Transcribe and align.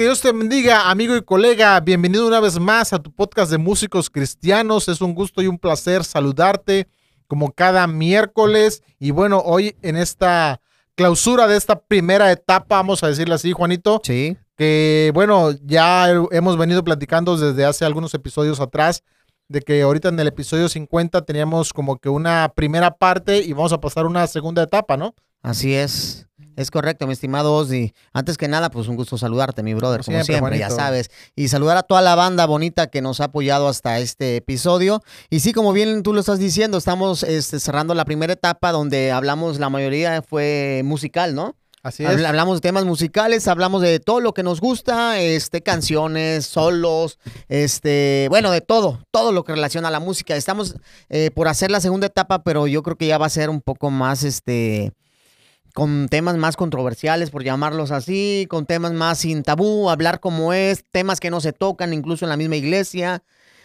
Que 0.00 0.04
Dios 0.04 0.22
te 0.22 0.32
bendiga, 0.32 0.90
amigo 0.90 1.14
y 1.14 1.20
colega. 1.20 1.78
Bienvenido 1.78 2.26
una 2.26 2.40
vez 2.40 2.58
más 2.58 2.94
a 2.94 3.02
tu 3.02 3.12
podcast 3.12 3.50
de 3.50 3.58
músicos 3.58 4.08
cristianos. 4.08 4.88
Es 4.88 5.02
un 5.02 5.14
gusto 5.14 5.42
y 5.42 5.46
un 5.46 5.58
placer 5.58 6.04
saludarte 6.04 6.88
como 7.26 7.52
cada 7.52 7.86
miércoles. 7.86 8.82
Y 8.98 9.10
bueno, 9.10 9.42
hoy 9.44 9.76
en 9.82 9.96
esta 9.96 10.62
clausura 10.94 11.46
de 11.46 11.58
esta 11.58 11.78
primera 11.78 12.32
etapa, 12.32 12.76
vamos 12.76 13.04
a 13.04 13.08
decirle 13.08 13.34
así, 13.34 13.52
Juanito. 13.52 14.00
Sí. 14.02 14.38
Que 14.56 15.10
bueno, 15.12 15.50
ya 15.66 16.08
hemos 16.30 16.56
venido 16.56 16.82
platicando 16.82 17.36
desde 17.36 17.66
hace 17.66 17.84
algunos 17.84 18.14
episodios 18.14 18.58
atrás 18.58 19.04
de 19.48 19.60
que 19.60 19.82
ahorita 19.82 20.08
en 20.08 20.18
el 20.18 20.28
episodio 20.28 20.70
50 20.70 21.26
teníamos 21.26 21.74
como 21.74 21.98
que 21.98 22.08
una 22.08 22.50
primera 22.56 22.92
parte 22.96 23.42
y 23.42 23.52
vamos 23.52 23.74
a 23.74 23.82
pasar 23.82 24.06
una 24.06 24.26
segunda 24.28 24.62
etapa, 24.62 24.96
¿no? 24.96 25.14
Así 25.42 25.74
es. 25.74 26.26
Es 26.56 26.70
correcto, 26.70 27.06
mi 27.06 27.12
estimado 27.12 27.54
Ozzy. 27.54 27.94
Antes 28.12 28.36
que 28.36 28.48
nada, 28.48 28.70
pues 28.70 28.88
un 28.88 28.96
gusto 28.96 29.16
saludarte, 29.16 29.62
mi 29.62 29.74
brother, 29.74 30.04
como 30.04 30.22
siempre, 30.24 30.58
ya 30.58 30.70
sabes. 30.70 31.10
Y 31.34 31.48
saludar 31.48 31.76
a 31.76 31.82
toda 31.82 32.02
la 32.02 32.14
banda 32.14 32.46
bonita 32.46 32.88
que 32.88 33.02
nos 33.02 33.20
ha 33.20 33.24
apoyado 33.24 33.68
hasta 33.68 33.98
este 33.98 34.36
episodio. 34.36 35.02
Y 35.30 35.40
sí, 35.40 35.52
como 35.52 35.72
bien 35.72 36.02
tú 36.02 36.12
lo 36.12 36.20
estás 36.20 36.38
diciendo, 36.38 36.78
estamos 36.78 37.22
este, 37.22 37.60
cerrando 37.60 37.94
la 37.94 38.04
primera 38.04 38.32
etapa 38.32 38.72
donde 38.72 39.12
hablamos, 39.12 39.58
la 39.58 39.70
mayoría 39.70 40.22
fue 40.22 40.82
musical, 40.84 41.34
¿no? 41.34 41.56
Así 41.82 42.04
es. 42.04 42.24
Hablamos 42.24 42.58
de 42.58 42.60
temas 42.60 42.84
musicales, 42.84 43.48
hablamos 43.48 43.80
de 43.80 44.00
todo 44.00 44.20
lo 44.20 44.34
que 44.34 44.42
nos 44.42 44.60
gusta, 44.60 45.18
este, 45.18 45.62
canciones, 45.62 46.44
solos, 46.44 47.18
este, 47.48 48.26
bueno, 48.28 48.50
de 48.50 48.60
todo, 48.60 49.00
todo 49.10 49.32
lo 49.32 49.44
que 49.44 49.52
relaciona 49.52 49.88
a 49.88 49.90
la 49.90 50.00
música. 50.00 50.36
Estamos 50.36 50.76
eh, 51.08 51.30
por 51.34 51.48
hacer 51.48 51.70
la 51.70 51.80
segunda 51.80 52.08
etapa, 52.08 52.42
pero 52.42 52.66
yo 52.66 52.82
creo 52.82 52.96
que 52.96 53.06
ya 53.06 53.16
va 53.16 53.26
a 53.26 53.30
ser 53.30 53.48
un 53.48 53.62
poco 53.62 53.90
más, 53.90 54.24
este, 54.24 54.92
con 55.74 56.08
temas 56.08 56.36
más 56.36 56.56
controversiales, 56.56 57.30
por 57.30 57.44
llamarlos 57.44 57.90
así, 57.90 58.46
con 58.48 58.66
temas 58.66 58.92
más 58.92 59.18
sin 59.18 59.42
tabú, 59.42 59.90
hablar 59.90 60.20
como 60.20 60.52
es, 60.52 60.84
temas 60.90 61.20
que 61.20 61.30
no 61.30 61.40
se 61.40 61.52
tocan 61.52 61.92
incluso 61.92 62.24
en 62.24 62.30
la 62.30 62.36
misma 62.36 62.56
iglesia, 62.56 63.22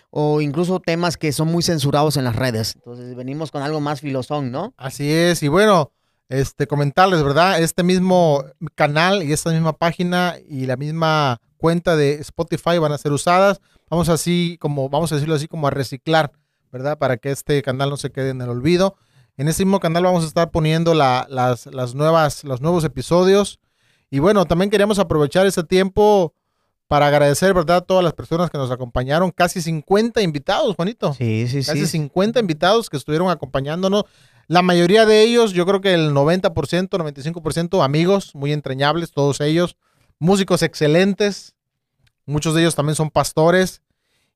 o 0.09 0.41
incluso 0.41 0.79
temas 0.79 1.17
que 1.17 1.31
son 1.31 1.49
muy 1.49 1.63
censurados 1.63 2.17
en 2.17 2.23
las 2.23 2.35
redes. 2.35 2.75
Entonces 2.75 3.15
venimos 3.15 3.51
con 3.51 3.61
algo 3.61 3.81
más 3.81 4.01
filosón, 4.01 4.51
¿no? 4.51 4.73
Así 4.77 5.11
es, 5.11 5.43
y 5.43 5.47
bueno, 5.47 5.91
este 6.29 6.67
comentarles, 6.67 7.23
¿verdad? 7.23 7.59
Este 7.61 7.83
mismo 7.83 8.43
canal 8.75 9.23
y 9.23 9.33
esta 9.33 9.51
misma 9.51 9.73
página 9.73 10.35
y 10.47 10.65
la 10.65 10.77
misma 10.77 11.41
cuenta 11.57 11.95
de 11.95 12.13
Spotify 12.15 12.77
van 12.77 12.91
a 12.91 12.97
ser 12.97 13.11
usadas. 13.11 13.59
Vamos 13.89 14.09
así 14.09 14.57
como, 14.59 14.89
vamos 14.89 15.11
a 15.11 15.15
decirlo 15.15 15.35
así 15.35 15.47
como 15.47 15.67
a 15.67 15.71
reciclar, 15.71 16.31
¿verdad? 16.71 16.97
Para 16.97 17.17
que 17.17 17.31
este 17.31 17.61
canal 17.61 17.89
no 17.89 17.97
se 17.97 18.11
quede 18.11 18.29
en 18.29 18.41
el 18.41 18.49
olvido. 18.49 18.95
En 19.37 19.47
este 19.47 19.65
mismo 19.65 19.79
canal 19.79 20.03
vamos 20.03 20.23
a 20.23 20.27
estar 20.27 20.51
poniendo 20.51 20.93
las, 20.93 21.29
las 21.65 21.95
nuevas, 21.95 22.43
los 22.43 22.61
nuevos 22.61 22.83
episodios. 22.83 23.59
Y 24.09 24.19
bueno, 24.19 24.45
también 24.45 24.69
queríamos 24.69 24.99
aprovechar 24.99 25.45
este 25.45 25.63
tiempo 25.63 26.33
para 26.87 27.07
agradecer, 27.07 27.53
¿verdad?, 27.53 27.77
a 27.77 27.81
todas 27.81 28.03
las 28.03 28.13
personas 28.13 28.49
que 28.49 28.57
nos 28.57 28.71
acompañaron. 28.71 29.31
Casi 29.31 29.61
50 29.61 30.21
invitados, 30.21 30.75
Juanito. 30.75 31.13
Sí, 31.13 31.47
sí, 31.47 31.63
sí. 31.63 31.71
Casi 31.71 31.85
50 31.85 32.39
invitados 32.39 32.89
que 32.89 32.97
estuvieron 32.97 33.29
acompañándonos. 33.29 34.03
La 34.47 34.61
mayoría 34.61 35.05
de 35.05 35.23
ellos, 35.23 35.53
yo 35.53 35.65
creo 35.65 35.81
que 35.81 35.93
el 35.93 36.11
90%, 36.11 36.53
95% 36.53 37.83
amigos, 37.83 38.35
muy 38.35 38.53
entrañables, 38.53 39.11
todos 39.11 39.41
ellos. 39.41 39.75
Músicos 40.19 40.61
excelentes. 40.61 41.55
Muchos 42.25 42.53
de 42.53 42.61
ellos 42.61 42.75
también 42.75 42.95
son 42.95 43.09
pastores. 43.09 43.81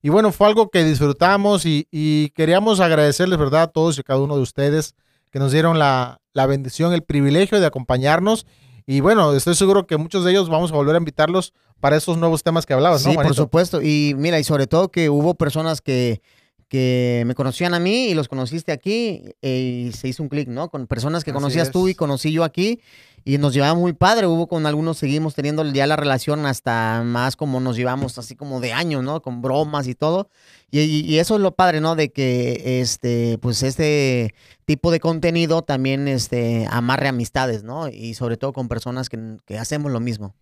Y 0.02 0.08
bueno, 0.08 0.32
fue 0.32 0.46
algo 0.46 0.70
que 0.70 0.84
disfrutamos 0.84 1.66
y, 1.66 2.32
queríamos 2.34 2.80
agradecerles, 2.80 3.38
¿verdad?, 3.38 3.62
a 3.62 3.66
todos 3.68 3.98
y 3.98 4.02
cada 4.02 4.20
uno 4.20 4.36
de 4.36 4.42
ustedes 4.42 4.94
que 5.30 5.38
nos 5.38 5.52
dieron 5.52 5.78
la, 5.78 6.20
bendición, 6.34 6.92
el 6.92 7.02
privilegio 7.02 7.60
de 7.60 7.66
acompañarnos. 7.66 8.46
Y 8.86 9.00
bueno, 9.00 9.34
estoy 9.34 9.54
seguro 9.54 9.86
que 9.86 9.96
muchos 9.96 10.24
de 10.24 10.32
ellos 10.32 10.48
vamos 10.48 10.72
a 10.72 10.74
volver 10.74 10.94
a 10.94 10.98
invitarlos 10.98 11.52
para 11.80 11.96
esos 11.96 12.18
nuevos 12.18 12.42
temas 12.42 12.66
que 12.66 12.72
hablabas, 12.72 13.04
¿no? 13.06 13.12
Sí, 13.12 13.16
por 13.16 13.34
supuesto. 13.34 13.82
Y 13.82 14.14
mira, 14.16 14.38
y 14.38 14.44
sobre 14.44 14.66
todo 14.66 14.90
que 14.90 15.10
hubo 15.10 15.34
personas 15.34 15.80
que, 15.80 16.22
que 16.70 17.24
me 17.26 17.34
conocían 17.34 17.74
a 17.74 17.80
mí 17.80 18.06
y 18.06 18.14
los 18.14 18.28
conociste 18.28 18.70
aquí 18.70 19.24
eh, 19.42 19.88
y 19.88 19.92
se 19.92 20.06
hizo 20.06 20.22
un 20.22 20.28
clic, 20.28 20.46
¿no? 20.46 20.70
Con 20.70 20.86
personas 20.86 21.24
que 21.24 21.32
conocías 21.32 21.72
tú 21.72 21.88
y 21.88 21.96
conocí 21.96 22.30
yo 22.30 22.44
aquí 22.44 22.80
y 23.24 23.38
nos 23.38 23.54
llevaba 23.54 23.74
muy 23.74 23.92
padre. 23.92 24.28
Hubo 24.28 24.46
con 24.46 24.64
algunos, 24.66 24.96
seguimos 24.96 25.34
teniendo 25.34 25.64
ya 25.64 25.88
la 25.88 25.96
relación 25.96 26.46
hasta 26.46 27.02
más 27.04 27.34
como 27.34 27.58
nos 27.58 27.76
llevamos, 27.76 28.18
así 28.18 28.36
como 28.36 28.60
de 28.60 28.72
años, 28.72 29.02
¿no? 29.02 29.20
Con 29.20 29.42
bromas 29.42 29.88
y 29.88 29.96
todo. 29.96 30.30
Y, 30.70 31.18
eso 31.18 31.34
es 31.34 31.40
lo 31.40 31.56
padre, 31.56 31.80
¿no? 31.80 31.96
De 31.96 32.12
que 32.12 32.80
este, 32.80 33.36
pues 33.38 33.64
este 33.64 34.32
tipo 34.64 34.92
de 34.92 35.00
contenido 35.00 35.62
también 35.62 36.06
este, 36.06 36.68
amarre 36.70 37.08
amistades, 37.08 37.64
¿no? 37.64 37.88
Y 37.88 38.14
sobre 38.14 38.36
todo 38.36 38.52
con 38.52 38.68
personas 38.68 39.08
que, 39.08 39.18
que 39.44 39.58
hacemos 39.58 39.90
lo 39.90 39.98
mismo. 39.98 40.36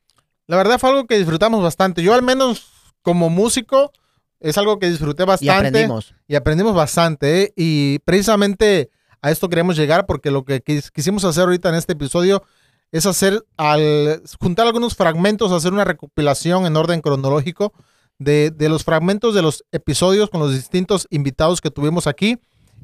La 0.47 0.59
verdad 0.59 0.79
fue 0.79 0.91
algo 0.91 1.07
que 1.07 1.17
disfrutamos 1.17 1.63
bastante. 1.63 2.03
Yo 2.03 2.13
al 2.13 2.23
menos 2.23 2.67
como 3.01 3.31
músico 3.31 3.93
es 4.41 4.59
algo 4.59 4.79
que 4.79 4.89
disfruté 4.89 5.25
bastante. 5.25 5.47
Y 5.47 5.49
aprendimos. 5.51 6.15
Y 6.27 6.35
aprendimos 6.35 6.75
bastante. 6.75 7.43
¿eh? 7.43 7.53
Y 7.57 7.99
precisamente 8.01 8.91
a 9.21 9.31
esto 9.31 9.49
queremos 9.49 9.77
llegar 9.77 10.07
porque 10.07 10.31
lo 10.31 10.45
que 10.45 10.63
quisimos 10.63 11.25
hacer 11.25 11.45
ahorita 11.45 11.69
en 11.69 11.75
este 11.75 11.95
episodio 11.95 12.43
es 12.93 13.05
hacer, 13.07 13.45
al 13.57 14.23
juntar 14.41 14.67
algunos 14.67 14.95
fragmentos, 14.95 15.53
hacer 15.53 15.73
una 15.73 15.85
recopilación 15.85 16.67
en 16.67 16.77
orden 16.77 17.01
cronológico 17.01 17.73
de, 18.19 18.53
los 18.61 18.85
fragmentos 18.85 19.35
de 19.35 19.43
los 19.43 19.65
episodios 19.73 20.31
con 20.31 20.41
los 20.41 20.53
distintos 20.53 21.07
invitados 21.11 21.61
que 21.61 21.71
tuvimos 21.71 22.07
aquí. 22.07 22.39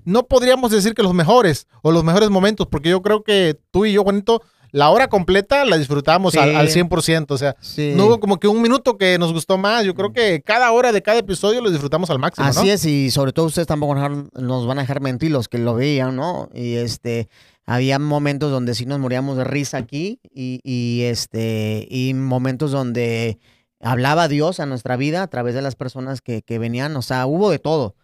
No 0.04 0.26
podríamos 0.26 0.70
decir 0.70 0.94
que 0.94 1.02
los 1.02 1.14
mejores 1.14 1.66
o 1.82 1.92
los 1.92 2.04
mejores 2.04 2.28
momentos, 2.30 2.66
porque 2.66 2.90
yo 2.90 3.00
creo 3.00 3.22
que 3.22 3.58
tú 3.70 3.86
y 3.86 3.92
yo, 3.92 4.02
Juanito, 4.02 4.42
la 4.74 4.90
hora 4.90 5.06
completa 5.06 5.64
la 5.64 5.78
disfrutamos 5.78 6.34
al, 6.34 6.68
100%. 6.68 7.26
O 7.28 7.38
sea, 7.38 7.54
no 7.94 8.06
hubo 8.06 8.18
como 8.18 8.40
que 8.40 8.48
un 8.48 8.60
minuto 8.60 8.98
que 8.98 9.16
nos 9.20 9.32
gustó 9.32 9.56
más. 9.56 9.84
Yo 9.84 9.94
creo 9.94 10.12
que 10.12 10.42
cada 10.42 10.72
hora 10.72 10.90
de 10.90 11.00
cada 11.00 11.18
episodio 11.18 11.60
lo 11.60 11.70
disfrutamos 11.70 12.10
al 12.10 12.18
máximo. 12.18 12.48
Así 12.48 12.70
es, 12.70 12.84
y 12.84 13.12
sobre 13.12 13.32
todo 13.32 13.46
ustedes 13.46 13.68
tampoco 13.68 13.94
nos 13.94 14.66
van 14.66 14.78
a 14.78 14.80
dejar 14.80 15.00
mentir 15.00 15.30
los 15.30 15.46
que 15.46 15.58
lo 15.58 15.76
veían, 15.76 16.16
¿no? 16.16 16.48
Y 16.52 16.74
este, 16.74 17.28
había 17.64 18.00
momentos 18.00 18.50
donde 18.50 18.74
sí 18.74 18.84
nos 18.84 18.98
moríamos 18.98 19.36
de 19.36 19.44
risa 19.44 19.76
aquí 19.76 20.18
y, 20.34 21.02
este, 21.02 21.86
y 21.88 22.12
momentos 22.14 22.72
donde 22.72 23.38
hablaba 23.78 24.26
Dios 24.26 24.58
a 24.58 24.66
nuestra 24.66 24.96
vida 24.96 25.22
a 25.22 25.28
través 25.28 25.54
de 25.54 25.62
las 25.62 25.76
personas 25.76 26.20
que, 26.20 26.42
que 26.42 26.58
venían. 26.58 26.96
O 26.96 27.02
sea, 27.02 27.26
hubo 27.26 27.48
de 27.48 27.60
todo. 27.60 27.94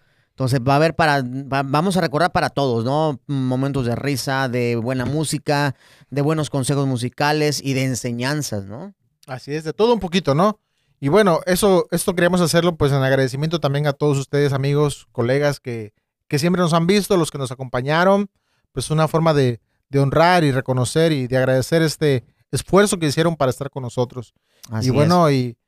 Entonces 0.40 0.60
va 0.66 0.72
a 0.72 0.76
haber 0.76 0.94
para, 0.96 1.22
vamos 1.22 1.98
a 1.98 2.00
recordar 2.00 2.32
para 2.32 2.48
todos, 2.48 2.82
¿no? 2.82 3.20
Momentos 3.26 3.84
de 3.84 3.94
risa, 3.94 4.48
de 4.48 4.74
buena 4.76 5.04
música, 5.04 5.76
de 6.08 6.22
buenos 6.22 6.48
consejos 6.48 6.86
musicales 6.86 7.60
y 7.62 7.74
de 7.74 7.84
enseñanzas, 7.84 8.64
¿no? 8.64 8.94
Así 9.26 9.52
es, 9.52 9.64
de 9.64 9.74
todo 9.74 9.92
un 9.92 10.00
poquito, 10.00 10.34
¿no? 10.34 10.58
Y 10.98 11.08
bueno, 11.08 11.40
eso, 11.44 11.88
esto 11.90 12.14
queríamos 12.14 12.40
hacerlo 12.40 12.74
pues 12.74 12.90
en 12.90 13.02
agradecimiento 13.02 13.60
también 13.60 13.86
a 13.86 13.92
todos 13.92 14.16
ustedes, 14.16 14.54
amigos, 14.54 15.08
colegas 15.12 15.60
que, 15.60 15.92
que 16.26 16.38
siempre 16.38 16.62
nos 16.62 16.72
han 16.72 16.86
visto, 16.86 17.18
los 17.18 17.30
que 17.30 17.36
nos 17.36 17.52
acompañaron, 17.52 18.30
pues 18.72 18.90
una 18.90 19.08
forma 19.08 19.34
de, 19.34 19.60
de 19.90 19.98
honrar 19.98 20.42
y 20.42 20.52
reconocer 20.52 21.12
y 21.12 21.26
de 21.26 21.36
agradecer 21.36 21.82
este 21.82 22.24
esfuerzo 22.50 22.98
que 22.98 23.08
hicieron 23.08 23.36
para 23.36 23.50
estar 23.50 23.68
con 23.68 23.82
nosotros. 23.82 24.32
Así 24.70 24.88
y 24.88 24.90
bueno, 24.90 25.30
y 25.30 25.58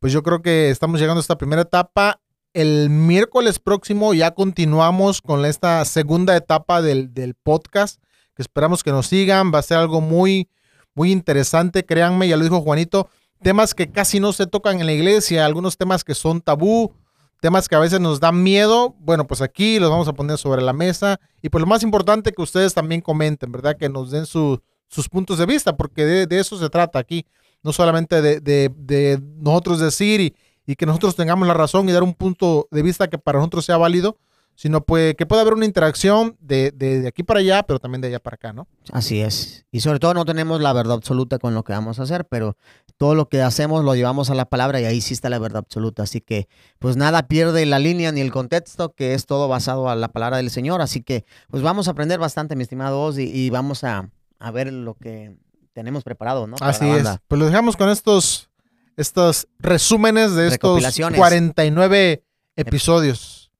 pues 0.00 0.12
yo 0.12 0.24
creo 0.24 0.42
que 0.42 0.70
estamos 0.70 0.98
llegando 0.98 1.20
a 1.20 1.22
esta 1.22 1.38
primera 1.38 1.62
etapa 1.62 2.20
el 2.56 2.88
miércoles 2.88 3.58
próximo 3.58 4.14
ya 4.14 4.30
continuamos 4.30 5.20
con 5.20 5.44
esta 5.44 5.84
segunda 5.84 6.34
etapa 6.34 6.80
del, 6.80 7.34
podcast, 7.42 8.02
que 8.34 8.40
esperamos 8.40 8.82
que 8.82 8.92
nos 8.92 9.08
sigan. 9.08 9.52
Va 9.52 9.58
a 9.58 9.62
ser 9.62 9.76
algo 9.76 10.00
muy, 10.00 10.48
muy 10.94 11.12
interesante, 11.12 11.84
créanme, 11.84 12.28
ya 12.28 12.38
lo 12.38 12.44
dijo 12.44 12.62
Juanito. 12.62 13.10
Temas 13.42 13.74
que 13.74 13.92
casi 13.92 14.20
no 14.20 14.32
se 14.32 14.46
tocan 14.46 14.80
en 14.80 14.86
la 14.86 14.94
iglesia, 14.94 15.44
algunos 15.44 15.76
temas 15.76 16.02
que 16.02 16.14
son 16.14 16.40
tabú, 16.40 16.94
temas 17.42 17.68
que 17.68 17.74
a 17.76 17.78
veces 17.78 18.00
nos 18.00 18.20
dan 18.20 18.42
miedo. 18.42 18.96
Bueno, 19.00 19.26
pues 19.26 19.42
aquí 19.42 19.78
los 19.78 19.90
vamos 19.90 20.08
a 20.08 20.14
poner 20.14 20.38
sobre 20.38 20.62
la 20.62 20.72
mesa. 20.72 21.20
Y 21.42 21.50
pues 21.50 21.60
lo 21.60 21.66
más 21.66 21.82
importante 21.82 22.32
que 22.32 22.40
ustedes 22.40 22.72
también 22.72 23.02
comenten, 23.02 23.52
¿verdad? 23.52 23.76
Que 23.76 23.90
nos 23.90 24.10
den 24.10 24.24
sus 24.24 24.62
puntos 25.10 25.36
de 25.36 25.44
vista, 25.44 25.76
porque 25.76 26.06
de, 26.06 26.40
eso 26.40 26.58
se 26.58 26.70
trata 26.70 26.98
aquí. 26.98 27.26
No 27.62 27.74
solamente 27.74 28.22
de, 28.22 28.40
de 28.40 29.20
nosotros 29.40 29.78
decir 29.78 30.20
y, 30.22 30.34
y 30.66 30.76
que 30.76 30.86
nosotros 30.86 31.16
tengamos 31.16 31.46
la 31.46 31.54
razón 31.54 31.88
y 31.88 31.92
dar 31.92 32.02
un 32.02 32.14
punto 32.14 32.68
de 32.70 32.82
vista 32.82 33.08
que 33.08 33.18
para 33.18 33.38
nosotros 33.38 33.64
sea 33.64 33.76
válido, 33.76 34.18
sino 34.56 34.80
pues 34.80 35.14
que 35.14 35.26
pueda 35.26 35.42
haber 35.42 35.54
una 35.54 35.66
interacción 35.66 36.36
de, 36.40 36.72
de, 36.72 37.06
aquí 37.06 37.22
para 37.22 37.40
allá, 37.40 37.62
pero 37.62 37.78
también 37.78 38.00
de 38.00 38.08
allá 38.08 38.20
para 38.20 38.36
acá, 38.36 38.52
¿no? 38.54 38.66
Así 38.90 39.20
es. 39.20 39.66
Y 39.70 39.80
sobre 39.80 39.98
todo 39.98 40.14
no 40.14 40.24
tenemos 40.24 40.60
la 40.62 40.72
verdad 40.72 40.94
absoluta 40.94 41.38
con 41.38 41.54
lo 41.54 41.62
que 41.62 41.72
vamos 41.72 42.00
a 42.00 42.04
hacer, 42.04 42.24
pero 42.24 42.56
todo 42.96 43.14
lo 43.14 43.28
que 43.28 43.42
hacemos 43.42 43.84
lo 43.84 43.94
llevamos 43.94 44.30
a 44.30 44.34
la 44.34 44.46
palabra 44.46 44.80
y 44.80 44.86
ahí 44.86 45.02
sí 45.02 45.12
está 45.12 45.28
la 45.28 45.38
verdad 45.38 45.58
absoluta. 45.58 46.02
Así 46.02 46.22
que 46.22 46.48
pues 46.78 46.96
nada 46.96 47.28
pierde 47.28 47.66
la 47.66 47.78
línea 47.78 48.10
ni 48.12 48.22
el 48.22 48.32
contexto, 48.32 48.94
que 48.94 49.12
es 49.12 49.26
todo 49.26 49.46
basado 49.46 49.90
a 49.90 49.94
la 49.94 50.08
palabra 50.08 50.38
del 50.38 50.50
Señor. 50.50 50.80
Así 50.80 51.02
que 51.02 51.26
pues 51.50 51.62
vamos 51.62 51.86
a 51.86 51.90
aprender 51.90 52.18
bastante, 52.18 52.56
mi 52.56 52.62
estimado 52.62 53.02
Oz, 53.02 53.18
y, 53.18 53.50
vamos 53.50 53.84
a, 53.84 54.10
a, 54.38 54.50
ver 54.50 54.72
lo 54.72 54.94
que 54.94 55.36
tenemos 55.74 56.02
preparado, 56.02 56.46
¿no? 56.46 56.56
Así 56.60 56.88
es. 56.88 57.06
Pues 57.28 57.38
lo 57.38 57.44
dejamos 57.44 57.76
con 57.76 57.90
estos 57.90 58.48
estos 58.96 59.46
resúmenes 59.58 60.34
de 60.34 60.48
estos 60.48 60.82
49 61.14 62.22
episodios. 62.56 63.50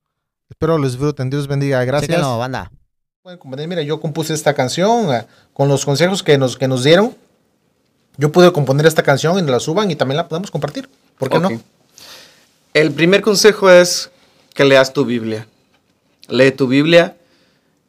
Espero 0.48 0.78
los 0.78 0.92
disfruten. 0.92 1.30
Dios 1.30 1.46
bendiga. 1.46 1.84
Gracias. 1.84 2.20
No, 2.20 2.38
banda. 2.38 2.70
Bueno, 3.22 3.40
mira, 3.66 3.82
yo 3.82 4.00
compuse 4.00 4.32
esta 4.34 4.54
canción 4.54 5.12
eh, 5.12 5.26
con 5.52 5.68
los 5.68 5.84
consejos 5.84 6.22
que 6.22 6.38
nos, 6.38 6.56
que 6.56 6.68
nos 6.68 6.84
dieron. 6.84 7.14
yo 8.16 8.30
pude 8.30 8.52
componer 8.52 8.86
esta 8.86 9.02
canción 9.02 9.38
y 9.38 9.50
la 9.50 9.58
suban 9.58 9.90
y 9.90 9.96
también 9.96 10.16
la 10.16 10.28
podemos 10.28 10.50
compartir. 10.50 10.88
¿Por 11.18 11.28
qué 11.28 11.40
no? 11.40 11.50
El 12.72 12.92
primer 12.92 13.22
consejo 13.22 13.70
es 13.70 14.10
que 14.54 14.64
leas 14.64 14.92
tu 14.92 15.04
Biblia. 15.04 15.48
Lee 16.28 16.52
tu 16.52 16.66
Biblia 16.68 17.16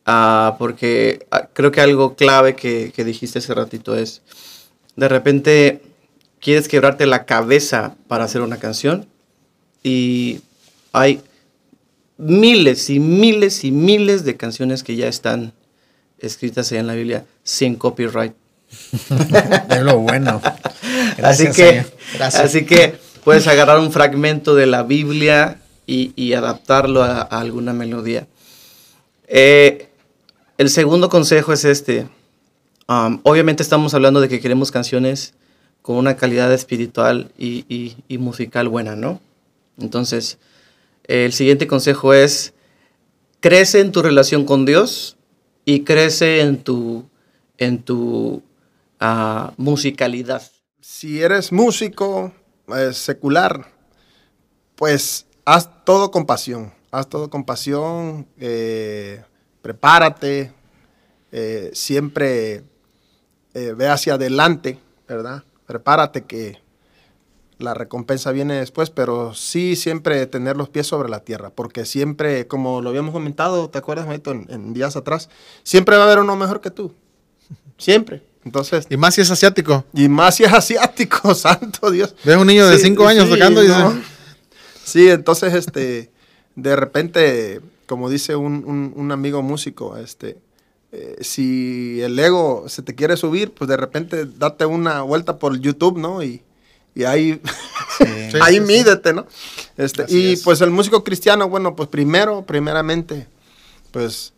uh, 0.07 0.57
porque 0.57 1.27
uh, 1.31 1.47
creo 1.53 1.71
que 1.71 1.81
algo 1.81 2.15
clave 2.15 2.55
que, 2.55 2.91
que 2.95 3.03
dijiste 3.03 3.39
hace 3.39 3.53
ratito 3.53 3.95
es, 3.95 4.21
de 4.95 5.07
repente 5.07 5.81
quieres 6.47 6.69
quebrarte 6.69 7.05
la 7.05 7.25
cabeza 7.25 7.97
para 8.07 8.23
hacer 8.23 8.39
una 8.39 8.55
canción 8.55 9.05
y 9.83 10.39
hay 10.93 11.21
miles 12.17 12.89
y 12.89 13.01
miles 13.01 13.65
y 13.65 13.71
miles 13.71 14.23
de 14.23 14.37
canciones 14.37 14.81
que 14.81 14.95
ya 14.95 15.09
están 15.09 15.51
escritas 16.19 16.71
ahí 16.71 16.77
en 16.77 16.87
la 16.87 16.93
Biblia 16.93 17.25
sin 17.43 17.75
copyright. 17.75 18.31
es 19.69 19.81
lo 19.81 19.99
bueno. 19.99 20.41
así, 21.21 21.51
que, 21.51 21.85
así 22.17 22.65
que 22.65 22.95
puedes 23.25 23.45
agarrar 23.47 23.79
un 23.79 23.91
fragmento 23.91 24.55
de 24.55 24.67
la 24.67 24.83
Biblia 24.83 25.59
y, 25.85 26.31
adaptarlo 26.31 27.03
a, 27.03 27.23
alguna 27.23 27.73
melodía. 27.73 28.25
Eh, 29.27 29.89
el 30.57 30.69
segundo 30.69 31.09
consejo 31.09 31.51
es 31.51 31.65
este. 31.65 32.07
Um, 32.87 33.19
obviamente 33.23 33.63
estamos 33.63 33.93
hablando 33.93 34.21
de 34.21 34.29
que 34.29 34.39
queremos 34.39 34.71
canciones 34.71 35.33
con 35.87 35.95
una 35.95 36.17
calidad 36.17 36.51
espiritual 36.51 37.31
y, 37.37 37.95
y 38.09 38.17
musical 38.17 38.67
buena, 38.67 38.97
¿no? 38.97 39.21
Entonces, 39.79 40.37
el 41.05 41.31
siguiente 41.31 41.65
consejo 41.65 42.13
es, 42.13 42.53
crece 43.39 43.79
en 43.79 43.93
tu 43.93 44.01
relación 44.01 44.43
con 44.43 44.65
Dios 44.65 45.15
y 45.63 45.85
crece 45.85 46.41
en 46.41 46.61
tu, 46.61 47.07
en 47.57 47.81
tu 47.83 48.43
uh, 48.99 49.51
musicalidad. 49.55 50.41
Si 50.81 51.21
eres 51.21 51.53
músico 51.53 52.33
eh, 52.67 52.91
secular, 52.91 53.71
pues 54.75 55.25
haz 55.45 55.85
todo 55.85 56.11
con 56.11 56.25
pasión. 56.25 56.73
Haz 56.91 57.07
todo 57.07 57.29
con 57.29 57.45
pasión. 57.45 58.27
Eh, 58.37 59.23
prepárate. 59.61 60.51
Eh, 61.31 61.71
siempre 61.71 62.65
ve 63.53 63.87
hacia 63.87 64.15
adelante, 64.15 64.77
¿verdad? 65.07 65.45
Prepárate 65.67 66.23
que 66.23 66.59
la 67.59 67.73
recompensa 67.73 68.31
viene 68.31 68.55
después, 68.55 68.89
pero 68.89 69.33
sí 69.33 69.75
siempre 69.75 70.25
tener 70.27 70.57
los 70.57 70.69
pies 70.69 70.87
sobre 70.87 71.09
la 71.09 71.21
tierra, 71.21 71.49
porque 71.49 71.85
siempre, 71.85 72.47
como 72.47 72.81
lo 72.81 72.89
habíamos 72.89 73.11
comentado, 73.13 73.69
¿te 73.69 73.77
acuerdas, 73.77 74.07
Maito, 74.07 74.31
en, 74.31 74.73
días 74.73 74.95
atrás? 74.95 75.29
Siempre 75.63 75.97
va 75.97 76.03
a 76.03 76.05
haber 76.05 76.19
uno 76.19 76.35
mejor 76.35 76.61
que 76.61 76.71
tú. 76.71 76.93
Siempre. 77.77 78.23
Entonces, 78.43 78.87
y 78.89 78.97
más 78.97 79.15
si 79.15 79.21
es 79.21 79.29
asiático. 79.29 79.83
Y 79.93 80.07
más 80.07 80.35
si 80.35 80.45
es 80.45 80.53
asiático, 80.53 81.35
santo 81.35 81.91
Dios. 81.91 82.15
Ves 82.23 82.37
un 82.37 82.47
niño 82.47 82.65
de 82.67 82.79
cinco 82.79 83.05
años 83.05 83.29
tocando 83.29 83.63
y 83.63 83.67
Sí, 84.83 85.09
entonces, 85.09 85.53
este, 85.53 86.11
de 86.55 86.75
repente, 86.77 87.59
como 87.87 88.09
dice 88.09 88.37
un, 88.37 89.11
amigo 89.11 89.41
músico, 89.41 89.97
este, 89.97 90.37
eh, 90.91 91.17
si 91.21 92.01
el 92.01 92.17
ego 92.17 92.69
se 92.69 92.81
te 92.81 92.95
quiere 92.95 93.17
subir, 93.17 93.53
pues 93.53 93.67
de 93.67 93.77
repente 93.77 94.25
date 94.25 94.65
una 94.65 95.01
vuelta 95.01 95.37
por 95.37 95.59
YouTube, 95.59 95.97
¿no? 95.97 96.23
Y, 96.23 96.41
y 96.95 97.03
ahí, 97.03 97.41
ahí 98.41 98.59
mídete, 98.59 99.13
¿no? 99.13 99.25
Este, 99.75 100.05
y 100.07 100.37
pues 100.37 100.61
el 100.61 100.71
músico 100.71 101.03
cristiano, 101.03 101.49
bueno, 101.49 101.75
pues 101.75 101.89
primero, 101.89 102.45
primeramente, 102.45 103.27
pues 103.91 104.33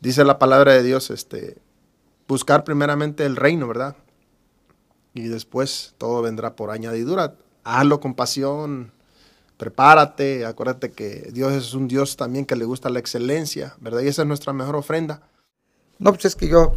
dice 0.00 0.24
la 0.24 0.38
palabra 0.38 0.74
de 0.74 0.82
Dios, 0.82 1.10
este, 1.10 1.56
buscar 2.28 2.64
primeramente 2.64 3.24
el 3.24 3.36
reino, 3.36 3.66
¿verdad? 3.66 3.96
Y 5.14 5.28
después 5.28 5.94
todo 5.98 6.22
vendrá 6.22 6.54
por 6.54 6.70
añadidura. 6.70 7.34
Hazlo 7.64 7.98
con 7.98 8.14
pasión, 8.14 8.92
prepárate, 9.56 10.46
acuérdate 10.46 10.92
que 10.92 11.30
Dios 11.32 11.52
es 11.52 11.74
un 11.74 11.88
Dios 11.88 12.16
también 12.16 12.46
que 12.46 12.56
le 12.56 12.64
gusta 12.64 12.90
la 12.90 13.00
excelencia, 13.00 13.74
¿verdad? 13.80 14.02
Y 14.02 14.08
esa 14.08 14.22
es 14.22 14.28
nuestra 14.28 14.52
mejor 14.52 14.76
ofrenda. 14.76 15.22
No, 15.98 16.12
pues 16.12 16.26
es 16.26 16.36
que 16.36 16.48
yo, 16.48 16.74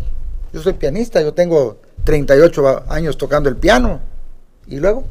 yo 0.51 0.61
soy 0.61 0.73
pianista, 0.73 1.21
yo 1.21 1.33
tengo 1.33 1.79
38 2.03 2.85
años 2.89 3.17
tocando 3.17 3.49
el 3.49 3.55
piano. 3.55 3.99
¿Y 4.67 4.77
luego? 4.77 5.03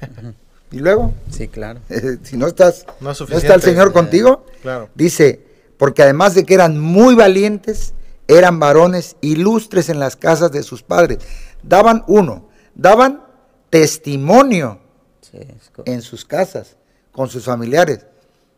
¿Y 0.72 0.78
luego? 0.78 1.14
Sí, 1.30 1.48
claro. 1.48 1.80
si 2.22 2.36
no 2.36 2.46
estás, 2.46 2.86
no, 3.00 3.12
está 3.12 3.54
el 3.54 3.62
Señor 3.62 3.92
contigo, 3.92 4.44
claro. 4.62 4.88
dice, 4.94 5.40
porque 5.78 6.02
además 6.02 6.34
de 6.34 6.44
que 6.44 6.54
eran 6.54 6.78
muy 6.78 7.14
valientes, 7.14 7.94
eran 8.28 8.58
varones 8.58 9.16
ilustres 9.20 9.88
en 9.88 10.00
las 10.00 10.16
casas 10.16 10.50
de 10.50 10.62
sus 10.62 10.82
padres. 10.82 11.18
Daban 11.62 12.04
uno, 12.08 12.48
daban 12.74 13.22
testimonio 13.70 14.80
en 15.84 16.02
sus 16.02 16.24
casas, 16.24 16.76
con 17.12 17.28
sus 17.28 17.44
familiares. 17.44 18.06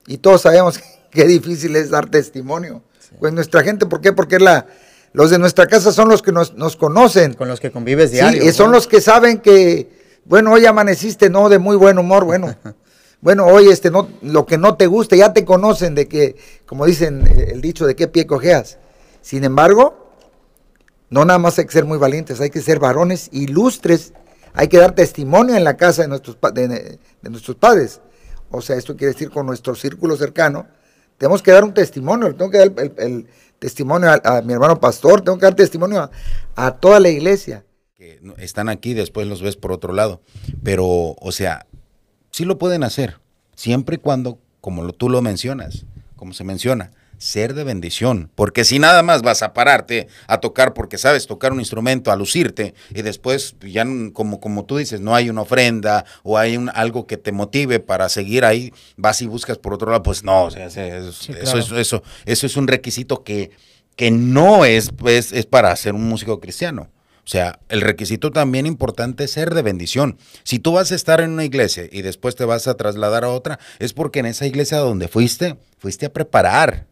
Y 0.07 0.19
todos 0.19 0.43
sabemos 0.43 0.81
qué 1.11 1.25
difícil 1.25 1.77
es 1.77 1.91
dar 1.91 2.09
testimonio. 2.09 2.83
Pues 3.19 3.33
nuestra 3.33 3.63
gente, 3.63 3.87
¿por 3.87 4.01
qué? 4.01 4.13
Porque 4.13 4.39
la, 4.39 4.67
los 5.13 5.31
de 5.31 5.39
nuestra 5.39 5.67
casa 5.67 5.93
son 5.93 6.09
los 6.09 6.23
que 6.23 6.33
nos, 6.33 6.53
conocen. 6.77 7.35
Con 7.35 7.49
los 7.49 7.61
que 7.61 7.71
convives 7.71 8.13
diario. 8.13 8.43
Sí, 8.43 8.49
y 8.49 8.53
son 8.53 8.73
los 8.73 8.87
que 8.87 9.01
saben 9.01 9.39
que 9.39 9.99
bueno, 10.29 10.53
hoy 10.53 10.67
amaneciste, 10.67 11.31
no, 11.31 11.49
de 11.49 11.59
muy 11.59 11.75
buen 11.77 11.99
humor, 11.99 12.25
bueno. 12.25 12.55
Bueno, 13.21 13.47
hoy 13.47 13.67
este, 13.67 13.91
no, 13.91 14.09
lo 14.23 14.47
que 14.47 14.59
no 14.59 14.77
te 14.77 14.87
gusta, 14.87 15.17
ya 15.17 15.33
te 15.33 15.45
conocen 15.45 15.97
de 15.97 16.07
que, 16.07 16.37
como 16.67 16.87
dicen 16.87 17.27
el 17.27 17.61
dicho, 17.61 17.85
de 17.85 17.97
qué 17.97 18.07
pie 18.07 18.29
cojeas. 18.29 18.79
Sin 19.23 19.43
embargo, 19.43 20.13
no 21.11 21.25
nada 21.25 21.41
más 21.41 21.59
hay 21.59 21.65
que 21.65 21.73
ser 21.73 21.85
muy 21.85 21.99
valientes, 21.99 22.41
hay 22.41 22.51
que 22.51 22.63
ser 22.63 22.79
varones 22.79 23.29
ilustres, 23.33 24.13
hay 24.53 24.69
que 24.69 24.79
dar 24.79 24.95
testimonio 24.95 25.57
en 25.57 25.65
la 25.65 25.77
casa 25.77 26.03
de 26.03 26.09
nuestros, 26.09 26.39
de, 26.55 27.01
nuestros 27.23 27.57
padres. 27.57 28.01
O 28.53 28.61
sea, 28.61 28.77
esto 28.77 28.97
quiere 28.97 29.15
decir 29.15 29.31
con 29.31 29.47
nuestro 29.47 29.75
círculo 29.75 30.17
cercano, 30.17 30.69
tenemos 31.19 31.43
que 31.43 31.51
dar 31.51 31.65
un 31.65 31.75
testimonio, 31.75 32.35
tengo 32.35 32.51
que 32.51 32.59
dar 32.59 32.73
el, 32.99 33.27
testimonio 33.59 34.09
a, 34.11 34.43
mi 34.43 34.53
hermano 34.53 34.79
pastor, 34.81 35.21
tengo 35.21 35.37
que 35.37 35.45
dar 35.45 35.55
testimonio 35.55 36.11
a 36.55 36.71
toda 36.77 37.01
la 37.01 37.09
iglesia 37.09 37.65
que 37.97 38.21
están 38.39 38.69
aquí, 38.69 38.95
después 38.95 39.27
los 39.27 39.43
ves 39.43 39.57
por 39.57 39.73
otro 39.73 39.93
lado. 39.93 40.21
Pero, 40.63 40.87
o 40.87 41.33
sea, 41.33 41.67
sí 42.31 42.45
lo 42.45 42.57
pueden 42.57 42.85
hacer, 42.85 43.19
siempre 43.57 43.97
y 43.97 43.99
cuando, 43.99 44.39
como 44.61 44.93
tú 44.93 45.09
lo 45.09 45.21
mencionas, 45.21 45.85
como 46.15 46.33
se 46.33 46.45
menciona, 46.45 46.93
ser 47.19 47.55
de 47.55 47.65
bendición. 47.65 48.31
Porque 48.35 48.65
si 48.65 48.79
nada 48.79 49.03
más 49.03 49.23
vas 49.23 49.43
a 49.43 49.53
pararte 49.53 50.09
a 50.27 50.39
tocar 50.39 50.73
porque 50.73 50.99
sabes 50.99 51.27
tocar 51.27 51.53
un 51.53 51.61
instrumento, 51.61 52.11
a 52.11 52.17
lucirte, 52.17 52.75
y 52.95 53.03
después 53.03 53.57
ya 53.61 53.85
como, 54.13 54.41
como 54.41 54.65
tú 54.65 54.77
dices, 54.79 55.01
no 55.01 55.15
hay 55.15 55.29
una 55.29 55.43
ofrenda 55.43 56.05
o 56.23 56.39
hay 56.39 56.57
un, 56.57 56.71
algo 56.75 57.07
que 57.07 57.17
te 57.17 57.33
motive 57.33 57.81
para 57.81 58.09
seguir 58.09 58.45
ahí, 58.45 58.73
vas 58.97 59.21
y 59.21 59.27
buscas 59.27 59.59
por 59.59 59.75
otro 59.75 59.91
lado, 59.91 60.03
pues 60.03 60.25
no, 60.25 60.45
o 60.45 60.51
sea, 60.51 60.67
eso, 60.67 60.81
eso, 60.81 61.77
eso, 61.77 62.03
eso, 62.25 62.47
es 62.47 62.57
un 62.57 62.69
requisito 62.69 63.23
que, 63.25 63.51
que 63.97 64.11
no 64.11 64.65
es, 64.65 64.91
pues, 64.91 65.33
es 65.33 65.47
para 65.47 65.75
ser 65.77 65.95
un 65.95 66.09
músico 66.09 66.41
cristiano. 66.41 66.89
O 67.29 67.31
sea, 67.31 67.59
el 67.69 67.83
requisito 67.83 68.31
también 68.31 68.65
importante 68.65 69.25
es 69.25 69.33
ser 69.33 69.55
de 69.55 69.61
bendición. 69.61 70.17
Si 70.45 70.59
tú 70.59 70.73
vas 70.73 70.93
a 70.93 70.95
estar 70.95 71.21
en 71.21 71.33
una 71.33 71.45
iglesia 71.45 71.85
y 71.93 72.01
después 72.01 72.37
te 72.37 72.47
vas 72.47 72.67
a 72.69 72.75
trasladar 72.75 73.25
a 73.25 73.29
otra, 73.29 73.59
es 73.79 73.93
porque 73.93 74.21
en 74.21 74.27
esa 74.27 74.47
iglesia 74.47 74.79
donde 74.79 75.09
fuiste, 75.09 75.59
fuiste 75.77 76.07
a 76.07 76.13
preparar, 76.15 76.87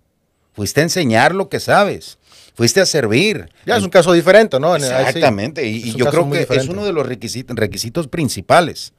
fuiste 0.57 0.81
a 0.81 0.85
enseñar 0.85 1.35
lo 1.35 1.49
que 1.49 1.61
sabes, 1.61 2.19
fuiste 2.55 2.81
a 2.81 2.87
servir. 2.87 3.51
Ya 3.67 3.77
es 3.77 3.85
un 3.85 3.91
caso 3.91 4.13
diferente, 4.13 4.59
¿no? 4.59 4.75
Exactamente, 4.75 5.67
y, 5.69 5.93
yo 5.93 6.07
creo 6.07 6.29
que 6.31 6.47
es 6.51 6.69
uno 6.69 6.85
de 6.85 6.93
los 6.93 7.07
requisitos, 7.07 7.55
requisitos 7.55 8.09
principales. 8.09 8.95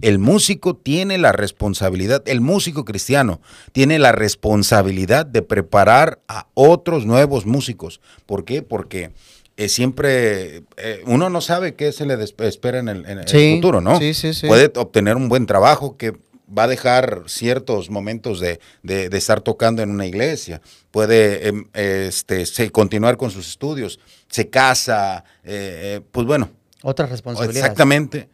El 0.00 0.18
músico 0.18 0.74
tiene 0.74 1.16
la 1.16 1.30
responsabilidad, 1.30 2.24
el 2.26 2.40
músico 2.40 2.84
cristiano 2.84 3.40
tiene 3.70 4.00
la 4.00 4.10
responsabilidad 4.10 5.26
de 5.26 5.42
preparar 5.42 6.18
a 6.26 6.48
otros 6.54 7.06
nuevos 7.06 7.46
músicos. 7.46 8.00
¿Por 8.26 8.44
qué? 8.44 8.62
Porque 8.62 9.12
eh, 9.56 9.68
siempre 9.68 10.64
eh, 10.76 11.02
uno 11.06 11.30
no 11.30 11.40
sabe 11.40 11.74
qué 11.74 11.92
se 11.92 12.04
le 12.04 12.18
espera 12.20 12.80
en 12.80 12.88
el, 12.88 13.28
futuro, 13.54 13.80
¿no? 13.80 13.96
Sí, 14.00 14.12
sí, 14.12 14.34
sí. 14.34 14.48
Puede 14.48 14.72
obtener 14.74 15.14
un 15.14 15.28
buen 15.28 15.46
trabajo 15.46 15.96
que 15.96 16.14
va 16.56 16.64
a 16.64 16.68
dejar 16.68 17.24
ciertos 17.26 17.90
momentos 17.90 18.40
de, 18.40 18.60
estar 18.84 19.40
tocando 19.40 19.82
en 19.82 19.90
una 19.90 20.06
iglesia, 20.06 20.60
puede 20.90 21.48
em, 21.48 21.64
este, 21.72 22.70
continuar 22.70 23.16
con 23.16 23.30
sus 23.30 23.48
estudios, 23.48 23.98
se 24.28 24.48
casa, 24.48 25.24
eh, 25.44 26.00
pues 26.10 26.26
bueno. 26.26 26.50
Otras 26.82 27.10
responsabilidades. 27.10 27.62
Exactamente. 27.62 28.28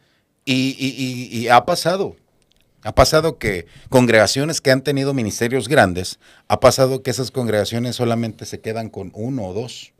Y, 0.45 1.29
y, 1.31 1.47
ha 1.49 1.63
pasado, 1.65 2.15
ha 2.81 2.95
pasado 2.95 3.37
que 3.37 3.67
congregaciones 3.89 4.61
que 4.61 4.71
han 4.71 4.81
tenido 4.81 5.13
ministerios 5.13 5.67
grandes, 5.67 6.19
ha 6.47 6.59
pasado 6.59 7.03
que 7.03 7.11
esas 7.11 7.29
congregaciones 7.29 7.95
solamente 7.95 8.45
se 8.45 8.59
quedan 8.59 8.89
con 8.89 9.11
uno 9.13 9.45
o 9.45 9.53
dos 9.53 9.93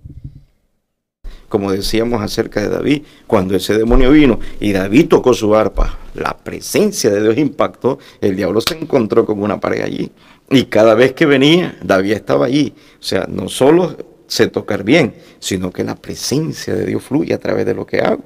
como 1.49 1.71
decíamos 1.71 2.21
acerca 2.21 2.61
de 2.61 2.69
David, 2.69 3.03
cuando 3.27 3.55
ese 3.55 3.77
demonio 3.77 4.11
vino 4.11 4.39
y 4.59 4.71
David 4.71 5.07
tocó 5.07 5.33
su 5.33 5.55
arpa, 5.55 5.97
la 6.13 6.37
presencia 6.37 7.09
de 7.09 7.21
Dios 7.21 7.37
impactó, 7.37 7.99
el 8.21 8.35
diablo 8.35 8.61
se 8.61 8.77
encontró 8.77 9.25
con 9.25 9.41
una 9.41 9.59
pared 9.59 9.81
allí. 9.81 10.11
Y 10.51 10.65
cada 10.65 10.93
vez 10.95 11.13
que 11.13 11.25
venía, 11.25 11.77
David 11.83 12.13
estaba 12.13 12.45
allí. 12.45 12.73
O 12.99 13.03
sea, 13.03 13.25
no 13.27 13.49
solo 13.49 13.97
sé 14.27 14.47
tocar 14.47 14.83
bien, 14.83 15.15
sino 15.39 15.71
que 15.71 15.83
la 15.83 15.95
presencia 15.95 16.73
de 16.73 16.85
Dios 16.85 17.03
fluye 17.03 17.33
a 17.33 17.39
través 17.39 17.65
de 17.65 17.73
lo 17.73 17.85
que 17.85 17.99
hago. 17.99 18.23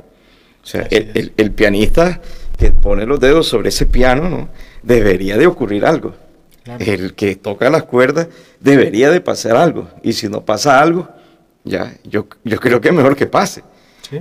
O 0.63 0.65
sea, 0.65 0.87
el, 0.89 1.51
pianista 1.51 2.21
que 2.57 2.71
pone 2.71 3.05
los 3.05 3.19
dedos 3.19 3.47
sobre 3.47 3.69
ese 3.69 3.85
piano, 3.85 4.29
¿no? 4.29 4.49
Debería 4.81 5.37
de 5.37 5.47
ocurrir 5.47 5.85
algo. 5.85 6.13
El 6.79 7.13
que 7.15 7.35
toca 7.35 7.69
las 7.69 7.83
cuerdas 7.83 8.27
debería 8.61 9.09
de 9.09 9.19
pasar 9.19 9.57
algo. 9.57 9.89
Y 10.01 10.13
si 10.13 10.29
no 10.29 10.45
pasa 10.45 10.81
algo, 10.81 11.09
ya, 11.63 11.97
yo, 12.03 12.27
yo 12.43 12.59
creo 12.59 12.81
que 12.81 12.89
es 12.89 12.93
mejor 12.93 13.15
que 13.15 13.27
pase. 13.27 13.63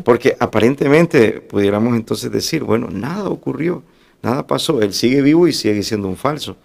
Porque 0.04 0.36
aparentemente 0.38 1.40
pudiéramos 1.40 1.94
entonces 1.96 2.30
decir, 2.30 2.62
bueno, 2.62 2.88
nada 2.90 3.28
ocurrió, 3.28 3.82
nada 4.22 4.46
pasó, 4.46 4.80
él 4.80 4.94
sigue 4.94 5.20
vivo 5.20 5.46
y 5.46 5.52
sigue 5.52 5.82
siendo 5.82 6.08
un 6.08 6.16
falso. 6.16 6.56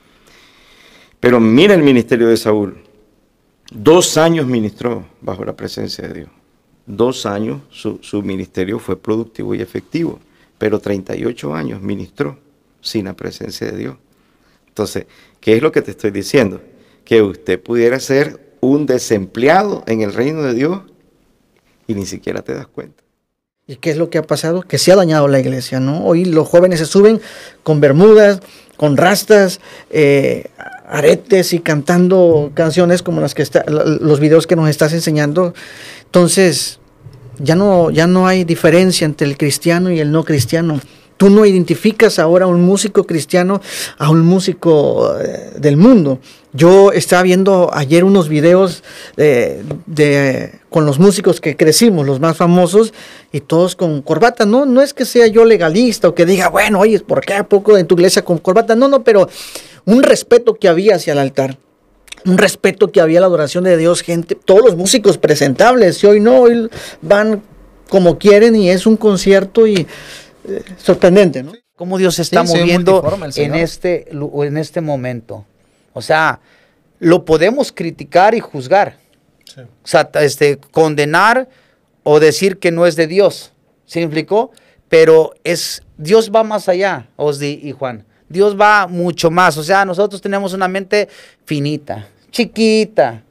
Pero 1.19 1.39
mira 1.39 1.73
el 1.73 1.83
ministerio 1.83 2.27
de 2.27 2.37
Saúl. 2.37 2.77
Dos 3.69 4.17
años 4.17 4.47
ministró 4.47 5.05
bajo 5.19 5.43
la 5.43 5.57
presencia 5.57 6.07
de 6.07 6.13
Dios. 6.13 6.29
Dos 6.85 7.25
años 7.25 7.63
su, 7.69 7.99
su 8.01 8.21
ministerio 8.21 8.79
fue 8.79 8.97
productivo 8.97 9.53
y 9.53 9.61
efectivo, 9.61 10.19
pero 10.57 10.79
38 10.79 11.53
años 11.53 11.81
ministró 11.81 12.39
sin 12.79 13.05
la 13.05 13.13
presencia 13.13 13.69
de 13.69 13.77
Dios. 13.77 13.97
Entonces, 14.69 15.05
¿qué 15.41 15.57
es 15.57 15.61
lo 15.61 15.71
que 15.71 15.81
te 15.81 15.91
estoy 15.91 16.11
diciendo? 16.11 16.61
Que 17.03 17.21
usted 17.21 17.61
pudiera 17.61 17.99
ser 17.99 18.46
un 18.61 18.85
desempleado 18.85 19.83
en 19.87 20.01
el 20.01 20.13
reino 20.13 20.43
de 20.43 20.53
Dios 20.53 20.81
y 21.87 21.95
ni 21.95 22.05
siquiera 22.05 22.41
te 22.41 22.53
das 22.53 22.67
cuenta. 22.67 23.03
¿Y 23.67 23.75
qué 23.77 23.91
es 23.91 23.97
lo 23.97 24.09
que 24.09 24.17
ha 24.17 24.23
pasado? 24.23 24.61
Que 24.61 24.77
se 24.77 24.93
ha 24.93 24.95
dañado 24.95 25.27
la 25.27 25.39
iglesia, 25.39 25.81
¿no? 25.81 26.05
Hoy 26.05 26.23
los 26.23 26.47
jóvenes 26.47 26.79
se 26.79 26.85
suben 26.85 27.19
con 27.63 27.81
bermudas, 27.81 28.39
con 28.77 28.95
rastas, 28.95 29.59
eh, 29.89 30.45
aretes 30.87 31.51
y 31.51 31.59
cantando 31.59 32.51
canciones 32.53 33.03
como 33.03 33.19
las 33.19 33.35
que 33.35 33.41
está, 33.41 33.65
los 33.67 34.21
videos 34.21 34.47
que 34.47 34.55
nos 34.55 34.69
estás 34.69 34.93
enseñando. 34.93 35.53
Entonces, 36.05 36.79
ya 37.39 37.55
no, 37.55 37.91
ya 37.91 38.07
no 38.07 38.25
hay 38.25 38.45
diferencia 38.45 39.03
entre 39.03 39.27
el 39.27 39.37
cristiano 39.37 39.91
y 39.91 39.99
el 39.99 40.11
no 40.11 40.23
cristiano. 40.23 40.79
Tú 41.17 41.29
no 41.29 41.45
identificas 41.45 42.19
ahora 42.19 42.45
a 42.45 42.47
un 42.47 42.61
músico 42.61 43.05
cristiano 43.05 43.59
a 43.97 44.09
un 44.09 44.21
músico 44.21 45.15
eh, 45.19 45.51
del 45.57 45.75
mundo. 45.75 46.19
Yo 46.53 46.91
estaba 46.91 47.23
viendo 47.23 47.69
ayer 47.73 48.03
unos 48.03 48.29
videos 48.29 48.83
de, 49.15 50.59
con 50.69 50.85
los 50.85 50.97
músicos 50.97 51.39
que 51.39 51.55
crecimos, 51.55 52.05
los 52.05 52.19
más 52.19 52.37
famosos, 52.37 52.93
y 53.31 53.41
todos 53.41 53.75
con 53.75 54.01
corbata. 54.01 54.45
No, 54.45 54.65
no 54.65 54.81
es 54.81 54.93
que 54.93 55.05
sea 55.05 55.27
yo 55.27 55.45
legalista 55.45 56.07
o 56.07 56.15
que 56.15 56.25
diga, 56.25 56.49
bueno, 56.49 56.79
oye, 56.79 56.99
¿por 56.99 57.21
qué 57.21 57.33
a 57.33 57.47
poco 57.47 57.77
en 57.77 57.85
tu 57.85 57.95
iglesia 57.95 58.23
con 58.23 58.39
corbata? 58.39 58.75
No, 58.75 58.87
no, 58.87 59.03
pero 59.03 59.29
un 59.85 60.01
respeto 60.03 60.55
que 60.55 60.67
había 60.67 60.95
hacia 60.95 61.13
el 61.13 61.19
altar. 61.19 61.57
Un 62.25 62.37
respeto 62.37 62.91
que 62.91 63.01
había 63.01 63.19
a 63.19 63.21
la 63.21 63.27
adoración 63.27 63.63
de 63.63 63.77
Dios, 63.77 64.01
gente, 64.01 64.35
todos 64.35 64.63
los 64.63 64.75
músicos 64.75 65.17
presentables, 65.17 66.03
y 66.03 66.07
hoy 66.07 66.19
no, 66.19 66.41
hoy 66.41 66.69
van 67.01 67.43
como 67.89 68.17
quieren 68.17 68.55
y 68.55 68.69
es 68.69 68.85
un 68.85 68.97
concierto 68.97 69.65
y 69.67 69.87
sorprendente, 70.77 71.43
¿no? 71.43 71.53
Cómo 71.75 71.97
Dios 71.97 72.15
se 72.15 72.23
está 72.23 72.43
moviendo 72.43 73.03
en 73.35 73.55
este, 73.55 74.07
en 74.11 74.57
este 74.57 74.81
momento. 74.81 75.45
O 75.93 76.01
sea, 76.01 76.39
lo 76.99 77.25
podemos 77.25 77.71
criticar 77.71 78.33
y 78.33 78.39
juzgar. 78.39 78.97
O 79.57 79.87
sea, 79.87 80.09
este, 80.21 80.57
condenar 80.57 81.47
o 82.03 82.19
decir 82.19 82.57
que 82.57 82.71
no 82.71 82.85
es 82.85 82.95
de 82.95 83.07
Dios. 83.07 83.53
¿Se 83.85 84.01
implicó? 84.01 84.51
Pero 84.89 85.33
es, 85.43 85.83
Dios 85.97 86.31
va 86.33 86.43
más 86.43 86.69
allá, 86.69 87.07
Osdi 87.15 87.59
y 87.63 87.71
Juan. 87.71 88.05
Dios 88.29 88.59
va 88.59 88.87
mucho 88.87 89.31
más. 89.31 89.57
O 89.57 89.63
sea, 89.63 89.85
nosotros 89.85 90.21
tenemos 90.21 90.53
una 90.53 90.67
mente 90.67 91.07
finita, 91.45 92.07
chiquita. 92.31 93.23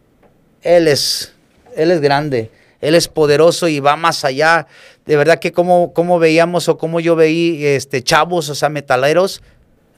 Él 0.62 0.88
es, 0.88 1.32
Él 1.76 1.90
es 1.90 2.00
grande. 2.00 2.50
Él 2.80 2.94
es 2.94 3.08
poderoso 3.08 3.68
y 3.68 3.80
va 3.80 3.96
más 3.96 4.24
allá. 4.24 4.66
De 5.04 5.16
verdad 5.16 5.38
que 5.38 5.52
como, 5.52 5.92
como 5.92 6.18
veíamos 6.18 6.68
o 6.68 6.78
como 6.78 7.00
yo 7.00 7.16
veí 7.16 7.64
este, 7.64 8.02
chavos, 8.02 8.48
o 8.48 8.54
sea, 8.54 8.68
metaleros, 8.68 9.42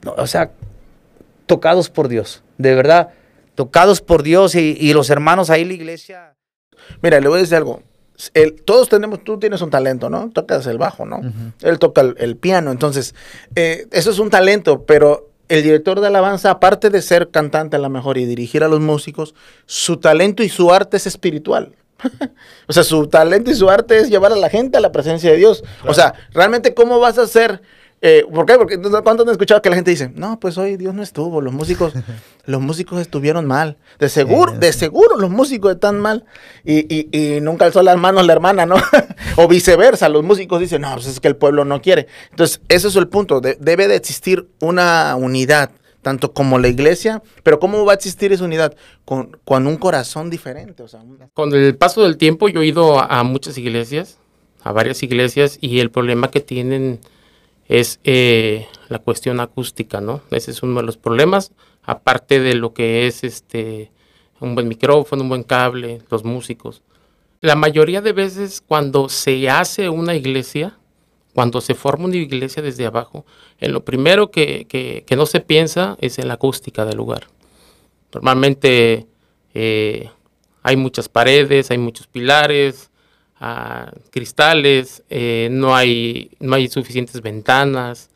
o 0.05 0.27
sea, 0.27 0.51
tocados 1.45 1.89
por 1.89 2.07
Dios. 2.07 2.43
De 2.57 2.75
verdad, 2.75 3.09
tocados 3.55 4.01
por 4.01 4.23
Dios 4.23 4.55
y, 4.55 4.93
los 4.93 5.09
hermanos 5.09 5.49
ahí 5.49 5.63
en 5.63 5.67
la 5.69 5.73
iglesia. 5.73 6.35
Mira, 7.01 7.19
le 7.19 7.27
voy 7.27 7.39
a 7.39 7.41
decir 7.41 7.57
algo. 7.57 7.83
todos 8.65 8.89
tenemos, 8.89 9.23
tú 9.23 9.39
tienes 9.39 9.61
un 9.61 9.69
talento, 9.69 10.09
¿no? 10.09 10.29
Tocas 10.29 10.65
el 10.67 10.77
bajo, 10.77 11.05
¿no? 11.05 11.21
Él 11.61 11.79
toca 11.79 12.01
el, 12.01 12.37
piano, 12.37 12.71
entonces, 12.71 13.15
eh, 13.55 13.87
eso 13.91 14.11
es 14.11 14.19
un 14.19 14.29
talento, 14.29 14.85
pero 14.85 15.29
el 15.49 15.63
director 15.63 15.99
de 15.99 16.07
alabanza, 16.07 16.51
aparte 16.51 16.89
de 16.89 17.01
ser 17.01 17.31
cantante 17.31 17.75
a 17.75 17.79
lo 17.79 17.89
mejor 17.89 18.17
y 18.17 18.25
dirigir 18.25 18.63
a 18.63 18.67
los 18.67 18.79
músicos, 18.79 19.33
su 19.65 19.97
talento 19.97 20.43
y 20.43 20.49
su 20.49 20.71
arte 20.71 20.97
es 20.97 21.07
espiritual. 21.07 21.75
o 22.67 22.73
sea, 22.73 22.83
su 22.83 23.07
talento 23.07 23.51
y 23.51 23.55
su 23.55 23.69
arte 23.69 23.97
es 23.97 24.09
llevar 24.09 24.31
a 24.31 24.35
la 24.35 24.49
gente 24.49 24.77
a 24.77 24.81
la 24.81 24.91
presencia 24.91 25.31
de 25.31 25.37
Dios. 25.37 25.63
O 25.85 25.93
sea, 25.93 26.13
realmente, 26.31 26.73
¿cómo 26.73 26.99
vas 26.99 27.17
a 27.17 27.23
hacer? 27.23 27.61
Eh, 28.01 28.25
¿Por 28.33 28.45
qué? 28.45 28.55
Porque 28.55 28.79
¿cuántos 28.79 29.27
han 29.27 29.31
escuchado 29.31 29.61
que 29.61 29.69
la 29.69 29.75
gente 29.75 29.91
dice, 29.91 30.09
no, 30.15 30.39
pues 30.39 30.57
hoy 30.57 30.77
Dios 30.77 30.93
no 30.93 31.03
estuvo, 31.03 31.41
los 31.41 31.53
músicos, 31.53 31.93
los 32.45 32.61
músicos 32.61 33.01
estuvieron 33.01 33.45
mal. 33.45 33.77
De 33.99 34.07
seguro, 34.07 34.53
de 34.53 34.71
seguro 34.71 35.17
los 35.17 35.29
músicos 35.29 35.73
están 35.73 35.99
mal. 35.99 36.25
Y, 36.63 37.09
y, 37.11 37.41
nunca 37.41 37.65
alzó 37.65 37.83
las 37.83 37.97
manos 37.97 38.25
la 38.25 38.33
hermana, 38.33 38.65
¿no? 38.65 38.75
o 39.35 39.47
viceversa, 39.47 40.07
los 40.07 40.23
músicos 40.23 40.61
dicen, 40.61 40.81
no, 40.81 40.93
pues 40.93 41.07
es 41.07 41.19
que 41.19 41.27
el 41.27 41.35
pueblo 41.35 41.65
no 41.65 41.81
quiere. 41.81 42.07
Entonces, 42.29 42.61
ese 42.69 42.87
es 42.87 42.95
el 42.95 43.09
punto, 43.09 43.41
debe 43.41 43.87
de 43.87 43.95
existir 43.95 44.49
una 44.61 45.15
unidad 45.17 45.71
tanto 46.01 46.33
como 46.33 46.59
la 46.59 46.67
iglesia, 46.67 47.21
pero 47.43 47.59
¿cómo 47.59 47.83
va 47.85 47.93
a 47.93 47.95
existir 47.95 48.31
esa 48.31 48.45
unidad? 48.45 48.75
Con, 49.05 49.37
un 49.45 49.77
corazón 49.77 50.29
diferente. 50.29 50.83
O 50.83 50.87
Con 51.33 51.53
el 51.53 51.75
paso 51.75 52.03
del 52.03 52.17
tiempo 52.17 52.49
yo 52.49 52.61
he 52.61 52.67
ido 52.67 52.99
a, 52.99 53.23
muchas 53.23 53.57
iglesias, 53.57 54.17
a 54.63 54.71
varias 54.71 55.03
iglesias, 55.03 55.57
y 55.61 55.79
el 55.79 55.91
problema 55.91 56.31
que 56.31 56.41
tienen 56.41 56.99
es 57.67 57.99
eh, 58.03 58.67
la 58.87 58.99
cuestión 58.99 59.39
acústica, 59.39 60.01
¿no? 60.01 60.21
Ese 60.31 60.51
es 60.51 60.63
uno 60.63 60.79
de 60.79 60.85
los 60.85 60.97
problemas, 60.97 61.51
aparte 61.83 62.39
de 62.39 62.55
lo 62.55 62.73
que 62.73 63.07
es 63.07 63.23
este 63.23 63.91
un 64.39 64.55
buen 64.55 64.67
micrófono, 64.67 65.23
un 65.23 65.29
buen 65.29 65.43
cable, 65.43 66.01
los 66.09 66.23
músicos. 66.23 66.81
La 67.41 67.55
mayoría 67.55 68.01
de 68.01 68.13
veces 68.13 68.61
cuando 68.65 69.09
se 69.09 69.49
hace 69.49 69.89
una 69.89 70.15
iglesia, 70.15 70.77
cuando 71.33 71.61
se 71.61 71.75
forma 71.75 72.05
una 72.05 72.17
iglesia 72.17 72.61
desde 72.61 72.85
abajo, 72.85 73.25
en 73.59 73.71
lo 73.71 73.83
primero 73.83 74.31
que, 74.31 75.05
no 75.15 75.25
se 75.25 75.39
piensa 75.41 75.97
es 76.01 76.19
en 76.19 76.27
la 76.27 76.35
acústica 76.35 76.85
del 76.85 76.97
lugar. 76.97 77.27
Normalmente 78.13 79.07
eh, 79.53 80.09
hay 80.63 80.75
muchas 80.75 81.09
paredes, 81.09 81.71
hay 81.71 81.77
muchos 81.77 82.07
pilares, 82.07 82.89
ah, 83.39 83.91
cristales, 84.09 85.03
eh, 85.09 85.49
no, 85.51 85.75
hay, 85.75 86.31
no 86.39 86.55
hay 86.55 86.67
suficientes 86.67 87.21
ventanas 87.21 88.09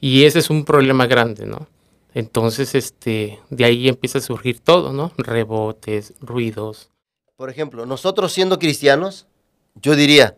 y 0.00 0.24
ese 0.24 0.40
es 0.40 0.50
un 0.50 0.64
problema 0.64 1.06
grande, 1.06 1.46
¿no? 1.46 1.66
Entonces, 2.14 2.74
este, 2.74 3.38
de 3.50 3.64
ahí 3.64 3.88
empieza 3.88 4.18
a 4.18 4.22
surgir 4.22 4.60
todo, 4.60 4.92
¿no? 4.92 5.12
Rebotes, 5.18 6.14
ruidos. 6.20 6.90
Por 7.36 7.50
ejemplo, 7.50 7.86
nosotros 7.86 8.32
siendo 8.32 8.58
cristianos, 8.58 9.26
yo 9.76 9.94
diría, 9.94 10.36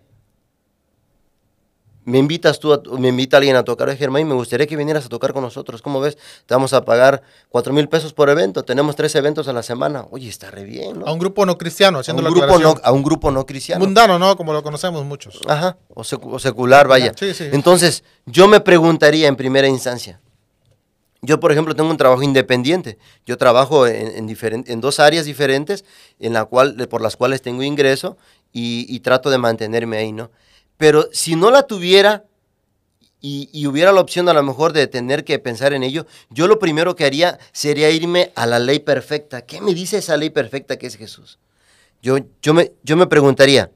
me 2.11 2.19
invitas 2.19 2.61
tú, 2.61 2.79
me 2.99 3.09
invita 3.09 3.39
alguien 3.39 3.57
a 3.57 3.63
tocar, 3.63 3.97
Germán, 3.97 4.27
me 4.27 4.35
gustaría 4.35 4.67
que 4.67 4.77
vinieras 4.77 5.07
a 5.07 5.09
tocar 5.09 5.33
con 5.33 5.43
nosotros. 5.43 5.81
¿Cómo 5.81 6.01
ves? 6.01 6.19
Te 6.47 6.55
vamos 6.55 6.73
a 6.73 6.85
pagar 6.85 7.23
cuatro 7.49 7.73
mil 7.73 7.89
pesos 7.89 8.13
por 8.13 8.29
evento. 8.29 8.65
Tenemos 8.65 8.97
tres 8.97 9.15
eventos 9.15 9.49
a 9.49 9.53
la 9.53 9.63
semana. 9.63 10.07
Oye, 10.11 10.29
está 10.29 10.51
re 10.51 10.65
bien, 10.65 10.99
¿no? 10.99 11.07
A 11.07 11.13
un 11.13 11.19
grupo 11.19 11.47
no 11.47 11.57
cristiano, 11.57 12.01
haciendo 12.01 12.23
a 12.23 12.29
un 12.29 12.35
grupo 12.35 12.59
no, 12.59 12.75
A 12.83 12.93
un 12.93 13.03
grupo 13.03 13.31
no 13.31 13.47
cristiano. 13.47 13.85
Mundano, 13.85 14.19
¿no? 14.19 14.37
Como 14.37 14.53
lo 14.53 14.63
conocemos 14.63 15.05
muchos. 15.05 15.41
Ajá, 15.49 15.79
o, 15.95 16.05
secular, 16.05 16.89
vaya. 16.89 17.13
Sí, 17.17 17.33
sí. 17.33 17.49
Entonces, 17.53 18.05
yo 18.27 18.49
me 18.49 18.61
preguntaría 18.61 19.29
en 19.29 19.37
primera 19.37 19.69
instancia. 19.69 20.21
Yo, 21.23 21.39
por 21.39 21.53
ejemplo, 21.53 21.75
tengo 21.75 21.91
un 21.91 21.97
trabajo 21.97 22.23
independiente. 22.23 22.99
Yo 23.27 23.37
trabajo 23.37 23.87
en, 23.87 24.29
en 24.29 24.81
dos 24.81 25.01
áreas 25.01 25.27
diferentes 25.27 25.85
en 26.19 26.33
la 26.33 26.47
cual, 26.47 26.77
por 26.89 27.03
las 27.03 27.17
cuales 27.17 27.43
tengo 27.43 27.63
ingreso 27.63 28.17
y, 28.53 28.87
y 28.89 29.01
trato 29.01 29.31
de 29.31 29.39
mantenerme 29.39 29.99
ahí, 29.99 30.13
¿no? 30.13 30.31
Pero 30.81 31.11
si 31.13 31.37
no 31.37 31.51
la 31.51 31.65
tuviera 31.65 32.25
y, 33.21 33.67
hubiera 33.67 33.93
la 33.93 34.01
opción 34.01 34.31
a 34.31 34.33
lo 34.33 34.43
mejor 34.43 34.73
de 34.73 34.87
tener 34.87 35.27
que 35.27 35.39
pensar 35.39 35.75
en 35.75 35.83
ello, 35.83 36.07
yo 36.31 36.47
lo 36.47 36.59
primero 36.59 36.97
que 36.97 37.05
haría 37.05 37.39
sería 37.53 37.91
irme 37.91 38.33
a 38.35 38.47
la 38.47 38.59
ley 38.59 38.79
perfecta. 38.79 39.43
¿Qué 39.43 39.61
me 39.61 39.75
dice 39.75 39.99
esa 39.99 40.17
ley 40.17 40.31
perfecta 40.31 40.79
que 40.79 40.87
es 40.87 40.97
Jesús? 40.97 41.39
Yo, 42.01 42.17
yo, 42.41 42.55
me, 42.55 42.73
yo 42.83 42.97
me 42.97 43.07
preguntaría, 43.07 43.71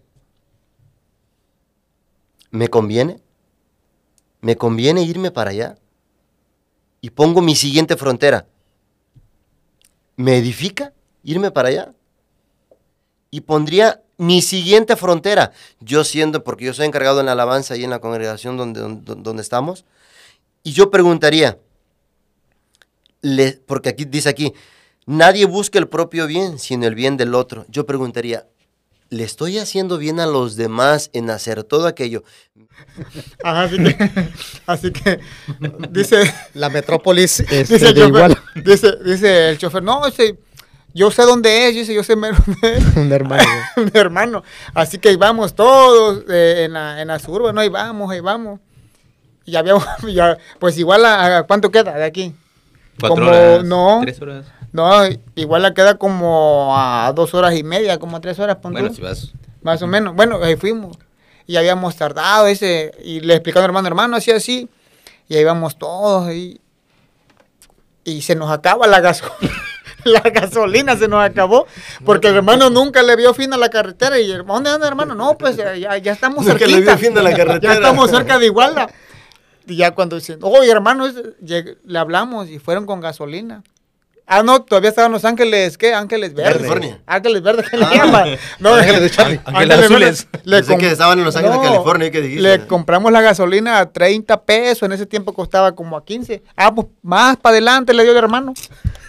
¿me 2.51 2.69
conviene? 2.69 3.21
¿Me 4.41 4.57
conviene 4.57 5.03
irme 5.03 5.31
para 5.31 5.51
allá? 5.51 5.77
Y 7.03 7.11
pongo 7.11 7.43
mi 7.43 7.55
siguiente 7.55 7.99
frontera. 7.99 8.47
¿Me 10.17 10.39
edifica 10.39 10.95
irme 11.23 11.51
para 11.51 11.69
allá? 11.69 11.95
Y 13.31 13.43
pondría 13.43 14.04
mi 14.17 14.43
siguiente 14.43 14.97
frontera, 14.97 15.53
yo 15.81 16.05
siendo, 16.05 16.45
porque 16.45 16.67
yo 16.67 16.75
soy 16.75 16.87
encargado 16.87 17.21
en 17.21 17.27
la 17.27 17.33
alabanza 17.33 17.77
y 17.77 17.85
en 17.85 17.91
la 17.91 18.01
congregación 18.01 18.57
donde, 18.57 18.81
donde, 18.81 19.43
estamos, 19.43 19.85
y 20.63 20.73
yo 20.73 20.91
preguntaría, 20.91 21.59
porque 23.67 23.89
aquí 23.89 24.05
dice 24.05 24.29
aquí, 24.29 24.53
nadie 25.07 25.47
busca 25.47 25.79
el 25.79 25.89
propio 25.89 26.27
bien, 26.27 26.59
sino 26.59 26.87
el 26.87 26.95
bien 26.95 27.17
del 27.17 27.35
otro. 27.35 27.67
Yo 27.69 27.87
preguntaría, 27.87 28.47
le 29.11 29.25
estoy 29.25 29.59
haciendo 29.59 29.99
bien 29.99 30.21
a 30.21 30.27
los 30.27 30.57
demás 30.57 31.11
en 31.13 31.31
hacer 31.31 31.63
todo 31.65 31.87
aquello. 31.87 32.25
Ajá, 33.45 33.65
así 33.65 33.79
que, 33.79 34.31
así 34.67 34.93
que 34.93 35.21
dice 35.91 36.35
la 36.55 36.69
metrópolis 36.69 37.39
dice, 37.51 37.61
este, 37.61 37.89
el 37.89 37.95
chofer, 37.95 38.39
dice, 38.65 38.93
dice, 39.05 39.49
el 39.51 39.59
chofer, 39.59 39.83
no, 39.83 40.07
ese, 40.07 40.39
yo 40.95 41.11
sé 41.11 41.23
dónde 41.23 41.69
es, 41.69 41.75
dice, 41.75 41.93
yo 41.93 42.05
sé 42.05 42.15
un 42.97 43.13
hermano. 43.13 43.45
un 43.77 43.91
hermano. 43.93 44.45
Así 44.73 44.99
que 44.99 45.09
ahí 45.09 45.17
vamos 45.17 45.55
todos 45.55 46.23
eh, 46.31 46.65
en, 46.67 46.73
la, 46.73 47.03
en 47.03 47.09
la 47.09 47.19
¿no? 47.19 47.61
Ahí 47.61 47.69
vamos, 47.69 48.11
ahí 48.11 48.21
vamos. 48.21 48.61
Y 49.45 49.57
habíamos, 49.57 49.85
ya, 50.15 50.39
pues 50.61 50.79
igual, 50.79 51.05
a, 51.05 51.43
¿cuánto 51.49 51.71
queda 51.71 51.95
de 51.95 52.05
aquí? 52.05 52.35
Cuatro 53.01 53.27
horas, 53.27 53.65
no, 53.65 54.01
tres 54.03 54.23
horas. 54.23 54.47
No, 54.71 54.89
igual 55.35 55.63
la 55.63 55.75
queda 55.75 55.99
como 55.99 56.75
a 56.77 57.13
dos 57.15 57.35
horas 57.35 57.57
y 57.57 57.65
media, 57.65 57.99
como 57.99 58.17
a 58.17 58.21
tres 58.21 58.39
horas. 58.39 58.59
Bueno, 58.63 58.93
si 58.93 59.03
vas. 59.03 59.33
Más 59.63 59.83
o 59.83 59.87
menos. 59.89 60.15
Bueno, 60.15 60.39
ahí 60.43 60.57
fuimos. 60.57 60.97
Y 61.47 61.57
habíamos 61.57 61.97
tardado 61.97 62.47
ese. 62.47 62.93
Y 63.03 63.21
le 63.21 63.35
explicando 63.35 63.67
hermano, 63.67 63.89
hermano, 63.89 64.17
así, 64.17 64.31
así. 64.31 64.69
Y 65.29 65.37
ahí 65.37 65.45
vamos 65.45 65.77
todos. 65.77 66.33
Y, 66.33 66.61
y 68.05 68.23
se 68.23 68.35
nos 68.35 68.51
acaba 68.51 68.87
la 68.87 69.01
gasolina. 69.01 69.53
La 70.05 70.21
gasolina 70.21 70.97
se 70.97 71.09
nos 71.09 71.25
acabó. 71.25 71.67
Porque 72.05 72.29
el 72.29 72.37
hermano 72.37 72.71
nunca 72.71 73.03
le 73.03 73.17
vio 73.17 73.35
fin 73.35 73.53
a 73.53 73.57
la 73.57 73.69
carretera. 73.69 74.19
Y 74.19 74.33
¿dónde 74.33 74.71
anda, 74.71 74.87
hermano? 74.89 75.15
No, 75.15 75.37
pues 75.37 75.57
ya, 75.57 75.75
ya 75.99 76.13
estamos 76.13 76.45
cerca. 76.45 76.65
Ya 77.63 77.75
estamos 77.75 78.11
cerca 78.11 78.39
de 78.39 78.47
Iguala. 78.47 78.89
Y 79.67 79.77
ya 79.77 79.93
cuando 79.93 80.17
dicen, 80.17 80.39
oye, 80.43 80.71
hermano, 80.71 81.07
le 81.41 81.99
hablamos 81.99 82.51
y 82.51 82.59
fueron 82.59 82.85
con 82.87 83.01
gasolina. 83.01 83.63
Ah, 84.27 84.43
no, 84.43 84.63
todavía 84.63 84.89
estaban 84.89 85.13
Los 85.13 85.25
Ángeles, 85.27 85.77
¿qué? 85.77 85.93
Ángeles 85.93 86.33
Verdes. 86.33 86.55
California. 86.55 87.01
Ángeles 87.05 87.43
Verdes, 87.43 87.69
¿qué 87.69 87.77
le 87.77 87.85
ah. 87.85 87.95
llaman? 87.95 88.39
No, 88.59 88.75
Ángeles 88.75 89.03
de 89.03 89.11
Charlie. 89.11 89.41
Ángeles, 89.45 89.79
Azules. 89.79 90.29
Le 90.45 90.63
que 90.79 90.91
estaban 90.91 91.19
en 91.19 91.27
Los 91.27 91.37
Ángeles, 91.37 91.59
California, 91.59 92.11
¿qué 92.11 92.23
dijiste? 92.23 92.43
Le 92.43 92.67
compramos 92.67 93.13
la 93.13 93.21
gasolina 93.21 93.81
a 93.81 93.93
30 93.93 94.43
pesos, 94.45 94.85
en 94.85 94.93
ese 94.93 95.05
tiempo 95.05 95.35
costaba 95.35 95.75
como 95.75 95.97
a 95.97 96.05
15. 96.05 96.43
Ah, 96.57 96.75
pues 96.75 96.87
más 97.03 97.37
para 97.37 97.53
adelante 97.53 97.93
le 97.93 98.03
dio 98.03 98.13
el 98.13 98.19
hermano. 98.19 98.55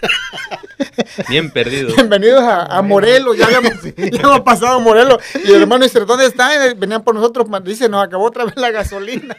Bien 1.30 1.50
perdido. 1.50 1.96
Bienvenidos 1.96 2.44
a, 2.44 2.82
Morelos, 2.82 3.38
ya 3.38 3.46
habíamos, 3.46 3.72
ya 3.96 4.22
hemos 4.22 4.42
pasado 4.42 4.76
a 4.76 4.80
Morelos. 4.80 5.20
Y 5.46 5.52
el 5.54 5.62
hermano 5.62 5.86
dice, 5.86 6.02
¿dónde 6.02 6.26
están? 6.26 6.78
Venían 6.78 7.04
por 7.04 7.16
nosotros, 7.16 7.48
dice, 7.64 7.88
nos 7.88 8.04
acabó 8.04 8.26
otra 8.26 8.44
vez 8.44 8.58
la 8.58 8.70
gasolina 8.70 9.38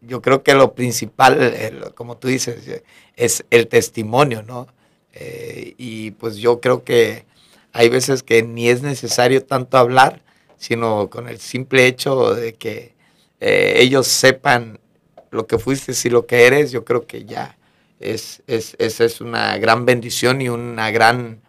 yo 0.00 0.22
creo 0.22 0.42
que 0.42 0.54
lo 0.54 0.74
principal, 0.74 1.92
como 1.94 2.16
tú 2.16 2.28
dices, 2.28 2.82
es 3.16 3.44
el 3.50 3.68
testimonio, 3.68 4.42
¿no? 4.42 4.66
Eh, 5.20 5.74
y 5.78 6.12
pues 6.12 6.36
yo 6.36 6.60
creo 6.60 6.84
que 6.84 7.24
hay 7.72 7.88
veces 7.88 8.22
que 8.22 8.42
ni 8.42 8.68
es 8.68 8.82
necesario 8.82 9.44
tanto 9.44 9.76
hablar, 9.76 10.22
sino 10.56 11.10
con 11.10 11.28
el 11.28 11.38
simple 11.38 11.86
hecho 11.86 12.34
de 12.34 12.54
que 12.54 12.94
eh, 13.40 13.74
ellos 13.78 14.06
sepan 14.06 14.78
lo 15.30 15.46
que 15.46 15.58
fuiste 15.58 15.92
y 16.04 16.10
lo 16.10 16.26
que 16.26 16.46
eres, 16.46 16.70
yo 16.70 16.84
creo 16.84 17.06
que 17.06 17.24
ya 17.24 17.58
es, 18.00 18.42
es, 18.46 18.76
es 18.78 19.20
una 19.20 19.58
gran 19.58 19.84
bendición 19.84 20.40
y 20.40 20.48
una 20.48 20.90
gran 20.90 21.40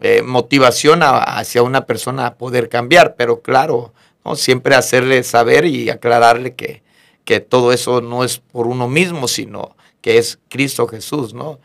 eh, 0.00 0.22
motivación 0.22 1.00
hacia 1.02 1.62
una 1.62 1.86
persona 1.86 2.26
a 2.26 2.34
poder 2.34 2.68
cambiar, 2.68 3.14
pero 3.14 3.40
claro, 3.40 3.92
siempre 4.34 4.74
hacerle 4.74 5.22
saber 5.22 5.64
y 5.64 5.90
aclararle 5.90 6.54
que, 6.54 6.82
que 7.24 7.38
todo 7.38 7.72
eso 7.72 8.00
no 8.00 8.24
es 8.24 8.38
por 8.38 8.66
uno 8.66 8.88
mismo, 8.88 9.28
sino 9.28 9.76
que 10.00 10.18
es 10.18 10.40
Cristo 10.48 10.88
Jesús, 10.88 11.34
¿no? 11.34 11.60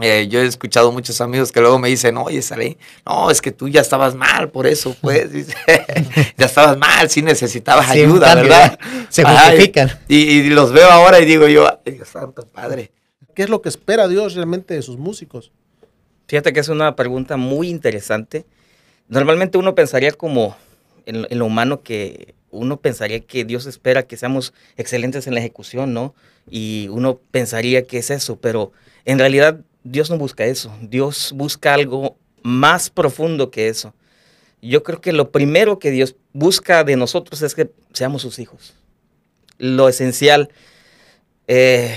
Eh, 0.00 0.26
yo 0.28 0.40
he 0.40 0.46
escuchado 0.46 0.90
muchos 0.90 1.20
amigos 1.20 1.52
que 1.52 1.60
luego 1.60 1.78
me 1.78 1.88
dicen, 1.88 2.16
oye, 2.16 2.40
Salé, 2.40 2.78
no, 3.04 3.30
es 3.30 3.42
que 3.42 3.52
tú 3.52 3.68
ya 3.68 3.82
estabas 3.82 4.14
mal, 4.14 4.50
por 4.50 4.66
eso, 4.66 4.96
pues, 5.00 5.28
ya 6.38 6.46
estabas 6.46 6.78
mal, 6.78 7.10
sí 7.10 7.20
necesitabas 7.20 7.90
ayuda, 7.90 8.34
¿verdad? 8.34 8.78
Se 9.10 9.22
justifican. 9.24 9.90
y, 10.08 10.48
los 10.50 10.72
veo 10.72 10.90
ahora 10.90 11.20
y 11.20 11.26
digo 11.26 11.46
yo, 11.46 11.68
Dios 11.84 12.08
santo, 12.08 12.46
Padre. 12.46 12.90
¿Qué 13.34 13.42
es 13.42 13.50
lo 13.50 13.62
que 13.62 13.68
espera 13.68 14.08
Dios 14.08 14.34
realmente 14.34 14.74
de 14.74 14.82
sus 14.82 14.96
músicos? 14.96 15.52
Fíjate 16.26 16.52
que 16.52 16.60
es 16.60 16.68
una 16.68 16.96
pregunta 16.96 17.36
muy 17.36 17.68
interesante. 17.68 18.46
Normalmente 19.08 19.58
uno 19.58 19.74
pensaría 19.74 20.12
como 20.12 20.56
en, 21.06 21.26
en 21.28 21.38
lo 21.38 21.46
humano 21.46 21.82
que 21.82 22.34
uno 22.50 22.78
pensaría 22.78 23.20
que 23.20 23.44
Dios 23.44 23.66
espera 23.66 24.02
que 24.02 24.16
seamos 24.16 24.52
excelentes 24.76 25.26
en 25.26 25.34
la 25.34 25.40
ejecución, 25.40 25.92
¿no? 25.94 26.14
Y 26.50 26.88
uno 26.90 27.18
pensaría 27.30 27.86
que 27.86 27.98
es 27.98 28.10
eso, 28.10 28.36
pero 28.36 28.72
en 29.04 29.18
realidad 29.18 29.60
Dios 29.84 30.10
no 30.10 30.18
busca 30.18 30.44
eso. 30.44 30.72
Dios 30.80 31.32
busca 31.34 31.74
algo 31.74 32.16
más 32.42 32.90
profundo 32.90 33.50
que 33.50 33.68
eso. 33.68 33.94
Yo 34.60 34.82
creo 34.82 35.00
que 35.00 35.12
lo 35.12 35.30
primero 35.30 35.78
que 35.78 35.90
Dios 35.90 36.16
busca 36.32 36.84
de 36.84 36.96
nosotros 36.96 37.42
es 37.42 37.54
que 37.54 37.70
seamos 37.92 38.22
sus 38.22 38.38
hijos. 38.38 38.74
Lo 39.58 39.88
esencial. 39.88 40.50
Eh, 41.48 41.96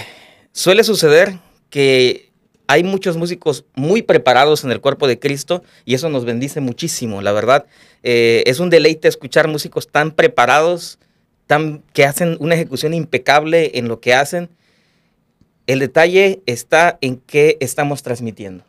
suele 0.52 0.84
suceder 0.84 1.40
que 1.70 2.32
hay 2.68 2.84
muchos 2.84 3.18
músicos 3.18 3.66
muy 3.76 4.02
preparados 4.02 4.64
en 4.64 4.72
el 4.72 4.82
cuerpo 4.82 5.08
de 5.08 5.20
Cristo 5.20 5.64
y 5.86 5.94
eso 5.94 6.10
nos 6.10 6.26
bendice 6.26 6.62
muchísimo, 6.62 7.22
la 7.22 7.32
verdad. 7.32 7.66
Eh, 8.02 8.44
es 8.48 8.60
un 8.60 8.70
deleite 8.70 9.08
escuchar 9.08 9.48
músicos 9.48 9.88
tan 9.88 10.12
preparados, 10.12 10.98
tan, 11.46 11.84
que 11.94 12.06
hacen 12.06 12.38
una 12.40 12.56
ejecución 12.56 12.94
impecable 12.94 13.72
en 13.76 13.88
lo 13.88 14.00
que 14.00 14.16
hacen 14.16 14.50
el 15.68 15.80
detalle 15.80 16.42
está 16.46 16.98
en 17.02 17.18
qué 17.18 17.58
estamos 17.60 18.04
transmitiendo. 18.04 18.64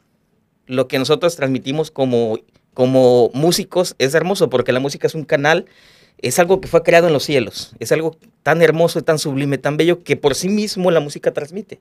Lo 0.67 0.89
que 0.89 0.99
nosotros 0.99 1.37
transmitimos 1.37 1.91
como, 1.91 2.39
como 2.75 3.31
músicos 3.35 3.95
es 3.99 4.15
hermoso 4.15 4.51
porque 4.51 4.73
la 4.73 4.81
música 4.81 5.07
es 5.07 5.15
un 5.15 5.25
canal, 5.25 5.67
es 6.19 6.39
algo 6.39 6.61
que 6.61 6.69
fue 6.69 6.83
creado 6.83 7.07
en 7.07 7.13
los 7.13 7.25
cielos, 7.25 7.73
es 7.79 7.93
algo 7.93 8.17
tan 8.43 8.63
hermoso, 8.63 9.03
tan 9.03 9.19
sublime, 9.19 9.59
tan 9.59 9.77
bello 9.77 10.03
que 10.03 10.17
por 10.17 10.35
sí 10.35 10.49
mismo 10.49 10.91
la 10.91 11.01
música 11.01 11.33
transmite. 11.33 11.81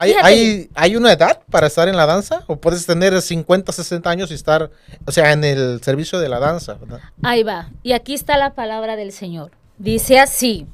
¿Hay, 0.00 0.70
hay, 0.74 0.94
una 0.94 1.12
edad 1.12 1.42
para 1.50 1.66
estar 1.66 1.88
en 1.88 1.96
la 1.96 2.06
danza? 2.06 2.44
¿O 2.46 2.54
puedes 2.54 2.86
tener 2.86 3.20
50, 3.20 3.72
60 3.72 4.08
años 4.08 4.30
y 4.30 4.34
estar, 4.34 4.70
o 5.04 5.10
sea, 5.10 5.32
en 5.32 5.42
el 5.42 5.82
servicio 5.82 6.20
de 6.20 6.28
la 6.28 6.38
danza? 6.38 6.78
Ahí 7.20 7.42
va. 7.42 7.70
Y 7.82 7.92
aquí 7.92 8.14
está 8.14 8.38
la 8.38 8.54
palabra 8.54 8.94
del 8.94 9.10
Señor. 9.10 9.50
Dice 9.76 10.20
así, 10.20 10.68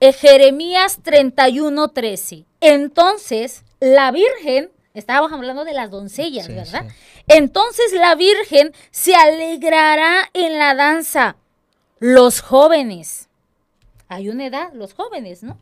eh, 0.00 0.12
Jeremías 0.12 0.98
31, 1.02 1.88
13. 1.88 2.44
Entonces, 2.60 3.64
la 3.80 4.10
Virgen, 4.10 4.70
estábamos 4.94 5.32
hablando 5.32 5.64
de 5.64 5.74
las 5.74 5.90
doncellas, 5.90 6.48
¿verdad? 6.48 6.86
Entonces 7.26 7.92
la 7.92 8.14
Virgen 8.14 8.72
se 8.90 9.14
alegrará 9.14 10.28
en 10.32 10.58
la 10.58 10.74
danza. 10.74 11.36
Los 11.98 12.40
jóvenes, 12.40 13.28
hay 14.08 14.28
una 14.28 14.46
edad, 14.46 14.72
los 14.72 14.94
jóvenes, 14.94 15.42
¿no? 15.42 15.58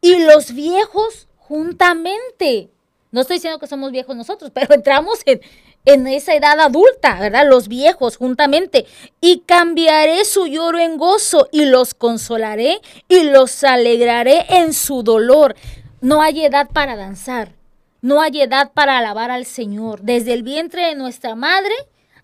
Y 0.00 0.24
los 0.24 0.52
viejos 0.52 1.28
juntamente. 1.36 2.70
No 3.10 3.20
estoy 3.20 3.36
diciendo 3.36 3.58
que 3.58 3.66
somos 3.66 3.92
viejos 3.92 4.16
nosotros, 4.16 4.50
pero 4.54 4.74
entramos 4.74 5.20
en, 5.26 5.40
en 5.84 6.06
esa 6.06 6.34
edad 6.34 6.58
adulta, 6.60 7.18
¿verdad? 7.20 7.46
Los 7.48 7.68
viejos 7.68 8.16
juntamente. 8.16 8.86
Y 9.20 9.40
cambiaré 9.40 10.24
su 10.24 10.46
lloro 10.46 10.78
en 10.78 10.96
gozo 10.96 11.48
y 11.52 11.66
los 11.66 11.94
consolaré 11.94 12.80
y 13.08 13.24
los 13.24 13.64
alegraré 13.64 14.46
en 14.48 14.72
su 14.72 15.02
dolor. 15.02 15.54
No 16.00 16.22
hay 16.22 16.44
edad 16.44 16.68
para 16.72 16.96
danzar, 16.96 17.52
no 18.00 18.20
hay 18.20 18.42
edad 18.42 18.72
para 18.72 18.98
alabar 18.98 19.30
al 19.30 19.46
Señor. 19.46 20.02
Desde 20.02 20.34
el 20.34 20.42
vientre 20.42 20.86
de 20.86 20.94
nuestra 20.94 21.34
madre, 21.34 21.74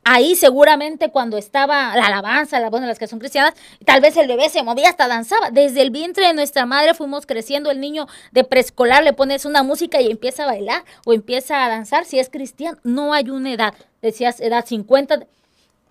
ahí 0.04 0.34
seguramente 0.34 1.10
cuando 1.10 1.36
estaba 1.38 1.94
la 1.96 2.06
alabanza, 2.06 2.60
la 2.60 2.70
voz 2.70 2.80
de 2.80 2.86
las 2.86 2.98
que 2.98 3.06
son 3.06 3.18
cristianas, 3.18 3.54
tal 3.84 4.00
vez 4.00 4.16
el 4.16 4.28
bebé 4.28 4.48
se 4.48 4.62
movía 4.62 4.88
hasta 4.88 5.08
danzaba. 5.08 5.50
Desde 5.50 5.82
el 5.82 5.90
vientre 5.90 6.26
de 6.26 6.34
nuestra 6.34 6.66
madre 6.66 6.94
fuimos 6.94 7.26
creciendo, 7.26 7.70
el 7.70 7.80
niño 7.80 8.06
de 8.32 8.44
preescolar 8.44 9.02
le 9.04 9.12
pones 9.12 9.44
una 9.44 9.62
música 9.62 10.00
y 10.00 10.10
empieza 10.10 10.44
a 10.44 10.46
bailar 10.46 10.84
o 11.04 11.12
empieza 11.12 11.64
a 11.64 11.68
danzar 11.68 12.04
si 12.04 12.18
es 12.18 12.30
cristiano. 12.30 12.78
No 12.82 13.12
hay 13.12 13.30
una 13.30 13.52
edad, 13.52 13.74
decías 14.00 14.40
edad 14.40 14.64
50 14.66 15.26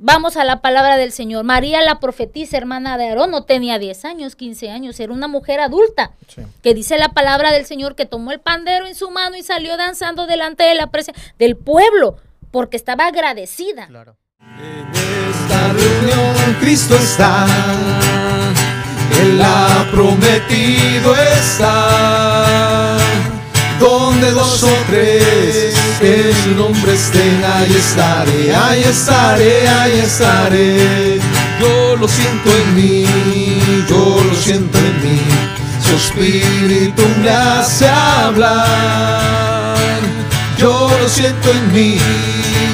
Vamos 0.01 0.37
a 0.37 0.45
la 0.45 0.61
palabra 0.61 0.95
del 0.95 1.11
Señor. 1.11 1.43
María 1.43 1.81
la 1.81 1.99
profetisa, 1.99 2.55
hermana 2.55 2.97
de 2.97 3.09
Aarón, 3.09 3.31
no 3.31 3.43
tenía 3.43 3.79
10 3.79 4.05
años, 4.05 4.37
15 4.37 4.69
años, 4.69 4.97
era 5.01 5.11
una 5.11 5.27
mujer 5.27 5.59
adulta, 5.59 6.11
que 6.63 6.73
dice 6.73 6.97
la 6.97 7.09
palabra 7.09 7.51
del 7.51 7.65
Señor 7.65 7.95
que 7.95 8.05
tomó 8.05 8.31
el 8.31 8.39
pandero 8.39 8.87
en 8.87 8.95
su 8.95 9.11
mano 9.11 9.35
y 9.35 9.43
salió 9.43 9.75
danzando 9.75 10.25
delante 10.25 10.63
de 10.63 10.75
la 10.75 10.87
presencia 10.87 11.21
del 11.37 11.57
pueblo, 11.57 12.15
porque 12.51 12.77
estaba 12.77 13.07
agradecida. 13.07 13.87
Claro. 13.87 14.17
En 14.41 14.87
esta 15.31 15.73
reunión 15.73 16.55
Cristo 16.59 16.95
está, 16.95 17.45
Él 19.21 19.41
ha 19.41 19.85
prometido 19.91 21.15
está, 21.15 22.97
donde 23.79 24.31
dos 24.31 24.63
o 24.63 24.75
tres 24.89 25.75
que 25.99 26.33
su 26.43 26.55
nombre 26.55 26.93
estén, 26.93 27.43
ahí 27.43 27.75
estaré, 27.75 28.55
ahí 28.55 28.83
estaré, 28.83 29.67
ahí 29.67 29.99
estaré. 29.99 31.19
Yo 31.59 31.97
lo 31.97 32.07
siento 32.07 32.49
en 32.49 32.75
mí, 32.75 33.05
yo 33.89 34.21
lo 34.23 34.35
siento 34.35 34.77
en 34.77 35.01
mí, 35.03 35.21
su 35.85 35.95
espíritu 35.95 37.03
me 37.21 37.29
hace 37.29 37.87
hablar. 37.89 39.29
Yo 40.57 40.89
lo 41.01 41.07
siento 41.07 41.51
en 41.51 41.73
mí, 41.73 41.97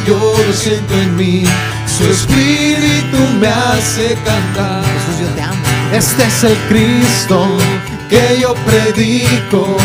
yo 0.05 0.33
lo 0.45 0.53
siento 0.53 0.93
en 0.93 1.15
mí, 1.15 1.43
su 1.85 2.05
espíritu 2.05 3.17
me 3.39 3.47
hace 3.47 4.17
cantar. 4.23 4.83
Jesús, 4.83 5.21
yo 5.21 5.27
te 5.35 5.41
amo. 5.41 5.61
Este 5.91 6.23
es 6.23 6.43
el 6.43 6.57
Cristo 6.69 7.47
que 8.09 8.39
yo 8.39 8.53
predico 8.65 9.77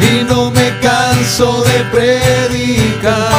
y 0.00 0.24
no 0.24 0.50
me 0.50 0.78
canso 0.80 1.62
de 1.64 1.84
predicar. 1.90 3.32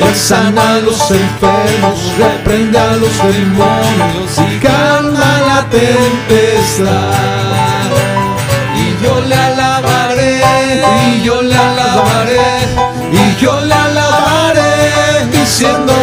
Él 0.00 0.14
sana 0.14 0.76
a 0.76 0.80
los 0.80 1.10
enfermos, 1.10 1.98
reprende 2.18 2.78
a 2.78 2.96
los 2.96 3.18
demonios 3.18 4.38
y 4.38 4.58
calma 4.58 5.40
la 5.46 5.66
tempestad. 5.68 7.69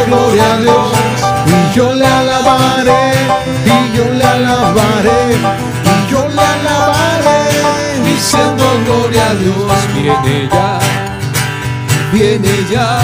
Gloria 0.07 0.53
a 0.53 0.57
Dios. 0.59 0.91
Y 1.47 1.75
yo 1.75 1.93
le 1.93 2.05
alabaré, 2.05 3.11
y 3.65 3.97
yo 3.97 4.05
le 4.13 4.23
alabaré, 4.23 5.35
y 5.35 6.11
yo 6.11 6.27
le 6.27 6.41
alabaré, 6.41 7.39
diciendo 8.05 8.63
gloria 8.85 9.29
a 9.29 9.35
Dios. 9.35 9.55
Viene 9.93 10.49
ya, 10.51 10.79
viene 12.11 12.49
ya. 12.71 12.99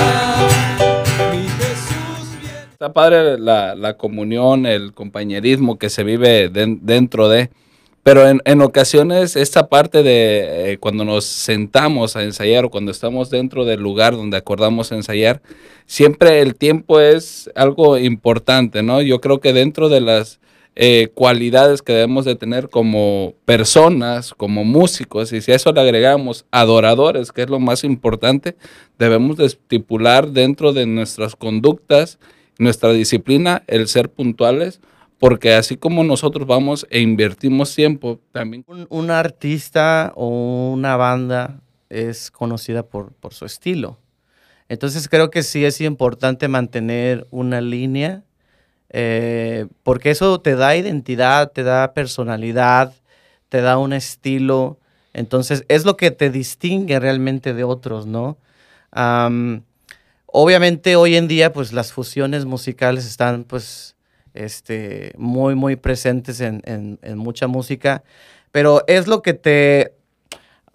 Está 2.71 2.91
padre 2.91 3.37
la, 3.39 3.75
la 3.75 3.93
comunión, 3.95 4.65
el 4.65 4.93
compañerismo 4.93 5.77
que 5.77 5.89
se 5.89 6.03
vive 6.03 6.49
den- 6.49 6.79
dentro 6.81 7.29
de... 7.29 7.49
Pero 8.03 8.27
en, 8.27 8.41
en 8.43 8.61
ocasiones 8.61 9.37
esta 9.37 9.69
parte 9.69 10.03
de 10.03 10.73
eh, 10.73 10.77
cuando 10.77 11.05
nos 11.05 11.23
sentamos 11.23 12.17
a 12.17 12.23
ensayar 12.23 12.65
o 12.65 12.69
cuando 12.69 12.91
estamos 12.91 13.29
dentro 13.29 13.63
del 13.63 13.79
lugar 13.79 14.13
donde 14.13 14.35
acordamos 14.35 14.91
ensayar, 14.91 15.41
siempre 15.85 16.41
el 16.41 16.55
tiempo 16.55 16.99
es 16.99 17.49
algo 17.55 17.97
importante, 17.97 18.83
¿no? 18.83 19.01
Yo 19.01 19.21
creo 19.21 19.39
que 19.39 19.53
dentro 19.53 19.87
de 19.87 20.01
las 20.01 20.41
eh, 20.75 21.09
cualidades 21.13 21.83
que 21.83 21.93
debemos 21.93 22.25
de 22.25 22.35
tener 22.35 22.69
como 22.69 23.35
personas, 23.45 24.33
como 24.33 24.65
músicos, 24.65 25.31
y 25.31 25.39
si 25.39 25.51
a 25.51 25.55
eso 25.55 25.71
le 25.71 25.79
agregamos 25.79 26.45
adoradores, 26.49 27.31
que 27.31 27.43
es 27.43 27.49
lo 27.49 27.59
más 27.59 27.83
importante, 27.83 28.55
debemos 28.97 29.37
de 29.37 29.45
estipular 29.45 30.29
dentro 30.29 30.73
de 30.73 30.87
nuestras 30.87 31.35
conductas, 31.35 32.17
nuestra 32.57 32.91
disciplina, 32.91 33.63
el 33.67 33.87
ser 33.87 34.09
puntuales, 34.09 34.81
porque 35.23 35.53
así 35.53 35.77
como 35.77 36.03
nosotros 36.03 36.45
vamos 36.45 36.85
e 36.89 36.99
invertimos 36.99 37.73
tiempo, 37.73 38.19
también... 38.33 38.65
Un, 38.89 39.09
artista 39.09 40.11
o 40.17 40.73
una 40.73 40.97
banda 40.97 41.61
es 41.89 42.29
conocida 42.29 42.83
por, 42.83 43.13
por 43.13 43.33
su 43.33 43.45
estilo. 43.45 43.97
Entonces 44.67 45.07
creo 45.07 45.29
que 45.31 45.41
sí 45.41 45.63
es 45.63 45.79
importante 45.79 46.49
mantener 46.49 47.25
una 47.31 47.61
línea, 47.61 48.25
eh, 48.89 49.67
porque 49.83 50.11
eso 50.11 50.41
te 50.41 50.57
da 50.57 50.75
identidad, 50.75 51.53
te 51.53 51.63
da 51.63 51.93
personalidad, 51.93 52.93
te 53.47 53.61
da 53.61 53.77
un 53.77 53.93
estilo. 53.93 54.77
Entonces 55.13 55.63
es 55.69 55.85
lo 55.85 55.95
que 55.95 56.11
te 56.11 56.31
distingue 56.31 56.99
realmente 56.99 57.53
de 57.53 57.63
otros, 57.63 58.05
¿no? 58.05 58.37
Am, 58.91 59.63
obviamente 60.25 60.97
hoy 60.97 61.15
en 61.15 61.29
día 61.29 61.53
pues 61.53 61.71
las 61.71 61.93
fusiones 61.93 62.43
musicales 62.43 63.05
están 63.05 63.45
pues 63.45 63.93
este, 64.33 65.13
muy, 65.17 65.55
muy 65.55 65.75
presentes 65.75 66.39
en, 66.41 66.61
en- 66.65 66.99
en 67.01 67.17
mucha 67.17 67.47
música, 67.47 68.03
pero 68.51 68.83
es 68.87 69.07
lo 69.07 69.21
que 69.21 69.33
te, 69.33 69.93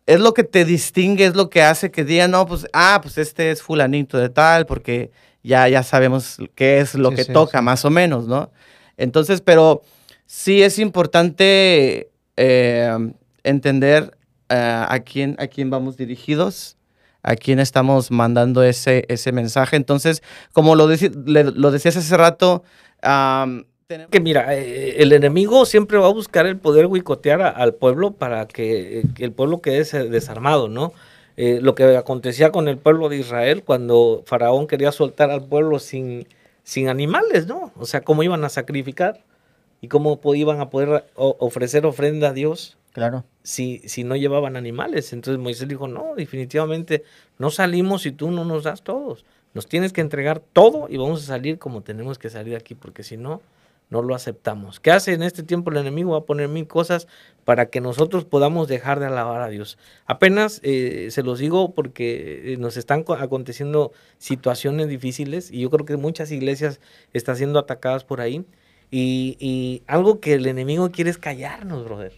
es 0.06 0.20
lo 0.20 0.32
que 0.34 0.44
te 0.44 0.64
distingue, 0.64 1.26
es 1.26 1.34
lo 1.36 1.50
que 1.50 1.62
hace 1.62 1.90
que 1.90 2.04
digan, 2.04 2.30
no, 2.30 2.46
pues, 2.46 2.66
ah, 2.72 2.98
pues 3.02 3.18
este 3.18 3.50
es 3.50 3.62
fulanito 3.62 4.16
de 4.18 4.28
tal, 4.30 4.66
porque 4.66 5.10
ya, 5.42 5.68
ya 5.68 5.82
sabemos 5.82 6.38
qué 6.54 6.78
es 6.80 6.94
lo 6.94 7.10
Sí, 7.10 7.16
que 7.16 7.24
sí, 7.24 7.32
toca, 7.32 7.58
sí. 7.58 7.64
más 7.64 7.84
o 7.84 7.90
menos, 7.90 8.26
¿no? 8.26 8.50
Entonces, 8.96 9.40
pero 9.40 9.82
sí 10.26 10.62
es 10.62 10.78
importante 10.78 12.10
eh, 12.36 13.12
entender 13.44 14.16
eh, 14.48 14.84
a, 14.88 14.98
quién, 15.00 15.36
a 15.38 15.46
quién 15.46 15.70
vamos 15.70 15.96
dirigidos, 15.96 16.76
a 17.22 17.34
quién 17.36 17.58
estamos 17.60 18.10
mandando 18.10 18.62
ese, 18.62 19.04
ese 19.08 19.32
mensaje. 19.32 19.76
Entonces, 19.76 20.22
como 20.52 20.74
lo, 20.74 20.88
le- 20.88 21.44
lo 21.44 21.70
decías 21.70 21.96
hace 21.96 22.16
rato, 22.16 22.62
que 24.10 24.20
mira, 24.20 24.54
eh, 24.54 24.96
el 25.02 25.12
enemigo 25.12 25.64
siempre 25.64 25.96
va 25.98 26.06
a 26.08 26.12
buscar 26.12 26.46
el 26.46 26.58
poder 26.58 26.86
boicotear 26.88 27.40
a- 27.42 27.48
al 27.48 27.74
pueblo 27.74 28.12
para 28.12 28.46
que, 28.46 29.04
que 29.14 29.24
el 29.24 29.32
pueblo 29.32 29.60
quede 29.62 29.84
desarmado, 30.10 30.68
¿no? 30.68 30.92
Eh, 31.36 31.60
lo 31.62 31.74
que 31.74 31.96
acontecía 31.96 32.50
con 32.50 32.68
el 32.68 32.76
pueblo 32.78 33.08
de 33.08 33.16
Israel 33.16 33.62
cuando 33.64 34.22
Faraón 34.26 34.66
quería 34.66 34.92
soltar 34.92 35.30
al 35.30 35.44
pueblo 35.46 35.78
sin, 35.78 36.26
sin 36.64 36.88
animales, 36.88 37.46
¿no? 37.46 37.72
O 37.78 37.86
sea, 37.86 38.02
cómo 38.02 38.22
iban 38.22 38.44
a 38.44 38.48
sacrificar 38.48 39.24
y 39.80 39.88
cómo 39.88 40.20
iban 40.34 40.60
a 40.60 40.68
poder 40.68 41.04
ofrecer 41.14 41.86
ofrenda 41.86 42.30
a 42.30 42.32
Dios 42.32 42.76
Claro. 42.92 43.24
si, 43.44 43.78
si 43.86 44.02
no 44.02 44.16
llevaban 44.16 44.56
animales. 44.56 45.12
Entonces 45.12 45.40
Moisés 45.40 45.68
dijo, 45.68 45.86
no, 45.86 46.14
definitivamente 46.16 47.04
no 47.38 47.50
salimos 47.50 48.02
si 48.02 48.10
tú 48.10 48.30
no 48.32 48.44
nos 48.44 48.64
das 48.64 48.82
todos. 48.82 49.24
Nos 49.54 49.66
tienes 49.66 49.92
que 49.92 50.00
entregar 50.00 50.40
todo 50.40 50.88
y 50.88 50.96
vamos 50.96 51.22
a 51.22 51.26
salir 51.26 51.58
como 51.58 51.82
tenemos 51.82 52.18
que 52.18 52.30
salir 52.30 52.54
aquí, 52.56 52.74
porque 52.74 53.02
si 53.02 53.16
no, 53.16 53.40
no 53.90 54.02
lo 54.02 54.14
aceptamos. 54.14 54.80
¿Qué 54.80 54.90
hace 54.90 55.14
en 55.14 55.22
este 55.22 55.42
tiempo 55.42 55.70
el 55.70 55.78
enemigo? 55.78 56.12
Va 56.12 56.18
a 56.18 56.24
poner 56.24 56.48
mil 56.48 56.66
cosas 56.66 57.08
para 57.44 57.70
que 57.70 57.80
nosotros 57.80 58.26
podamos 58.26 58.68
dejar 58.68 59.00
de 59.00 59.06
alabar 59.06 59.40
a 59.40 59.48
Dios. 59.48 59.78
Apenas 60.04 60.60
eh, 60.62 61.08
se 61.10 61.22
los 61.22 61.38
digo 61.38 61.72
porque 61.72 62.52
eh, 62.52 62.56
nos 62.58 62.76
están 62.76 63.02
co- 63.02 63.14
aconteciendo 63.14 63.92
situaciones 64.18 64.88
difíciles 64.88 65.50
y 65.50 65.60
yo 65.60 65.70
creo 65.70 65.86
que 65.86 65.96
muchas 65.96 66.30
iglesias 66.30 66.80
están 67.14 67.36
siendo 67.36 67.58
atacadas 67.58 68.04
por 68.04 68.20
ahí. 68.20 68.44
Y, 68.90 69.82
algo 69.86 70.20
que 70.20 70.34
el 70.34 70.46
enemigo 70.46 70.90
quiere 70.90 71.10
es 71.10 71.18
callarnos, 71.18 71.84
brother. 71.84 72.12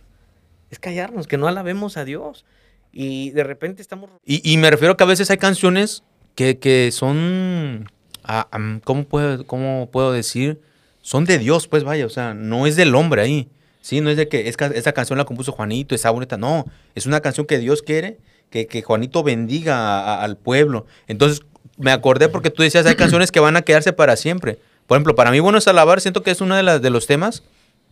Es 0.70 0.78
callarnos, 0.78 1.26
que 1.26 1.36
no 1.36 1.48
alabemos 1.48 1.96
a 1.96 2.04
Dios. 2.04 2.44
Y 2.92 3.30
de 3.30 3.44
repente 3.44 3.82
estamos... 3.82 4.10
Y, 4.24 4.52
y 4.52 4.56
me 4.56 4.70
refiero 4.70 4.96
que 4.96 5.04
a 5.04 5.06
veces 5.06 5.30
hay 5.30 5.38
canciones 5.38 6.04
que, 6.34 6.58
que 6.58 6.90
son, 6.92 7.90
ah, 8.24 8.48
¿cómo, 8.84 9.04
puedo, 9.04 9.46
¿cómo 9.46 9.88
puedo 9.92 10.12
decir? 10.12 10.60
Son 11.02 11.24
de 11.24 11.38
Dios, 11.38 11.66
pues 11.68 11.84
vaya, 11.84 12.06
o 12.06 12.10
sea, 12.10 12.34
no 12.34 12.66
es 12.66 12.76
del 12.76 12.94
hombre 12.94 13.22
ahí. 13.22 13.48
Sí, 13.80 14.00
no 14.02 14.10
es 14.10 14.16
de 14.16 14.28
que 14.28 14.48
es 14.48 14.56
ca- 14.56 14.66
esta 14.74 14.92
canción 14.92 15.18
la 15.18 15.24
compuso 15.24 15.52
Juanito, 15.52 15.94
está 15.94 16.10
bonita, 16.10 16.36
no, 16.36 16.66
es 16.94 17.06
una 17.06 17.20
canción 17.20 17.46
que 17.46 17.58
Dios 17.58 17.82
quiere 17.82 18.18
que, 18.50 18.66
que 18.66 18.82
Juanito 18.82 19.22
bendiga 19.22 19.76
a- 19.76 20.14
a- 20.16 20.22
al 20.24 20.36
pueblo. 20.36 20.86
Entonces, 21.08 21.40
me 21.78 21.90
acordé 21.92 22.28
porque 22.28 22.50
tú 22.50 22.62
decías, 22.62 22.84
hay 22.86 22.94
canciones 22.96 23.30
que 23.32 23.40
van 23.40 23.56
a 23.56 23.62
quedarse 23.62 23.92
para 23.94 24.16
siempre. 24.16 24.58
Por 24.86 24.96
ejemplo, 24.96 25.14
para 25.14 25.30
mí, 25.30 25.40
Bueno 25.40 25.56
es 25.58 25.66
Alabar, 25.68 26.00
siento 26.00 26.22
que 26.22 26.30
es 26.30 26.40
uno 26.42 26.56
de, 26.56 26.62
las, 26.62 26.82
de 26.82 26.90
los 26.90 27.06
temas 27.06 27.42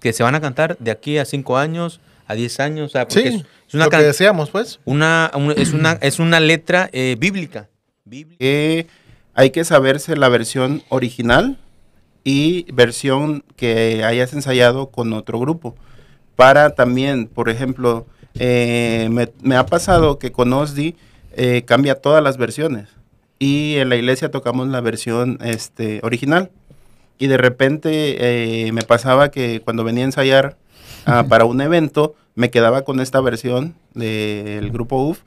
que 0.00 0.12
se 0.12 0.22
van 0.22 0.34
a 0.34 0.40
cantar 0.40 0.76
de 0.78 0.90
aquí 0.90 1.16
a 1.16 1.24
cinco 1.24 1.56
años, 1.56 2.00
a 2.26 2.34
10 2.34 2.60
años. 2.60 2.90
O 2.90 2.92
sea, 2.92 3.06
Sí, 3.08 3.20
es, 3.20 3.34
es 3.68 3.74
una 3.74 3.84
lo 3.84 3.90
que 3.90 3.96
deseamos, 4.02 4.50
pues. 4.50 4.78
Una, 4.84 5.30
un- 5.34 5.52
es, 5.52 5.72
una, 5.72 5.92
es 6.02 6.18
una 6.18 6.38
letra 6.40 6.90
eh, 6.92 7.16
bíblica. 7.18 7.68
Hay 9.34 9.50
que 9.50 9.64
saberse 9.64 10.16
la 10.16 10.28
versión 10.28 10.82
original 10.88 11.58
y 12.24 12.70
versión 12.72 13.44
que 13.56 14.04
hayas 14.04 14.32
ensayado 14.32 14.90
con 14.90 15.12
otro 15.12 15.38
grupo. 15.38 15.74
Para 16.36 16.70
también, 16.74 17.26
por 17.26 17.48
ejemplo, 17.48 18.06
eh, 18.34 19.08
me, 19.10 19.28
me 19.42 19.56
ha 19.56 19.66
pasado 19.66 20.18
que 20.18 20.32
con 20.32 20.52
Osdi 20.52 20.94
eh, 21.40 21.62
cambia 21.64 21.94
todas 21.94 22.22
las 22.22 22.36
versiones. 22.36 22.88
Y 23.38 23.76
en 23.76 23.88
la 23.88 23.96
iglesia 23.96 24.30
tocamos 24.30 24.68
la 24.68 24.80
versión 24.80 25.38
este, 25.42 26.00
original. 26.02 26.50
Y 27.18 27.28
de 27.28 27.36
repente 27.36 28.66
eh, 28.66 28.72
me 28.72 28.82
pasaba 28.82 29.30
que 29.30 29.60
cuando 29.60 29.84
venía 29.84 30.02
a 30.02 30.06
ensayar 30.06 30.56
ah, 31.06 31.24
para 31.28 31.44
un 31.44 31.60
evento, 31.60 32.14
me 32.34 32.50
quedaba 32.50 32.82
con 32.82 33.00
esta 33.00 33.20
versión 33.20 33.74
del 33.94 34.70
grupo 34.70 35.02
UF. 35.02 35.20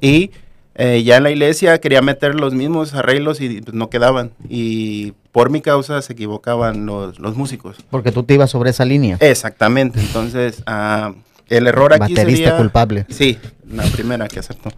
Y 0.00 0.30
eh, 0.74 1.02
ya 1.02 1.18
en 1.18 1.24
la 1.24 1.30
iglesia 1.30 1.78
quería 1.80 2.02
meter 2.02 2.34
los 2.34 2.54
mismos 2.54 2.94
arreglos 2.94 3.40
y 3.40 3.60
pues, 3.60 3.74
no 3.74 3.90
quedaban. 3.90 4.32
Y 4.48 5.12
por 5.32 5.50
mi 5.50 5.60
causa 5.60 6.00
se 6.02 6.14
equivocaban 6.14 6.86
los, 6.86 7.18
los 7.18 7.36
músicos. 7.36 7.76
Porque 7.90 8.12
tú 8.12 8.22
te 8.22 8.34
ibas 8.34 8.50
sobre 8.50 8.70
esa 8.70 8.84
línea. 8.84 9.16
Exactamente. 9.20 10.00
Entonces, 10.00 10.62
ah, 10.66 11.14
el 11.48 11.66
error 11.66 11.92
aquí 11.92 12.14
Baterista 12.14 12.24
sería... 12.24 12.56
culpable. 12.56 13.06
Sí, 13.10 13.38
la 13.70 13.84
primera 13.84 14.28
que 14.28 14.38
aceptó. 14.38 14.70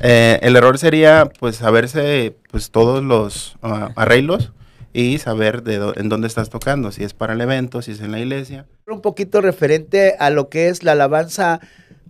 Eh, 0.00 0.38
el 0.42 0.54
error 0.56 0.78
sería, 0.78 1.28
pues, 1.40 1.56
saberse, 1.56 2.36
pues, 2.50 2.70
todos 2.70 3.02
los 3.02 3.56
ah, 3.62 3.90
arreglos 3.96 4.52
y 4.92 5.18
saber 5.18 5.62
de 5.62 5.92
en 5.96 6.08
dónde 6.08 6.26
estás 6.26 6.50
tocando, 6.50 6.90
si 6.90 7.04
es 7.04 7.14
para 7.14 7.32
el 7.32 7.40
evento, 7.40 7.80
si 7.82 7.92
es 7.92 8.00
en 8.00 8.12
la 8.12 8.18
iglesia. 8.18 8.66
un 8.88 9.00
poquito 9.00 9.40
referente 9.40 10.16
a 10.18 10.30
lo 10.30 10.48
que 10.48 10.68
es 10.68 10.82
la 10.82 10.92
alabanza 10.92 11.60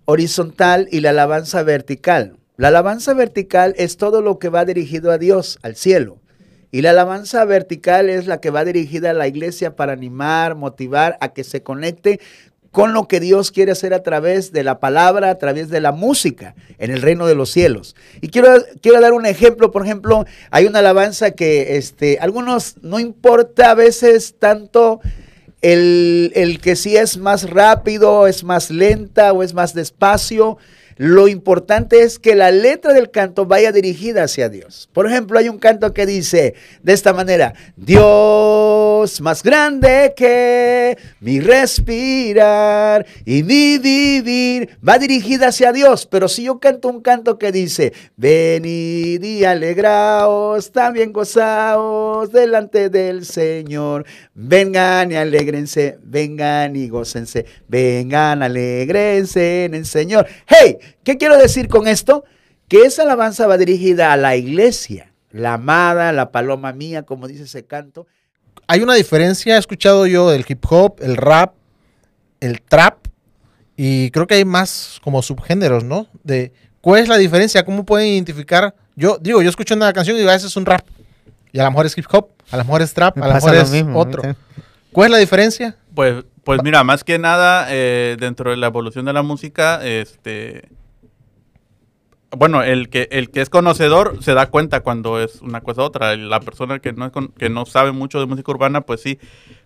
horizontal 0.07 0.89
y 0.91 1.01
la 1.01 1.11
alabanza 1.11 1.63
vertical. 1.63 2.37
La 2.61 2.69
alabanza 2.69 3.15
vertical 3.15 3.73
es 3.79 3.97
todo 3.97 4.21
lo 4.21 4.39
que 4.39 4.51
va 4.51 4.67
dirigido 4.67 5.13
a 5.13 5.17
Dios, 5.17 5.59
al 5.63 5.77
cielo. 5.77 6.19
Y 6.71 6.83
la 6.83 6.91
alabanza 6.91 7.43
vertical 7.47 8.11
es 8.11 8.27
la 8.27 8.39
que 8.39 8.51
va 8.51 8.67
dirigida 8.67 9.13
a 9.13 9.15
la 9.15 9.27
iglesia 9.27 9.77
para 9.77 9.95
animar, 9.95 10.57
motivar 10.57 11.17
a 11.23 11.33
que 11.33 11.43
se 11.43 11.63
conecte 11.63 12.21
con 12.71 12.93
lo 12.93 13.09
que 13.09 13.19
Dios 13.19 13.51
quiere 13.51 13.73
hacer 13.73 13.95
a 13.95 14.03
través 14.03 14.53
de 14.53 14.63
la 14.63 14.79
palabra, 14.79 15.31
a 15.31 15.39
través 15.39 15.71
de 15.71 15.81
la 15.81 15.93
música 15.93 16.55
en 16.77 16.91
el 16.91 17.01
reino 17.01 17.27
de 17.27 17.35
los 17.35 17.51
cielos. 17.51 17.97
Y 18.21 18.29
quiero, 18.29 18.51
quiero 18.83 19.01
dar 19.01 19.15
un 19.15 19.25
ejemplo, 19.25 19.71
por 19.71 19.87
ejemplo, 19.87 20.27
hay 20.51 20.67
una 20.67 20.81
alabanza 20.81 21.31
que 21.31 21.79
este, 21.79 22.19
algunos 22.21 22.75
no 22.83 23.01
importa 23.01 23.71
a 23.71 23.75
veces 23.75 24.35
tanto 24.39 25.01
el, 25.63 26.31
el 26.35 26.61
que 26.61 26.77
si 26.77 26.99
es 26.99 27.17
más 27.17 27.49
rápido, 27.49 28.27
es 28.27 28.45
más 28.45 28.71
lenta 28.71 29.33
o 29.33 29.43
es 29.43 29.55
más 29.55 29.73
despacio. 29.73 30.59
Lo 31.01 31.29
importante 31.29 32.03
es 32.03 32.19
que 32.19 32.35
la 32.35 32.51
letra 32.51 32.93
del 32.93 33.11
canto 33.11 33.47
vaya 33.47 33.73
dirigida 33.73 34.25
hacia 34.25 34.51
Dios. 34.51 34.91
Por 34.93 35.07
ejemplo, 35.07 35.39
hay 35.39 35.49
un 35.49 35.59
canto 35.59 35.95
que 35.95 36.05
dice 36.05 36.53
de 36.83 36.93
esta 36.93 37.15
manera, 37.15 37.55
Dios 37.75 38.05
más 39.21 39.43
grande 39.43 40.13
que 40.15 40.99
mi 41.21 41.41
respirar 41.41 43.07
y 43.25 43.43
mi 43.43 43.79
vivir, 43.79 44.77
va 44.87 44.99
dirigida 44.99 45.49
hacia 45.49 45.73
Dios. 45.73 46.07
Pero 46.07 46.29
si 46.29 46.45
yo 46.45 46.61
canto 46.61 46.89
un 46.89 47.01
canto 47.01 47.39
que 47.39 47.51
dice, 47.51 47.95
venid 48.17 49.23
y 49.23 49.45
alegraos, 49.45 50.71
también 50.71 51.13
gozaos 51.13 52.31
delante 52.31 52.91
del 52.91 53.25
Señor, 53.25 54.05
vengan 54.35 55.13
y 55.13 55.17
alegrense, 55.17 55.99
vengan 56.03 56.77
y 56.77 56.89
gócense, 56.89 57.47
vengan, 57.69 58.43
alegrense 58.43 59.65
en 59.65 59.75
el 59.75 59.87
Señor. 59.87 60.27
¡Hey! 60.47 60.77
¿Qué 61.03 61.17
quiero 61.17 61.39
decir 61.39 61.69
con 61.69 61.89
esto? 61.89 62.25
Que 62.69 62.83
esa 62.83 63.03
alabanza 63.03 63.47
va 63.47 63.57
dirigida 63.57 64.13
a 64.13 64.17
la 64.17 64.37
iglesia, 64.37 65.13
la 65.31 65.55
amada, 65.55 66.13
la 66.13 66.31
paloma 66.31 66.73
mía, 66.73 67.05
como 67.05 67.27
dice 67.27 67.45
ese 67.45 67.65
canto. 67.65 68.07
Hay 68.73 68.83
una 68.83 68.95
diferencia, 68.95 69.57
he 69.57 69.59
escuchado 69.59 70.07
yo 70.07 70.31
del 70.31 70.45
hip 70.49 70.65
hop, 70.71 70.95
el 71.01 71.17
rap, 71.17 71.55
el 72.39 72.63
trap, 72.63 73.05
y 73.77 74.13
creo 74.13 74.29
que 74.29 74.35
hay 74.35 74.45
más 74.45 75.01
como 75.03 75.23
subgéneros, 75.23 75.83
¿no? 75.83 76.07
De 76.23 76.53
cuál 76.81 77.03
es 77.03 77.09
la 77.09 77.19
diferencia, 77.19 77.65
cómo 77.65 77.85
pueden 77.85 78.07
identificar. 78.07 78.77
Yo 78.95 79.19
digo, 79.21 79.43
yo 79.43 79.51
escucho 79.51 79.75
una 79.75 79.93
canción 79.93 80.15
y 80.15 80.21
digo, 80.21 80.31
ah, 80.31 80.37
ese 80.37 80.47
es 80.47 80.57
un 80.57 80.67
rap, 80.67 80.87
y 81.51 81.59
a 81.59 81.65
lo 81.65 81.71
mejor 81.73 81.87
es 81.87 81.99
hip 81.99 82.07
hop, 82.13 82.29
a 82.49 82.59
lo 82.59 82.63
mejor 82.63 82.83
es 82.83 82.95
trap, 82.95 83.19
a 83.19 83.27
lo 83.27 83.35
mejor 83.35 83.57
es 83.57 83.73
otro. 83.93 84.37
¿Cuál 84.93 85.07
es 85.07 85.11
la 85.11 85.19
diferencia? 85.19 85.77
Pues, 85.93 86.23
pues 86.45 86.63
mira, 86.63 86.85
más 86.85 87.03
que 87.03 87.19
nada, 87.19 87.67
eh, 87.71 88.17
dentro 88.21 88.53
de 88.53 88.57
la 88.57 88.69
evolución 88.69 89.05
de 89.05 89.13
la 89.13 89.23
música, 89.23 89.85
este 89.85 90.69
bueno, 92.37 92.63
el 92.63 92.89
que, 92.91 93.09
el 93.11 93.31
que 93.31 93.41
es 93.41 93.51
conocedor 93.51 94.23
se 94.23 94.35
da 94.35 94.51
cuenta 94.51 94.81
cuando 94.81 95.21
es 95.21 95.43
una 95.43 95.61
cosa 95.63 95.83
u 95.83 95.85
otra. 95.85 96.17
La 96.17 96.41
persona 96.41 96.79
que 96.79 96.93
no, 96.93 97.07
es 97.07 97.13
que 97.37 97.51
no 97.51 97.67
sabe 97.67 97.93
mucho 97.93 98.21
de 98.21 98.27
música 98.27 98.53
urbana, 98.53 98.83
pues 98.83 99.03
sí, 99.03 99.19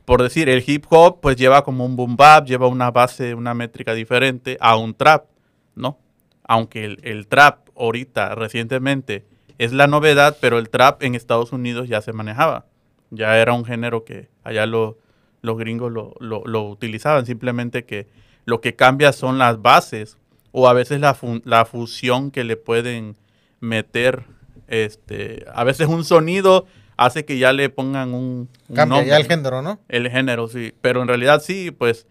por 0.04 0.22
decir, 0.22 0.48
el 0.48 0.64
hip 0.66 0.86
hop 0.88 1.20
pues 1.20 1.36
lleva 1.36 1.62
como 1.62 1.84
un 1.84 1.96
boom 1.96 2.16
bap, 2.16 2.46
lleva 2.46 2.66
una 2.66 2.90
base, 2.90 3.34
una 3.34 3.52
métrica 3.54 3.92
diferente 3.92 4.56
a 4.60 4.76
un 4.76 4.94
trap, 4.94 5.26
¿no? 5.74 5.98
Aunque 6.42 6.84
el, 6.84 7.26
trap 7.26 7.68
ahorita, 7.76 8.34
recientemente, 8.34 9.26
es 9.58 9.72
la 9.72 9.86
novedad, 9.86 10.38
pero 10.40 10.58
el 10.58 10.70
trap 10.70 11.02
en 11.02 11.14
Estados 11.14 11.52
Unidos 11.52 11.88
ya 11.88 12.00
se 12.00 12.12
manejaba. 12.12 12.66
Ya 13.10 13.38
era 13.38 13.52
un 13.52 13.64
género 13.64 14.04
que 14.04 14.28
allá 14.42 14.66
los 14.66 14.96
gringos 15.42 15.92
lo, 15.92 16.14
lo 16.20 16.62
utilizaban. 16.64 17.26
Simplemente 17.26 17.84
que 17.84 18.08
lo 18.46 18.60
que 18.60 18.74
cambia 18.74 19.12
son 19.12 19.38
las 19.38 19.60
bases 19.60 20.18
o 20.56 20.68
a 20.68 20.72
veces 20.72 21.00
la, 21.00 21.18
la 21.42 21.64
fusión 21.64 22.30
que 22.30 22.44
le 22.44 22.56
pueden 22.56 23.16
meter, 23.58 24.22
este, 24.68 25.44
a 25.52 25.64
veces 25.64 25.88
un 25.88 26.04
sonido 26.04 26.64
hace 26.96 27.24
que 27.24 27.38
ya 27.38 27.52
le 27.52 27.70
pongan 27.70 28.14
un, 28.14 28.48
Cambia 28.72 29.02
ya 29.02 29.16
el 29.16 29.26
género, 29.26 29.62
¿no? 29.62 29.80
El 29.88 30.08
género, 30.08 30.46
sí, 30.46 30.72
pero 30.80 31.02
en 31.02 31.08
realidad 31.08 31.42
sí, 31.42 31.72
pues 31.72 32.06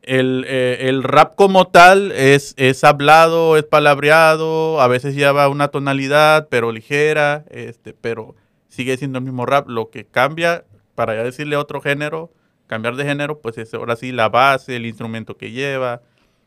el, 0.00 0.46
eh, 0.48 0.88
el, 0.88 1.02
rap 1.02 1.34
como 1.34 1.66
tal 1.66 2.12
es, 2.12 2.54
es 2.56 2.82
hablado, 2.82 3.58
es 3.58 3.64
palabreado, 3.64 4.80
a 4.80 4.88
veces 4.88 5.14
lleva 5.14 5.46
una 5.50 5.68
tonalidad, 5.68 6.48
pero 6.48 6.72
ligera, 6.72 7.44
este, 7.50 7.92
pero 7.92 8.36
sigue 8.70 8.96
siendo 8.96 9.18
el 9.18 9.24
mismo 9.24 9.44
rap. 9.44 9.68
Lo 9.68 9.90
que 9.90 10.06
cambia, 10.06 10.64
para 10.94 11.14
ya 11.14 11.24
decirle 11.24 11.56
otro 11.56 11.82
género, 11.82 12.32
cambiar 12.68 12.96
de 12.96 13.04
género, 13.04 13.42
pues 13.42 13.58
es 13.58 13.74
ahora 13.74 13.96
sí 13.96 14.12
la 14.12 14.30
base, 14.30 14.76
el 14.76 14.86
instrumento 14.86 15.36
que 15.36 15.50
lleva, 15.50 16.00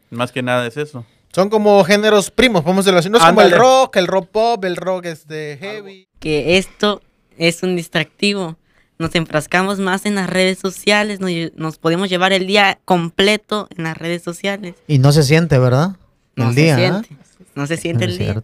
más 0.09 0.31
que 0.31 0.41
nada 0.41 0.65
es 0.65 0.75
eso. 0.75 1.05
Son 1.33 1.49
como 1.49 1.83
géneros 1.83 2.31
primos, 2.31 2.63
podemos 2.63 2.85
decirlo 2.85 2.99
así. 2.99 3.09
No 3.09 3.17
es 3.17 3.23
como 3.23 3.41
el 3.41 3.51
rock, 3.51 3.97
el 3.97 4.07
rock 4.07 4.29
pop, 4.29 4.65
el 4.65 4.75
rock 4.75 5.05
este 5.05 5.57
heavy. 5.57 6.07
Que 6.19 6.57
esto 6.57 7.01
es 7.37 7.61
un 7.61 7.75
distractivo. 7.75 8.57
Nos 8.97 9.15
enfrascamos 9.15 9.79
más 9.79 10.05
en 10.05 10.15
las 10.15 10.29
redes 10.29 10.59
sociales, 10.59 11.19
nos, 11.55 11.77
podemos 11.77 12.09
llevar 12.09 12.33
el 12.33 12.47
día 12.47 12.79
completo 12.83 13.69
en 13.77 13.83
las 13.83 13.97
redes 13.97 14.23
sociales. 14.23 14.75
Y 14.87 14.97
no 14.97 15.13
se 15.13 15.23
siente, 15.23 15.57
¿verdad? 15.57 15.95
No 16.35 16.49
el 16.49 16.55
se 16.55 16.61
día. 16.61 16.75
Siente, 16.75 17.17
No 17.55 17.67
se 17.67 17.77
siente 17.77 18.05
el 18.05 18.17
día. 18.17 18.43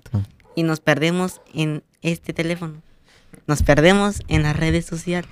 Y 0.55 0.63
nos 0.63 0.79
perdemos 0.79 1.41
en 1.53 1.83
este 2.01 2.31
teléfono. 2.31 2.81
Nos 3.47 3.63
perdemos 3.63 4.21
en 4.29 4.43
las 4.43 4.55
redes 4.55 4.85
sociales. 4.85 5.29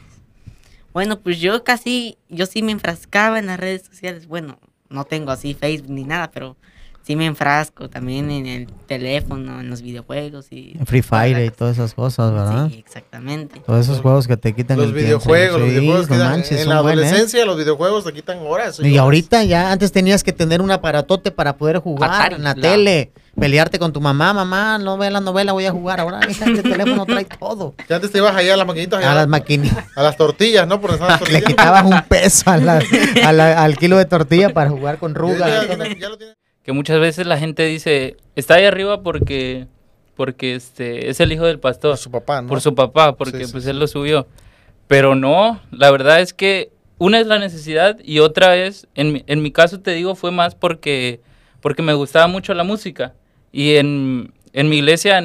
Bueno, 0.92 1.20
pues 1.20 1.40
yo 1.40 1.64
casi, 1.64 2.18
yo 2.30 2.46
sí 2.46 2.62
me 2.62 2.74
enfrascaba 2.74 3.40
en 3.40 3.46
las 3.46 3.60
redes 3.60 3.84
sociales. 3.84 4.28
Bueno, 4.28 4.60
no 4.90 5.06
tengo 5.06 5.32
así 5.32 5.54
Facebook 5.54 5.90
ni 5.90 6.04
nada, 6.04 6.32
pero 6.32 6.58
sí 7.04 7.16
me 7.16 7.26
enfrasco 7.26 7.90
también 7.90 8.32
en 8.32 8.46
el 8.46 8.68
teléfono, 8.88 9.60
en 9.60 9.70
los 9.70 9.82
videojuegos 9.82 10.48
y... 10.52 10.78
Free 10.86 11.02
Fire 11.02 11.46
y 11.46 11.50
todas 11.50 11.78
esas 11.78 11.94
cosas, 11.94 12.32
¿verdad? 12.32 12.70
Sí, 12.70 12.80
exactamente. 12.80 13.60
Todos 13.60 13.86
esos 13.86 14.02
juegos 14.02 14.26
que 14.28 14.38
te 14.38 14.54
quitan 14.54 14.78
los 14.78 14.88
el 14.88 14.94
videojuegos, 14.94 15.60
Los 15.60 15.70
videojuegos, 15.70 16.08
que 16.08 16.16
manches, 16.16 16.62
en 16.62 16.70
la 16.70 16.76
¿eh? 16.76 16.80
adolescencia 16.80 17.46
los 17.46 17.58
videojuegos 17.58 18.06
te 18.06 18.14
quitan 18.14 18.40
horas. 18.46 18.80
Y, 18.80 18.98
ahorita 18.98 19.44
ya, 19.44 19.72
antes 19.72 19.92
tenías 19.92 20.24
que 20.24 20.32
tener 20.32 20.62
un 20.62 20.72
aparatote 20.72 21.32
para 21.32 21.58
poder 21.58 21.80
jugar 21.80 22.34
en 22.34 22.44
la, 22.44 22.56
tele. 22.56 23.12
Pelearte 23.38 23.80
con 23.80 23.92
tu 23.92 24.00
mamá, 24.00 24.32
mamá, 24.32 24.78
no 24.78 24.96
ve 24.96 25.10
la 25.10 25.20
novela, 25.20 25.54
voy 25.54 25.66
a 25.66 25.72
jugar. 25.72 26.00
Ahora 26.00 26.20
el 26.20 26.62
teléfono 26.62 27.04
trae 27.06 27.26
todo. 27.26 27.74
Que 27.88 27.96
antes 27.96 28.12
te 28.12 28.20
ibas 28.20 28.36
allá 28.36 28.54
a 28.54 28.58
las 28.58 28.68
maquinitas. 28.68 29.04
A 29.04 29.16
las 29.16 29.28
maquinitas. 29.28 29.86
A 29.96 30.04
las 30.04 30.16
tortillas, 30.16 30.68
¿no? 30.68 30.80
Por 30.80 31.00
Le 31.32 31.42
quitabas 31.42 31.84
un 31.84 32.00
peso 32.04 32.52
al 33.26 33.78
kilo 33.78 33.98
de 33.98 34.06
tortilla 34.06 34.54
para 34.54 34.70
jugar 34.70 35.00
con 35.00 35.16
rugas. 35.16 35.50
Ya, 35.50 36.10
lo 36.10 36.18
que 36.64 36.72
muchas 36.72 37.00
veces 37.00 37.28
la 37.28 37.38
gente 37.38 37.66
dice, 37.66 38.18
está 38.36 38.56
ahí 38.56 38.66
arriba 38.66 39.02
porque 39.02 39.68
porque 40.16 40.56
este 40.56 41.10
es 41.10 41.20
el 41.20 41.32
hijo 41.32 41.46
del 41.46 41.60
pastor. 41.60 41.92
Por 41.92 41.98
su 41.98 42.12
papá, 42.12 42.42
¿no? 42.42 42.48
Por 42.48 42.62
su 42.62 42.76
papá, 42.76 43.16
porque 43.16 43.48
pues 43.52 43.66
él 43.66 43.80
lo 43.80 43.88
subió. 43.88 44.28
Pero 44.88 45.16
no, 45.16 45.60
la 45.72 45.92
verdad 45.92 46.20
es 46.20 46.34
que 46.34 46.72
una 46.98 47.20
es 47.20 47.28
la 47.28 47.40
necesidad 47.40 47.98
y 48.04 48.20
otra 48.20 48.56
es, 48.56 48.88
en 48.96 49.14
mi, 49.14 49.24
en 49.28 49.42
mi 49.42 49.52
caso 49.52 49.80
te 49.80 49.92
digo, 49.92 50.16
fue 50.16 50.32
más 50.32 50.56
porque, 50.56 51.22
porque 51.62 51.82
me 51.82 51.94
gustaba 51.94 52.28
mucho 52.28 52.54
la 52.54 52.64
música. 52.64 53.14
Y 53.52 53.76
en, 53.76 54.34
en 54.54 54.70
mi 54.70 54.78
iglesia, 54.78 55.22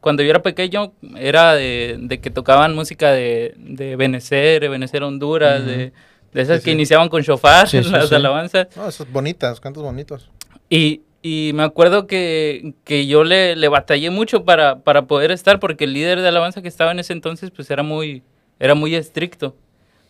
cuando 0.00 0.22
yo 0.22 0.30
era 0.30 0.42
pequeño, 0.42 0.92
era 1.16 1.54
de, 1.54 2.20
que 2.22 2.30
tocaban 2.30 2.74
música 2.74 3.10
de, 3.12 3.54
de 3.58 3.96
Benecer, 3.96 4.60
de 4.60 4.68
Benecer 4.68 5.02
Honduras, 5.02 5.64
de, 5.64 5.92
de, 6.32 6.42
esas 6.42 6.62
que 6.62 6.70
iniciaban 6.70 7.08
con 7.08 7.22
shofar, 7.22 7.72
las 7.74 8.12
alabanzas. 8.12 8.68
No, 8.76 8.88
esas 8.88 9.10
bonitas, 9.10 9.60
cantos 9.60 9.82
bonitos. 9.82 10.30
Y, 10.68 11.02
y 11.22 11.52
me 11.54 11.62
acuerdo 11.62 12.06
que, 12.06 12.74
que 12.84 13.06
yo 13.06 13.24
le, 13.24 13.56
le, 13.56 13.68
batallé 13.68 14.10
mucho 14.10 14.44
para, 14.44 14.80
para 14.80 15.06
poder 15.06 15.30
estar, 15.30 15.60
porque 15.60 15.84
el 15.84 15.92
líder 15.92 16.20
de 16.20 16.28
alabanza 16.28 16.62
que 16.62 16.68
estaba 16.68 16.92
en 16.92 16.98
ese 16.98 17.12
entonces, 17.12 17.50
pues 17.50 17.70
era 17.70 17.82
muy, 17.82 18.22
era 18.58 18.74
muy 18.74 18.94
estricto. 18.94 19.56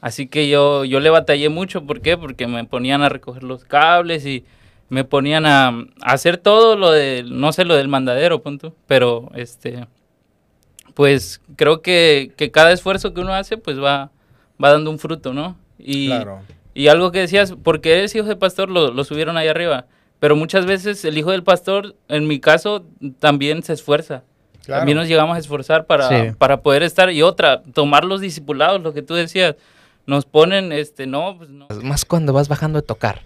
Así 0.01 0.29
que 0.29 0.49
yo, 0.49 0.85
yo 0.85 1.01
le 1.01 1.11
batallé 1.11 1.49
mucho, 1.49 1.85
¿por 1.85 2.01
qué? 2.01 2.17
Porque 2.17 2.47
me 2.47 2.65
ponían 2.65 3.03
a 3.03 3.09
recoger 3.09 3.43
los 3.43 3.65
cables 3.65 4.25
y 4.27 4.45
me 4.89 5.05
ponían 5.05 5.45
a, 5.47 5.87
hacer 6.03 6.39
todo 6.39 6.77
lo 6.77 6.93
de, 6.93 7.25
no 7.27 7.53
sé, 7.53 7.65
lo 7.65 7.75
del 7.75 7.89
mandadero, 7.89 8.43
punto. 8.43 8.75
Pero, 8.87 9.31
este, 9.35 9.87
pues 10.95 11.41
creo 11.57 11.83
que, 11.83 12.33
que 12.37 12.51
cada 12.51 12.73
esfuerzo 12.73 13.13
que 13.13 13.21
uno 13.21 13.35
hace, 13.35 13.57
pues 13.57 13.83
va, 13.83 14.11
va 14.63 14.73
dando 14.73 14.91
un 14.91 14.99
fruto, 14.99 15.33
¿no? 15.33 15.57
Y, 15.79 16.09
claro. 16.09 16.41
y 16.75 16.89
algo 16.89 17.11
que 17.13 17.21
decías, 17.21 17.55
porque 17.63 17.93
eres 17.93 18.15
hijo 18.15 18.27
de 18.27 18.37
pastor, 18.37 18.71
lo, 18.71 18.93
lo 18.93 19.05
subieron 19.05 19.37
ahí 19.37 19.49
arriba. 19.49 19.87
Pero 20.21 20.37
muchas 20.37 20.67
veces 20.67 21.05
el 21.05 21.17
hijo 21.17 21.31
del 21.31 21.45
pastor, 21.45 21.95
en 22.09 22.27
mi 22.27 22.41
caso, 22.41 22.85
también 23.21 23.63
se 23.63 23.73
esfuerza. 23.73 24.25
También 24.67 24.99
nos 24.99 25.09
llegamos 25.09 25.37
a 25.37 25.39
esforzar 25.39 25.87
para, 25.87 26.35
para 26.37 26.61
poder 26.61 26.83
estar. 26.83 27.11
Y 27.11 27.23
otra, 27.23 27.63
tomar 27.63 28.05
los 28.05 28.21
discipulados, 28.21 28.83
lo 28.83 28.93
que 28.93 29.03
tú 29.03 29.15
decías. 29.15 29.57
Nos 30.07 30.25
ponen, 30.25 30.73
este, 30.73 31.07
no, 31.07 31.37
pues 31.39 31.51
no. 31.51 31.67
Más 31.83 32.05
cuando 32.05 32.33
vas 32.33 32.49
bajando 32.49 32.81
de 32.81 32.87
tocar. 32.87 33.23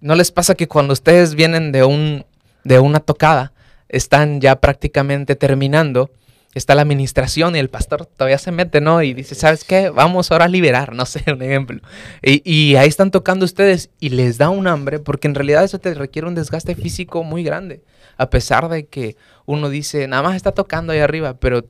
¿No 0.00 0.14
les 0.14 0.32
pasa 0.32 0.54
que 0.54 0.66
cuando 0.66 0.92
ustedes 0.92 1.34
vienen 1.34 1.72
de, 1.72 1.84
un, 1.84 2.24
de 2.64 2.78
una 2.78 3.00
tocada, 3.00 3.52
están 3.88 4.40
ya 4.40 4.56
prácticamente 4.56 5.36
terminando 5.36 6.10
está 6.58 6.74
la 6.74 6.82
administración 6.82 7.56
y 7.56 7.58
el 7.58 7.70
pastor 7.70 8.06
todavía 8.06 8.38
se 8.38 8.52
mete, 8.52 8.80
¿no? 8.80 9.02
Y 9.02 9.14
dice, 9.14 9.34
¿sabes 9.34 9.64
qué? 9.64 9.90
Vamos 9.90 10.30
ahora 10.30 10.46
a 10.46 10.48
liberar, 10.48 10.94
no 10.94 11.06
sé, 11.06 11.24
un 11.32 11.42
ejemplo. 11.42 11.80
Y, 12.22 12.76
ahí 12.76 12.88
están 12.88 13.10
tocando 13.10 13.44
ustedes 13.44 13.90
y 14.00 14.10
les 14.10 14.38
da 14.38 14.50
un 14.50 14.66
hambre, 14.66 14.98
porque 14.98 15.28
en 15.28 15.34
realidad 15.34 15.64
eso 15.64 15.78
te 15.78 15.94
requiere 15.94 16.28
un 16.28 16.34
desgaste 16.34 16.74
físico 16.74 17.24
muy 17.24 17.42
grande. 17.42 17.82
A 18.16 18.30
pesar 18.30 18.68
de 18.68 18.86
que 18.86 19.16
uno 19.46 19.68
dice, 19.68 20.06
nada 20.08 20.22
más 20.22 20.36
está 20.36 20.52
tocando 20.52 20.92
ahí 20.92 21.00
arriba, 21.00 21.34
pero 21.38 21.64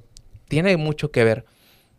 tiene 0.49 0.77
mucho 0.77 1.11
que 1.11 1.25
ver. 1.25 1.45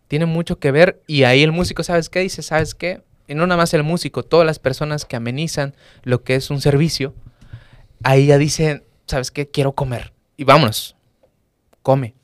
Tiene 0.07 0.25
mucho 0.25 0.59
que 0.59 0.71
ver 0.71 1.01
y 1.07 1.23
ahí 1.23 1.41
el 1.43 1.51
músico, 1.51 1.83
¿sabes 1.83 2.09
qué? 2.09 2.19
Dice, 2.19 2.41
¿sabes 2.41 2.75
qué? 2.75 3.01
y 3.27 3.35
no 3.35 3.47
nada 3.47 3.57
más 3.57 3.73
el 3.73 3.83
músico, 3.83 4.23
todas 4.23 4.45
las 4.45 4.59
personas 4.59 5.05
que 5.05 5.15
amenizan 5.15 5.75
lo 6.03 6.23
que 6.23 6.35
es 6.35 6.49
un 6.49 6.61
servicio, 6.61 7.13
ahí 8.03 8.27
ya 8.27 8.37
dicen, 8.37 8.83
¿sabes 9.07 9.31
qué? 9.31 9.49
Quiero 9.49 9.73
comer. 9.73 10.13
Y 10.35 10.43
vámonos, 10.43 10.95
come. 11.81 12.15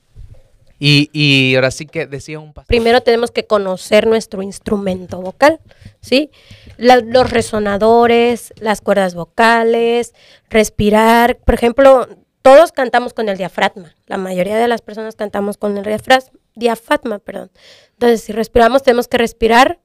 Y, 0.79 1.09
y 1.11 1.55
ahora 1.55 1.71
sí 1.71 1.85
que 1.85 2.07
decía 2.07 2.39
un 2.39 2.53
pastor. 2.53 2.67
Primero 2.67 3.01
tenemos 3.01 3.31
que 3.31 3.45
conocer 3.45 4.07
nuestro 4.07 4.41
instrumento 4.41 5.21
vocal, 5.21 5.59
¿sí? 5.99 6.31
los 6.77 7.29
resonadores, 7.29 8.53
las 8.59 8.79
cuerdas 8.81 9.13
vocales, 9.13 10.13
respirar. 10.49 11.37
Por 11.39 11.55
ejemplo, 11.55 12.07
todos 12.41 12.71
cantamos 12.71 13.13
con 13.13 13.27
el 13.27 13.37
diafragma. 13.37 13.95
La 14.07 14.17
mayoría 14.17 14.57
de 14.57 14.67
las 14.67 14.81
personas 14.81 15.15
cantamos 15.15 15.57
con 15.57 15.77
el 15.77 15.83
diafragma, 15.83 16.31
diafragma, 16.55 17.19
perdón. 17.19 17.51
Entonces, 17.93 18.21
si 18.21 18.31
respiramos, 18.31 18.81
tenemos 18.81 19.07
que 19.07 19.17
respirar 19.17 19.79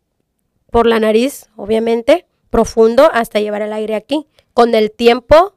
por 0.71 0.87
la 0.87 1.01
nariz, 1.01 1.47
obviamente, 1.57 2.27
profundo, 2.51 3.11
hasta 3.13 3.41
llevar 3.41 3.63
el 3.63 3.73
aire 3.73 3.97
aquí. 3.97 4.27
Con 4.53 4.75
el 4.77 4.93
tiempo 4.93 5.55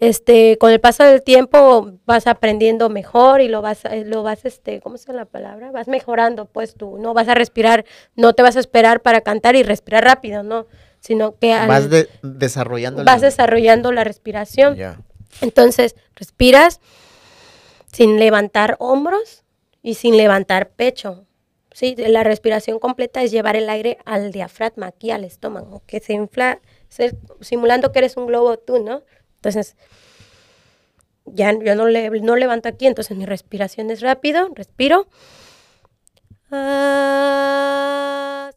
este, 0.00 0.56
con 0.56 0.72
el 0.72 0.80
paso 0.80 1.04
del 1.04 1.22
tiempo 1.22 1.92
vas 2.06 2.26
aprendiendo 2.26 2.88
mejor 2.88 3.42
y 3.42 3.48
lo 3.48 3.60
vas, 3.60 3.84
eh, 3.84 4.04
lo 4.06 4.22
vas, 4.22 4.46
este, 4.46 4.80
¿cómo 4.80 4.96
se 4.96 5.12
la 5.12 5.26
palabra? 5.26 5.70
Vas 5.72 5.88
mejorando, 5.88 6.46
pues 6.46 6.74
tú, 6.74 6.96
no 6.98 7.12
vas 7.12 7.28
a 7.28 7.34
respirar, 7.34 7.84
no 8.16 8.32
te 8.32 8.42
vas 8.42 8.56
a 8.56 8.60
esperar 8.60 9.02
para 9.02 9.20
cantar 9.20 9.56
y 9.56 9.62
respirar 9.62 10.04
rápido, 10.04 10.42
no, 10.42 10.66
sino 11.00 11.36
que 11.36 11.50
vas 11.50 11.88
desarrollando 12.22 13.04
vas 13.04 13.20
desarrollando 13.20 13.92
la 13.92 14.02
respiración. 14.02 14.78
Entonces 15.42 15.94
respiras 16.16 16.80
sin 17.92 18.18
levantar 18.18 18.76
hombros 18.78 19.44
y 19.82 19.94
sin 19.94 20.16
levantar 20.16 20.70
pecho. 20.70 21.26
Sí, 21.72 21.94
la 21.96 22.24
respiración 22.24 22.78
completa 22.78 23.22
es 23.22 23.30
llevar 23.30 23.54
el 23.54 23.68
aire 23.68 23.98
al 24.04 24.32
diafragma, 24.32 24.86
aquí 24.86 25.10
al 25.10 25.24
estómago, 25.24 25.82
que 25.86 26.00
se 26.00 26.14
infla, 26.14 26.60
simulando 27.40 27.92
que 27.92 28.00
eres 28.00 28.16
un 28.16 28.26
globo 28.26 28.58
tú, 28.58 28.82
¿no? 28.82 29.02
Entonces, 29.40 29.74
ya 31.24 31.58
yo 31.58 31.74
no, 31.74 31.86
le, 31.86 32.10
no 32.20 32.36
levanto 32.36 32.68
aquí, 32.68 32.86
entonces 32.86 33.16
mi 33.16 33.24
respiración 33.24 33.90
es 33.90 34.02
rápido, 34.02 34.50
respiro. 34.54 35.06
Ah, 36.50 38.50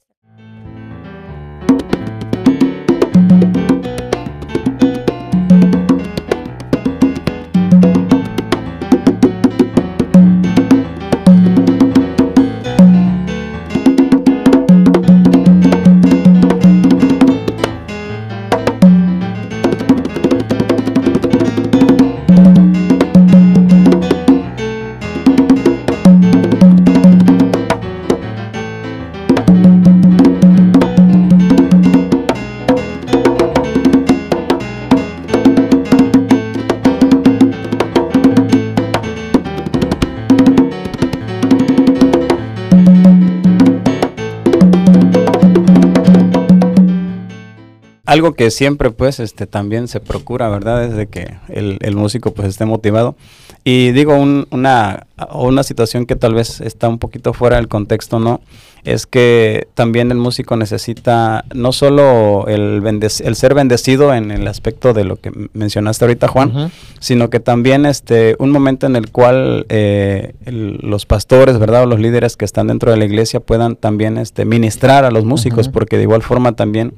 algo 48.24 48.36
que 48.36 48.52
siempre 48.52 48.90
pues 48.90 49.20
este 49.20 49.48
también 49.48 49.90
se 49.90 50.00
procura, 50.00 50.48
¿verdad? 50.48 50.86
Es 50.86 50.96
de 50.96 51.08
que 51.08 51.36
el, 51.50 51.96
músico 51.96 52.34
pues 52.34 52.48
esté 52.48 52.66
motivado. 52.66 53.18
Y 53.66 53.92
digo, 53.94 54.16
una, 54.16 55.08
una 55.32 55.64
situación 55.64 56.06
que 56.06 56.18
tal 56.18 56.34
vez 56.34 56.60
está 56.60 56.90
un 56.90 57.00
poquito 57.00 57.32
fuera 57.32 57.56
del 57.56 57.70
contexto, 57.70 58.20
¿no? 58.20 58.42
Es 58.84 59.08
que 59.08 59.70
también 59.74 60.12
el 60.12 60.18
músico 60.18 60.58
necesita 60.58 61.46
no 61.54 61.72
solo 61.72 62.46
el, 62.48 62.84
el 62.84 63.36
ser 63.36 63.54
bendecido 63.54 64.14
en 64.14 64.32
el 64.32 64.46
aspecto 64.50 64.92
de 64.92 65.06
lo 65.06 65.16
que 65.16 65.32
mencionaste 65.54 66.04
ahorita, 66.04 66.28
Juan, 66.28 66.74
sino 67.00 67.30
que 67.30 67.40
también 67.40 67.86
este, 67.86 68.36
un 68.40 68.52
momento 68.52 68.86
en 68.86 68.98
el 68.98 69.10
cual 69.12 69.66
eh, 69.70 70.34
los 70.46 71.06
pastores, 71.06 71.58
¿verdad? 71.58 71.84
O 71.84 71.86
los 71.86 72.02
líderes 72.02 72.36
que 72.36 72.44
están 72.44 72.68
dentro 72.68 72.92
de 72.92 72.98
la 72.98 73.06
iglesia 73.06 73.40
puedan 73.40 73.78
también 73.78 74.18
este, 74.18 74.44
ministrar 74.44 75.06
a 75.06 75.12
los 75.12 75.24
músicos, 75.24 75.70
porque 75.70 75.96
de 75.96 76.04
igual 76.04 76.22
forma 76.22 76.52
también 76.52 76.94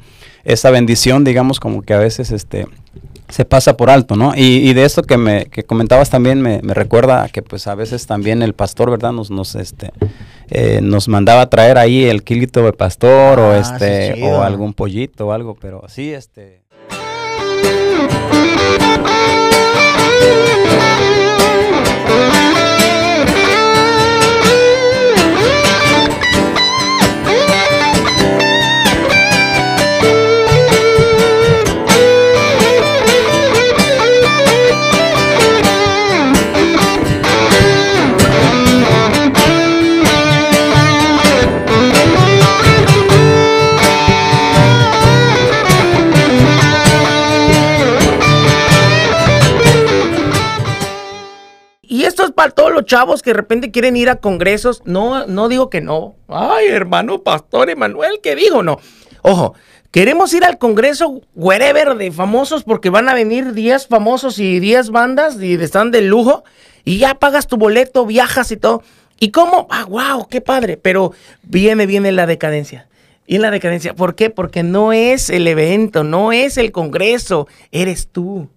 esa 0.45 0.71
bendición, 0.71 1.23
digamos, 1.23 1.59
como 1.59 1.83
que 1.83 1.93
a 1.93 1.99
veces 1.99 2.31
este 2.31 2.65
se 3.29 3.45
pasa 3.45 3.75
por 3.75 3.89
alto, 3.89 4.15
¿no? 4.15 4.33
Y, 4.35 4.73
de 4.73 4.85
esto 4.85 5.01
que 5.01 5.17
me 5.17 5.45
que 5.45 5.63
comentabas 5.63 6.09
también 6.09 6.41
me, 6.41 6.59
recuerda 6.61 7.27
que 7.29 7.41
pues 7.41 7.67
a 7.67 7.75
veces 7.75 8.05
también 8.05 8.41
el 8.41 8.53
pastor, 8.53 8.91
¿verdad? 8.91 9.11
Nos, 9.11 9.31
nos 9.31 9.55
este 9.55 9.91
eh, 10.49 10.79
nos 10.81 11.07
mandaba 11.07 11.41
a 11.41 11.49
traer 11.49 11.77
ahí 11.77 12.05
el 12.05 12.23
kilito 12.23 12.63
de 12.63 12.73
pastor 12.73 13.39
o 13.39 13.51
ah, 13.51 13.57
este 13.57 14.23
o 14.23 14.43
algún 14.43 14.73
pollito 14.73 15.27
o 15.27 15.31
algo, 15.31 15.55
pero 15.59 15.83
sí 15.87 16.13
este 16.13 16.65
chavos 52.85 53.21
que 53.21 53.31
de 53.31 53.35
repente 53.35 53.71
quieren 53.71 53.95
ir 53.97 54.09
a 54.09 54.17
congresos. 54.17 54.81
No, 54.85 55.25
no 55.27 55.49
digo 55.49 55.69
que 55.69 55.81
no. 55.81 56.15
Ay, 56.27 56.67
hermano 56.67 57.21
pastor 57.21 57.69
Emanuel, 57.69 58.19
¿qué 58.21 58.35
digo? 58.35 58.63
No. 58.63 58.79
Ojo, 59.21 59.55
queremos 59.91 60.33
ir 60.33 60.45
al 60.45 60.57
congreso 60.57 61.21
wherever 61.33 61.95
de 61.95 62.11
famosos 62.11 62.63
porque 62.63 62.89
van 62.89 63.09
a 63.09 63.13
venir 63.13 63.53
10 63.53 63.87
famosos 63.87 64.39
y 64.39 64.59
10 64.59 64.91
bandas 64.91 65.41
y 65.41 65.55
están 65.55 65.91
de 65.91 66.01
lujo 66.01 66.43
y 66.83 66.99
ya 66.99 67.15
pagas 67.15 67.47
tu 67.47 67.57
boleto, 67.57 68.05
viajas 68.05 68.51
y 68.51 68.57
todo. 68.57 68.83
¿Y 69.19 69.31
cómo? 69.31 69.67
Ah, 69.69 69.85
wow, 69.85 70.27
qué 70.27 70.41
padre. 70.41 70.77
Pero 70.77 71.13
viene, 71.43 71.85
viene 71.85 72.11
la 72.11 72.25
decadencia. 72.27 72.87
Y 73.27 73.39
la 73.39 73.49
decadencia, 73.49 73.95
¿por 73.95 74.15
qué? 74.15 74.29
Porque 74.29 74.61
no 74.61 74.93
es 74.93 75.31
el 75.31 75.47
evento, 75.47 76.03
no 76.03 76.31
es 76.31 76.57
el 76.57 76.71
congreso, 76.71 77.47
eres 77.71 78.09
tú. 78.09 78.49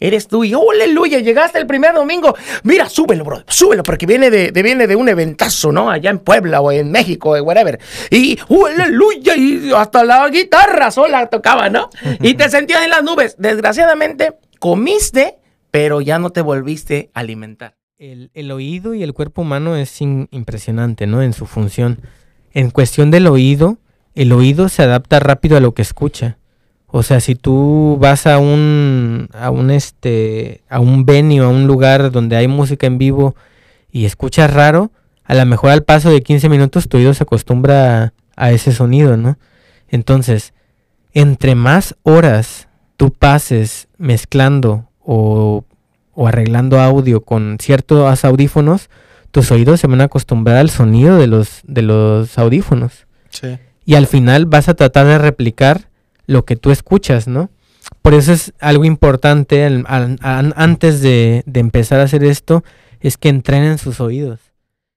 Eres 0.00 0.28
tú 0.28 0.44
y 0.44 0.54
¡oh, 0.54 0.70
aleluya, 0.70 1.18
llegaste 1.18 1.58
el 1.58 1.66
primer 1.66 1.94
domingo. 1.94 2.34
Mira, 2.62 2.88
súbelo, 2.88 3.24
bro, 3.24 3.42
súbelo, 3.48 3.82
porque 3.82 4.06
viene 4.06 4.30
de, 4.30 4.50
viene 4.50 4.86
de 4.86 4.94
un 4.94 5.08
eventazo, 5.08 5.72
¿no? 5.72 5.90
Allá 5.90 6.10
en 6.10 6.20
Puebla 6.20 6.60
o 6.60 6.70
en 6.70 6.90
México, 6.90 7.30
o 7.30 7.42
whatever. 7.42 7.80
Y 8.10 8.38
¡oh, 8.48 8.66
aleluya, 8.66 9.36
y 9.36 9.72
hasta 9.74 10.04
la 10.04 10.28
guitarra 10.28 10.90
sola 10.90 11.26
tocaba, 11.26 11.68
¿no? 11.68 11.90
Y 12.20 12.34
te 12.34 12.48
sentías 12.48 12.84
en 12.84 12.90
las 12.90 13.02
nubes. 13.02 13.36
Desgraciadamente, 13.38 14.34
comiste, 14.58 15.38
pero 15.70 16.00
ya 16.00 16.18
no 16.18 16.30
te 16.30 16.40
volviste 16.40 17.10
a 17.14 17.20
alimentar. 17.20 17.76
El, 17.98 18.52
oído 18.52 18.94
y 18.94 19.02
el 19.02 19.12
cuerpo 19.12 19.42
humano 19.42 19.74
es 19.74 20.00
impresionante, 20.00 21.08
¿no? 21.08 21.20
En 21.22 21.32
su 21.32 21.46
función. 21.46 22.00
En 22.52 22.70
cuestión 22.70 23.10
del 23.10 23.26
oído, 23.26 23.78
el 24.14 24.32
oído 24.32 24.68
se 24.68 24.84
adapta 24.84 25.18
rápido 25.18 25.56
a 25.56 25.60
lo 25.60 25.74
que 25.74 25.82
escucha. 25.82 26.37
O 26.90 27.02
sea, 27.02 27.20
si 27.20 27.34
tú 27.34 27.98
vas 28.00 28.26
a 28.26 28.38
un, 28.38 29.28
a 29.34 29.50
un, 29.50 29.70
este, 29.70 30.62
a 30.70 30.80
un 30.80 31.04
venue, 31.04 31.40
a 31.40 31.48
un 31.48 31.66
lugar 31.66 32.10
donde 32.10 32.36
hay 32.36 32.48
música 32.48 32.86
en 32.86 32.96
vivo 32.96 33.36
y 33.92 34.06
escuchas 34.06 34.52
raro, 34.52 34.90
a 35.24 35.34
lo 35.34 35.44
mejor 35.44 35.70
al 35.70 35.84
paso 35.84 36.10
de 36.10 36.22
15 36.22 36.48
minutos 36.48 36.88
tu 36.88 36.96
oído 36.96 37.12
se 37.12 37.24
acostumbra 37.24 38.14
a, 38.36 38.52
ese 38.52 38.72
sonido, 38.72 39.18
¿no? 39.18 39.38
Entonces, 39.88 40.54
entre 41.12 41.54
más 41.54 41.94
horas 42.04 42.68
tú 42.96 43.12
pases 43.12 43.88
mezclando 43.98 44.88
o, 45.00 45.64
o 46.14 46.26
arreglando 46.26 46.80
audio 46.80 47.20
con 47.20 47.58
ciertos 47.60 48.24
audífonos, 48.24 48.88
tus 49.30 49.50
oídos 49.50 49.80
se 49.80 49.86
van 49.88 50.00
a 50.00 50.04
acostumbrar 50.04 50.56
al 50.56 50.70
sonido 50.70 51.18
de 51.18 51.26
los, 51.26 51.60
de 51.64 51.82
los 51.82 52.38
audífonos. 52.38 53.06
Sí. 53.28 53.58
Y 53.84 53.94
al 53.94 54.06
final 54.06 54.46
vas 54.46 54.70
a 54.70 54.74
tratar 54.74 55.06
de 55.06 55.18
replicar 55.18 55.87
lo 56.28 56.44
que 56.44 56.54
tú 56.54 56.70
escuchas, 56.70 57.26
¿no? 57.26 57.50
Por 58.02 58.14
eso 58.14 58.32
es 58.32 58.52
algo 58.60 58.84
importante 58.84 59.66
antes 59.86 61.00
de, 61.00 61.42
empezar 61.54 62.00
a 62.00 62.04
hacer 62.04 62.22
esto, 62.22 62.62
es 63.00 63.16
que 63.16 63.30
entrenen 63.30 63.78
sus 63.78 64.00
oídos. 64.00 64.38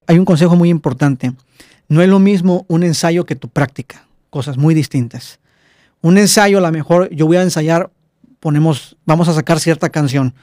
Hay 0.08 0.20
un 0.20 0.26
consejo 0.26 0.56
muy 0.56 0.70
importante. 0.70 1.32
No 1.88 2.02
es 2.02 2.10
lo 2.10 2.20
mismo 2.20 2.66
un 2.68 2.84
ensayo 2.84 3.26
que 3.26 3.36
tu 3.36 3.48
práctica. 3.48 4.06
cosas 4.30 4.58
muy 4.58 4.74
distintas. 4.74 5.40
Un 6.02 6.18
ensayo, 6.18 6.58
a 6.58 6.62
lo 6.62 6.72
mejor 6.72 7.10
yo 7.10 7.28
voy 7.28 7.38
a 7.38 7.44
ensayar, 7.44 7.92
ponemos, 8.40 8.98
vamos 9.06 9.28
a 9.28 9.34
sacar 9.34 9.60
cierta 9.60 9.90
canción 9.90 10.34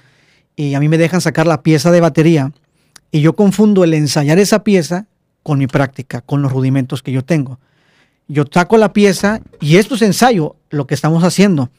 y 0.57 0.74
a 0.74 0.80
mí 0.80 0.89
me 0.89 0.99
dejan 0.99 1.20
sacar 1.20 1.47
la 1.47 1.62
pieza 1.62 1.91
de 1.91 2.01
batería 2.01 2.53
y 3.11 3.20
yo 3.20 3.34
confundo 3.34 3.84
el 3.84 3.95
ensayar 3.95 4.39
esa 4.39 4.62
pieza 4.64 5.07
con 5.43 5.59
mi 5.59 5.66
práctica, 5.66 6.20
con 6.20 6.43
los 6.43 6.53
rudimentos 6.53 7.03
que 7.03 7.12
yo 7.12 7.24
tengo. 7.24 7.59
Yo 8.31 8.45
saco 8.53 8.76
la 8.76 8.93
pieza 8.93 9.41
y 9.59 9.79
esto 9.79 9.95
es 9.95 10.03
ensayo, 10.03 10.57
lo 10.68 10.87
que 10.87 10.95
estamos 10.95 11.24
haciendo. 11.24 11.70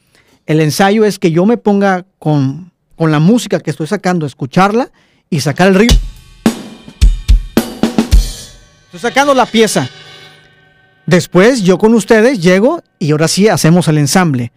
El 0.46 0.60
ensayo 0.60 1.04
es 1.04 1.20
que 1.20 1.30
yo 1.30 1.46
me 1.46 1.56
ponga 1.56 2.04
con, 2.18 2.72
con 2.96 3.12
la 3.12 3.20
música 3.20 3.60
que 3.60 3.70
estoy 3.70 3.86
sacando, 3.86 4.26
escucharla 4.26 4.90
y 5.30 5.40
sacar 5.40 5.68
el 5.68 5.76
ritmo. 5.76 5.98
Estoy 8.86 8.98
sacando 8.98 9.32
la 9.32 9.46
pieza. 9.46 9.88
Después 11.06 11.62
yo 11.62 11.78
con 11.78 11.94
ustedes 11.94 12.42
llego 12.42 12.82
y 12.98 13.12
ahora 13.12 13.28
sí 13.28 13.46
hacemos 13.46 13.86
el 13.86 13.98
ensamble. 13.98 14.50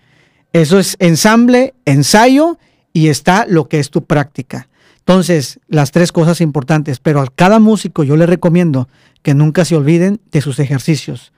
Eso 0.51 0.79
es 0.79 0.95
ensamble, 0.97 1.75
ensayo 1.85 2.57
y 2.91 3.09
está 3.09 3.45
lo 3.47 3.69
que 3.69 3.79
es 3.79 3.91
tu 3.91 4.05
práctica. 4.05 4.67
Entonces, 4.97 5.59
las 5.67 5.91
tres 5.91 6.11
cosas 6.11 6.41
importantes, 6.41 6.97
pero 6.97 7.21
a 7.21 7.27
cada 7.27 7.59
músico 7.59 8.03
yo 8.03 8.17
le 8.17 8.25
recomiendo 8.25 8.89
que 9.21 9.35
nunca 9.35 9.63
se 9.63 9.75
olviden 9.75 10.21
de 10.31 10.41
sus 10.41 10.57
ejercicios. 10.57 11.33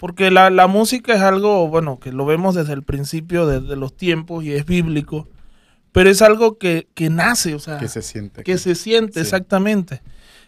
Porque 0.00 0.30
la, 0.30 0.48
la 0.48 0.66
música 0.66 1.14
es 1.14 1.20
algo, 1.20 1.68
bueno, 1.68 2.00
que 2.00 2.10
lo 2.10 2.24
vemos 2.24 2.54
desde 2.54 2.72
el 2.72 2.82
principio, 2.82 3.46
desde 3.46 3.76
los 3.76 3.94
tiempos 3.94 4.42
y 4.44 4.52
es 4.54 4.64
bíblico, 4.64 5.28
pero 5.92 6.08
es 6.08 6.22
algo 6.22 6.56
que, 6.56 6.88
que 6.94 7.10
nace, 7.10 7.54
o 7.54 7.58
sea, 7.58 7.76
Que 7.76 7.86
se 7.88 8.00
siente. 8.00 8.42
que 8.42 8.56
se 8.56 8.74
siente 8.74 9.20
exactamente. 9.20 10.00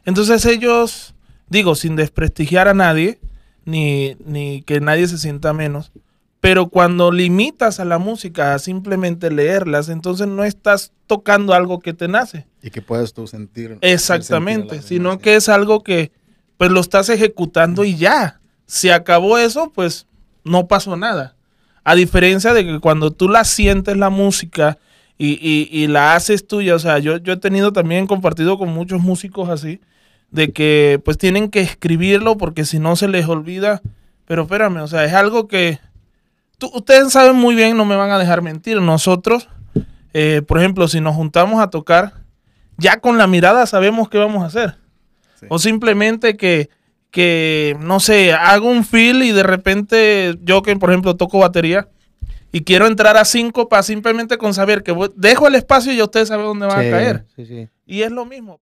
Entonces 0.06 0.46
ellos, 0.46 1.14
digo, 1.48 1.74
sin 1.74 1.96
desprestigiar 1.96 2.66
a 2.66 2.72
nadie, 2.74 3.20
ni, 3.66 4.16
ni 4.24 4.62
que 4.62 4.80
nadie 4.80 5.06
se 5.06 5.18
sienta 5.18 5.52
menos, 5.52 5.92
pero 6.40 6.70
cuando 6.70 7.12
limitas 7.12 7.78
a 7.78 7.84
la 7.84 7.98
música 7.98 8.54
a 8.54 8.58
simplemente 8.58 9.30
leerlas, 9.30 9.90
entonces 9.90 10.26
no 10.26 10.44
estás 10.44 10.92
tocando 11.06 11.52
algo 11.52 11.78
que 11.78 11.92
te 11.92 12.08
nace. 12.08 12.46
Y 12.62 12.70
que 12.70 12.80
puedes 12.82 13.12
tú 13.12 13.26
sentir. 13.26 13.76
Exactamente, 13.82 14.80
sino 14.82 15.18
que 15.18 15.36
es 15.36 15.48
algo 15.48 15.82
que 15.82 16.10
pues 16.56 16.70
lo 16.70 16.80
estás 16.80 17.10
ejecutando 17.10 17.84
y 17.84 17.96
ya. 17.96 18.40
Si 18.66 18.90
acabó 18.90 19.38
eso, 19.38 19.70
pues 19.74 20.06
no 20.44 20.66
pasó 20.66 20.96
nada. 20.96 21.34
A 21.84 21.94
diferencia 21.94 22.52
de 22.54 22.64
que 22.64 22.80
cuando 22.80 23.10
tú 23.10 23.28
la 23.28 23.44
sientes 23.44 23.96
la 23.96 24.08
música 24.10 24.78
y, 25.18 25.32
y- 25.40 25.68
y 25.70 25.86
la 25.88 26.14
haces 26.14 26.46
tuya, 26.46 26.74
o 26.74 26.78
sea, 26.78 26.98
yo, 26.98 27.16
yo 27.18 27.32
he 27.34 27.36
tenido 27.36 27.72
también 27.72 28.06
compartido 28.06 28.58
con 28.58 28.68
muchos 28.70 29.00
músicos 29.00 29.48
así, 29.48 29.80
de 30.30 30.52
que 30.52 31.00
pues 31.04 31.18
tienen 31.18 31.50
que 31.50 31.60
escribirlo 31.60 32.36
porque 32.38 32.64
si 32.64 32.78
no 32.78 32.96
se 32.96 33.08
les 33.08 33.26
olvida. 33.28 33.82
Pero 34.26 34.42
espérame, 34.42 34.78
o 34.78 34.86
sea, 34.88 35.04
es 35.04 35.12
algo 35.12 35.48
que 35.48 35.78
tú- 36.58 36.70
ustedes 36.74 37.12
saben 37.12 37.36
muy 37.36 37.54
bien, 37.54 37.76
no 37.76 37.84
me 37.84 37.96
van 37.96 38.10
a 38.10 38.18
dejar 38.18 38.40
mentir. 38.42 38.80
Nosotros, 38.80 39.48
eh, 40.14 40.42
por 40.46 40.58
ejemplo, 40.58 40.88
si 40.88 41.00
nos 41.00 41.14
juntamos 41.16 41.60
a 41.60 41.68
tocar, 41.70 42.14
ya 42.78 43.00
con 43.00 43.18
la 43.18 43.26
mirada 43.26 43.66
sabemos 43.66 44.08
qué 44.08 44.18
vamos 44.18 44.42
a 44.42 44.46
hacer. 44.46 44.76
O 45.48 45.58
simplemente 45.58 46.36
que, 46.36 46.70
que, 47.12 47.76
no 47.78 48.00
sé, 48.00 48.32
hago 48.32 48.68
un 48.68 48.84
feel 48.84 49.22
y 49.22 49.30
de 49.30 49.42
repente 49.44 50.34
yo 50.42 50.62
que, 50.62 50.74
por 50.76 50.90
ejemplo, 50.90 51.14
toco 51.14 51.38
batería 51.38 51.88
y 52.50 52.62
quiero 52.62 52.86
entrar 52.86 53.16
a 53.16 53.24
cinco 53.24 53.68
para 53.68 53.82
simplemente 53.82 54.36
con 54.38 54.52
saber 54.54 54.82
que 54.82 54.92
voy- 54.92 55.12
dejo 55.14 55.46
el 55.46 55.54
espacio 55.54 55.92
y 55.92 55.98
ya 55.98 56.04
ustedes 56.04 56.28
saben 56.28 56.46
dónde 56.46 56.66
van 56.66 56.80
Sí, 56.80 56.88
a 56.88 56.90
caer. 56.90 57.24
sí, 57.36 57.46
sí. 57.46 57.68
Y 57.86 58.02
es 58.02 58.10
lo 58.10 58.24
mismo. 58.24 58.58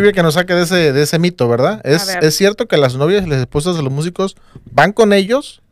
Lluvia, 0.00 0.12
que 0.12 0.22
nos 0.22 0.34
saque 0.34 0.54
de 0.54 0.62
ese, 0.62 0.92
de 0.92 1.02
ese 1.02 1.18
mito, 1.18 1.48
¿verdad? 1.48 1.80
¿Es, 1.84 2.06
ver. 2.06 2.24
¿Es 2.24 2.36
cierto 2.36 2.66
que 2.66 2.76
las 2.76 2.96
novias 2.96 3.26
y 3.26 3.30
las 3.30 3.38
esposas 3.40 3.76
de 3.76 3.82
los 3.82 3.92
músicos 3.92 4.36
van 4.70 4.92
con 4.92 5.12
ellos 5.12 5.62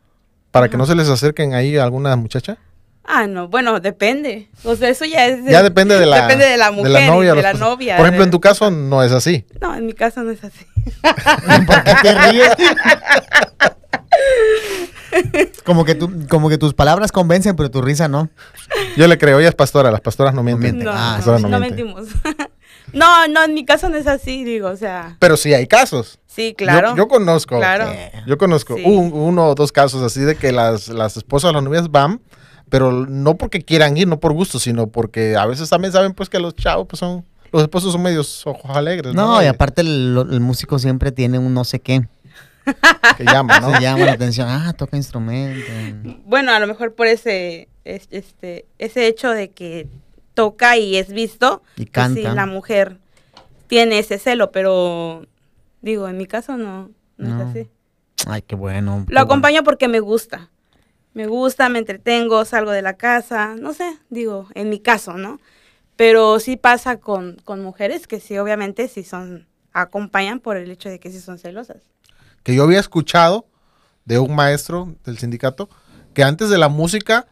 para 0.50 0.68
que 0.68 0.76
no 0.76 0.86
se 0.86 0.94
les 0.94 1.08
acerquen 1.08 1.54
ahí 1.54 1.76
a 1.76 1.84
alguna 1.84 2.14
muchacha? 2.16 2.56
Ah, 3.10 3.26
no, 3.26 3.48
bueno, 3.48 3.80
depende. 3.80 4.50
O 4.64 4.76
sea, 4.76 4.90
eso 4.90 5.06
ya 5.06 5.26
es. 5.26 5.42
Ya 5.46 5.62
depende 5.62 5.98
de 5.98 6.04
la, 6.04 6.22
Depende 6.22 6.44
de 6.44 6.58
la 6.58 6.70
mujer, 6.70 6.92
de 6.92 7.00
la 7.00 7.06
novia. 7.06 7.32
y 7.32 7.36
de 7.36 7.42
la 7.42 7.52
los- 7.52 7.60
novia. 7.60 7.96
Por 7.96 8.04
ejemplo, 8.04 8.22
de- 8.22 8.26
en 8.26 8.30
tu 8.30 8.40
caso 8.40 8.70
no 8.70 9.02
es 9.02 9.12
así. 9.12 9.46
No, 9.62 9.74
en 9.74 9.86
mi 9.86 9.94
caso 9.94 10.22
no 10.22 10.30
es 10.30 10.44
así. 10.44 10.66
te 12.02 12.14
ríes? 12.30 12.50
Como 15.64 15.84
que, 15.86 15.94
tú, 15.94 16.26
como 16.28 16.48
que 16.50 16.58
tus 16.58 16.74
palabras 16.74 17.12
convencen, 17.12 17.56
pero 17.56 17.70
tu 17.70 17.80
risa 17.80 18.08
no. 18.08 18.28
Yo 18.96 19.06
le 19.08 19.16
creo, 19.18 19.38
ella 19.38 19.48
es 19.48 19.54
pastora, 19.54 19.90
las 19.90 20.00
pastoras 20.00 20.34
no 20.34 20.42
mienten. 20.42 20.78
No, 20.80 20.92
Las 20.92 21.26
no, 21.26 21.58
mentimos. 21.60 22.08
no, 22.93 23.28
no, 23.28 23.45
en 23.45 23.55
mi 23.55 23.64
caso 23.64 23.89
no 23.89 23.97
es 23.97 24.07
así, 24.07 24.45
digo, 24.45 24.68
o 24.68 24.76
sea. 24.76 25.16
Pero 25.18 25.36
sí 25.36 25.53
hay 25.55 25.66
casos. 25.66 26.18
Sí, 26.26 26.55
claro. 26.57 26.91
Yo, 26.91 26.97
yo 26.97 27.09
conozco. 27.09 27.57
Claro. 27.59 27.91
Yo 28.26 28.39
conozco 28.39 28.76
Sí. 28.76 28.82
un- 28.84 29.12
uno 29.12 29.49
o 29.49 29.55
dos 29.55 29.72
casos 29.72 30.03
así 30.03 30.20
de 30.20 30.36
que 30.36 30.53
las, 30.53 30.89
las 30.89 31.16
esposas, 31.16 31.53
las 31.53 31.62
novias 31.62 31.91
van, 31.91 32.20
pero 32.68 32.93
no 32.93 33.36
porque 33.36 33.62
quieran 33.62 33.97
ir, 33.97 34.07
no 34.07 34.20
por 34.20 34.32
gusto, 34.32 34.59
sino 34.59 34.86
porque 34.89 35.36
a 35.36 35.47
veces 35.47 35.68
también 35.70 35.93
saben 35.93 36.12
pues 36.14 36.28
que 36.28 36.39
los 36.39 36.55
chavos 36.55 36.86
pues 36.89 37.01
son, 37.01 37.24
los 37.51 37.62
esposos 37.62 37.93
son 37.93 38.03
medios 38.03 38.47
ojos 38.47 38.70
alegres. 38.76 39.14
No, 39.14 39.34
No, 39.36 39.43
y 39.43 39.47
aparte 39.47 39.80
el, 39.82 40.26
el 40.30 40.41
músico 40.41 40.78
siempre 40.78 41.11
tiene 41.12 41.39
un 41.39 41.53
no 41.55 41.64
sé 41.64 41.80
qué. 41.80 42.07
Que 43.16 43.24
llama, 43.24 43.59
¿no? 43.61 43.72
Se 43.76 43.80
llama 43.80 44.05
la 44.05 44.12
atención. 44.12 44.47
Ah, 44.49 44.74
toca 44.76 44.97
instrumento. 44.97 45.66
Bueno, 46.26 46.53
a 46.53 46.61
lo 46.61 46.66
mejor 46.66 46.95
por 46.95 47.07
ese, 47.07 47.68
es- 47.84 48.07
este, 48.11 48.66
ese 48.78 49.07
hecho 49.07 49.30
de 49.30 49.51
que 49.51 49.89
toca 50.39 50.76
y 50.76 50.97
es 50.97 51.09
visto. 51.12 51.62
Y 51.76 51.86
pues 51.86 52.09
sí, 52.14 52.22
canta. 52.22 52.34
la 52.34 52.47
mujer 52.47 52.99
tiene 53.66 53.99
ese 53.99 54.18
celo, 54.20 54.53
pero 54.53 55.26
digo, 55.82 56.07
en 56.09 56.16
mi 56.16 56.26
caso 56.26 56.57
no, 56.57 56.91
no, 57.16 57.28
No. 57.28 57.43
es 57.43 57.49
así. 57.49 57.70
Ay, 58.28 58.43
qué 58.43 58.55
bueno. 58.55 59.05
qué 59.09 59.14
Lo 59.14 59.20
acompaño 59.20 59.64
porque 59.64 59.89
me 59.89 59.99
gusta. 59.99 60.49
Me 61.12 61.26
gusta, 61.26 61.68
me 61.68 61.80
entretengo, 61.80 62.45
salgo 62.45 62.70
de 62.70 62.82
la 62.82 62.93
casa, 62.97 63.57
no 63.59 63.72
sé, 63.72 63.99
digo, 64.11 64.47
en 64.55 64.70
mi 64.70 64.78
caso, 64.78 65.14
¿no? 65.14 65.41
Pero 65.97 66.39
sí 66.39 66.57
pasa 66.57 67.01
con, 67.01 67.39
con 67.45 67.61
mujeres 67.61 68.07
que 68.07 68.20
sí, 68.20 68.39
obviamente, 68.39 68.86
sí 68.86 69.03
son, 69.03 69.49
acompañan 69.72 70.39
por 70.39 70.57
el 70.57 70.70
hecho 70.70 70.89
de 70.89 71.01
que 71.01 71.11
sí 71.11 71.18
son 71.18 71.39
celosas. 71.39 71.78
Que 72.45 72.55
yo 72.55 72.62
había 72.62 72.78
escuchado 72.78 73.47
de 74.05 74.20
un 74.20 74.36
maestro 74.36 74.95
del 75.05 75.18
sindicato 75.18 75.68
que 76.14 76.22
antes 76.22 76.49
de 76.51 76.59
la 76.59 76.68
música 76.68 77.26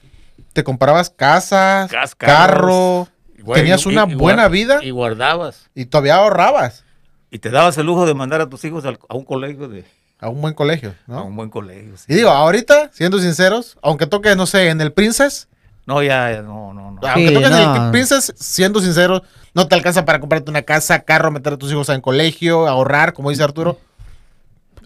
te 0.57 0.65
comprabas 0.65 1.11
casas, 1.11 1.91
carro, 2.17 3.07
Güey, 3.39 3.61
tenías 3.61 3.85
y- 3.87 3.89
una 3.91 4.07
y 4.09 4.15
buena 4.15 4.47
guar- 4.49 4.51
vida 4.51 4.79
Y 4.83 4.91
guardabas. 4.91 5.69
y 5.75 5.85
todavía 5.85 6.17
ahorrabas. 6.17 6.83
Y 7.31 7.39
te 7.39 7.51
dabas 7.51 7.77
el 7.79 7.87
lujo 7.87 8.07
de 8.07 8.15
mandar 8.15 8.41
a 8.41 8.49
tus 8.49 8.65
hijos 8.65 8.85
al- 8.87 8.99
a 9.09 9.15
un 9.15 9.25
colegio 9.25 9.69
de... 9.69 9.85
A 10.19 10.31
un 10.31 10.41
buen 10.41 10.55
colegio, 10.55 10.95
¿no? 11.07 11.19
A 11.19 11.23
un 11.25 11.37
buen 11.37 11.51
colegio, 11.51 11.95
sí. 11.99 12.05
Y 12.09 12.15
digo, 12.15 12.31
ahorita, 12.31 12.91
siendo 12.93 13.19
sinceros, 13.19 13.77
aunque 13.83 14.07
toques, 14.07 14.35
no 14.37 14.47
sé, 14.47 14.71
en 14.71 14.81
el 14.81 14.91
Princess, 14.93 15.47
No, 15.85 16.03
ya, 16.03 16.33
ya, 16.33 16.41
no, 16.43 16.73
no, 16.73 16.93
no. 16.93 17.01
aunque 17.07 17.31
toques 17.33 17.51
en 17.51 17.83
el 17.85 17.91
Princess, 17.91 18.33
siendo 18.37 18.81
sinceros, 18.81 19.23
no 19.55 19.69
te 19.69 19.75
alcanza 19.75 20.05
para 20.07 20.19
comprarte 20.21 20.51
una 20.51 20.63
casa, 20.63 21.01
carro, 21.01 21.31
meter 21.31 21.53
a 21.53 21.57
tus 21.59 21.71
hijos 21.71 21.89
en 21.91 22.01
colegio, 22.01 22.67
ahorrar, 22.67 23.13
como 23.13 23.29
dice 23.31 23.43
Arturo. 23.45 23.79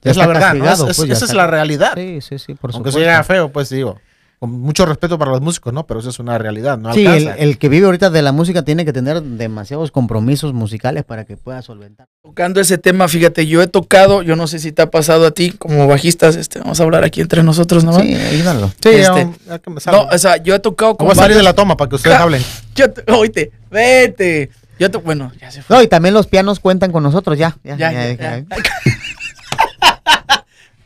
Ya 0.03 0.11
es 0.11 0.17
la 0.17 0.27
verdad, 0.27 0.55
¿no? 0.55 0.65
Es- 0.65 0.81
es- 0.81 0.97
pues, 0.97 1.09
ya 1.09 1.15
esa 1.15 1.25
es 1.27 1.31
está. 1.31 1.35
la 1.37 1.47
realidad. 1.47 1.93
Sí, 1.95 2.21
sí, 2.23 2.39
sí, 2.39 2.55
por 2.55 2.73
Aunque 2.75 2.91
supuesto. 2.91 3.09
sea 3.11 3.23
feo, 3.23 3.51
pues 3.53 3.69
digo. 3.71 4.01
Con 4.41 4.51
mucho 4.53 4.87
respeto 4.87 5.19
para 5.19 5.31
los 5.33 5.43
músicos, 5.43 5.71
¿no? 5.75 5.87
Pero 5.87 6.01
eso 6.01 6.09
es 6.09 6.19
una 6.19 6.39
realidad, 6.39 6.79
¿no? 6.79 6.95
Sí, 6.95 7.03
el, 7.03 7.09
alcanza. 7.09 7.35
el 7.35 7.59
que 7.59 7.69
vive 7.69 7.85
ahorita 7.85 8.09
de 8.09 8.23
la 8.23 8.33
música 8.33 8.63
tiene 8.63 8.87
que 8.87 8.93
tener 8.95 9.23
demasiados 9.23 9.91
compromisos 9.91 10.55
musicales 10.55 11.05
para 11.05 11.27
que 11.27 11.37
pueda 11.37 11.61
solventar. 11.61 12.07
Tocando 12.23 12.59
ese 12.59 12.79
tema, 12.79 13.07
fíjate, 13.07 13.47
yo 13.47 13.61
he 13.61 13.67
tocado, 13.67 14.23
yo 14.23 14.37
no 14.37 14.47
sé 14.47 14.59
si 14.59 14.73
te 14.73 14.81
ha 14.81 14.91
pasado 14.91 15.27
a 15.27 15.31
ti 15.33 15.51
como 15.51 15.87
bajistas, 15.87 16.37
este, 16.37 16.59
vamos 16.59 16.81
a 16.81 16.85
hablar 16.85 17.05
aquí 17.05 17.21
entre 17.21 17.43
nosotros, 17.43 17.85
¿no? 17.85 17.93
Sí, 18.01 18.15
ayúdalo. 18.15 18.69
Sí, 18.69 18.89
Este, 18.89 19.01
ya- 19.03 19.31
ya 19.47 19.59
que 19.59 19.71
me 19.71 19.79
salga. 19.79 20.01
no, 20.05 20.09
o 20.11 20.19
sea, 20.19 20.39
yo 20.39 20.55
he 20.55 20.59
tocado 20.59 20.97
con 20.97 21.07
Voy 21.07 21.13
a 21.13 21.17
salir 21.21 21.37
de 21.37 21.43
la 21.43 21.53
toma 21.53 21.77
para 21.77 21.91
que 21.91 21.97
ustedes 21.97 22.17
Ja, 22.17 22.23
hablen. 22.23 22.43
Yo 22.75 22.91
te- 22.91 23.13
oíte, 23.13 23.53
vete. 23.71 24.49
Yo 24.79 24.91
to- 24.91 25.03
bueno, 25.03 25.31
ya 25.39 25.51
se 25.51 25.61
fue. 25.61 25.77
No, 25.77 25.83
y 25.83 25.87
también 25.89 26.15
los 26.15 26.27
pianos 26.27 26.61
cuentan 26.61 26.93
con 26.93 27.03
nosotros, 27.03 27.37
ya. 27.37 27.59
Ya, 27.63 27.77
Ya, 27.77 27.93
ya, 27.93 28.13
ya, 28.15 28.39
ya. 28.39 28.45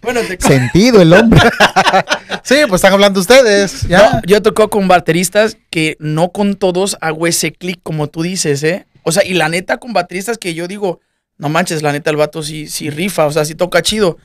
Bueno, 0.05 0.20
te 0.20 0.38
Sentido 0.40 1.02
el 1.02 1.12
hombre. 1.12 1.40
sí, 2.42 2.57
pues 2.68 2.80
están 2.80 2.92
hablando 2.92 3.20
ustedes. 3.20 3.88
No, 3.88 4.22
yo 4.26 4.36
he 4.36 4.40
tocado 4.40 4.70
con 4.70 4.86
bateristas 4.86 5.57
que 5.70 5.96
no 5.98 6.30
con 6.30 6.55
todos 6.57 6.96
hago 7.00 7.26
ese 7.26 7.52
clic 7.52 7.80
como 7.82 8.09
tú 8.09 8.22
dices, 8.22 8.62
¿eh? 8.62 8.86
O 9.02 9.12
sea, 9.12 9.24
y 9.24 9.34
la 9.34 9.48
neta 9.48 9.78
con 9.78 9.92
bateristas 9.92 10.38
que 10.38 10.55
yo 10.55 10.68
digo, 10.68 11.00
no 11.38 11.48
manches, 11.48 11.82
la 11.82 11.92
neta 11.92 12.11
el 12.11 12.16
vato 12.16 12.42
sí, 12.42 12.66
sí 12.68 12.90
rifa, 12.90 13.26
o 13.26 13.32
sea, 13.32 13.44
sí 13.44 13.55
toca 13.55 13.82
chido. 13.82 14.18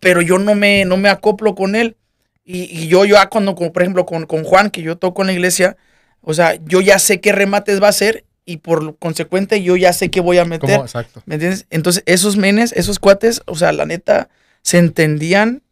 Pero 0.00 0.22
yo 0.22 0.38
no 0.38 0.54
me, 0.54 0.84
no 0.84 0.96
me 0.96 1.08
acoplo 1.08 1.54
con 1.54 1.74
él. 1.74 1.96
Y, 2.44 2.64
y 2.64 2.88
yo, 2.88 3.04
yo, 3.04 3.18
ah, 3.18 3.28
cuando, 3.30 3.54
como 3.54 3.72
por 3.72 3.82
ejemplo, 3.82 4.04
con, 4.04 4.26
con 4.26 4.44
Juan, 4.44 4.70
que 4.70 4.82
yo 4.82 4.96
toco 4.96 5.22
en 5.22 5.28
la 5.28 5.32
iglesia, 5.32 5.76
o 6.20 6.34
sea, 6.34 6.58
yo 6.64 6.80
ya 6.80 6.98
sé 6.98 7.20
qué 7.20 7.32
remates 7.32 7.82
va 7.82 7.86
a 7.86 7.90
hacer 7.90 8.24
y 8.46 8.58
por 8.58 8.82
lo 8.82 8.96
consecuente 8.96 9.62
yo 9.62 9.76
ya 9.76 9.92
sé 9.92 10.10
qué 10.10 10.20
voy 10.20 10.38
a 10.38 10.44
meter. 10.44 10.70
¿Cómo? 10.70 10.82
Exacto. 10.82 11.22
¿Me 11.26 11.36
entiendes? 11.36 11.66
Entonces, 11.70 12.02
esos 12.06 12.36
menes, 12.36 12.72
esos 12.72 12.98
cuates, 12.98 13.42
o 13.46 13.56
sea, 13.56 13.72
la 13.72 13.86
neta, 13.86 14.28
se 14.64 14.78
entendían. 14.78 15.62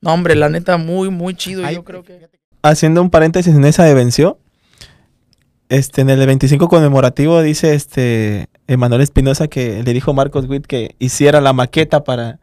No, 0.00 0.12
hombre, 0.12 0.36
la 0.36 0.48
neta, 0.48 0.76
muy, 0.76 1.10
muy 1.10 1.34
chido. 1.34 1.68
yo 1.68 1.82
creo 1.82 2.04
que. 2.04 2.28
haciendo 2.62 3.02
un 3.02 3.10
paréntesis 3.10 3.54
en 3.54 3.64
esa 3.64 3.84
de 3.84 3.94
venció, 3.94 4.38
este, 5.68 6.02
en 6.02 6.10
el 6.10 6.24
25 6.24 6.68
conmemorativo 6.68 7.42
dice 7.42 7.74
este 7.74 8.46
Emanuel 8.68 9.00
Espinosa 9.00 9.48
que 9.48 9.82
le 9.82 9.92
dijo 9.92 10.12
a 10.12 10.14
Marcos 10.14 10.46
Witt 10.48 10.66
que 10.66 10.94
hiciera 11.00 11.40
la 11.40 11.52
maqueta 11.52 12.04
para, 12.04 12.38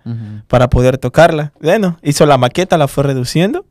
para 0.48 0.70
poder 0.70 0.98
tocarla. 0.98 1.54
Bueno, 1.62 2.00
hizo 2.04 2.26
la 2.26 2.38
maqueta, 2.38 2.78
la 2.78 2.90
fue 2.90 3.06
reduciendo. 3.06 3.66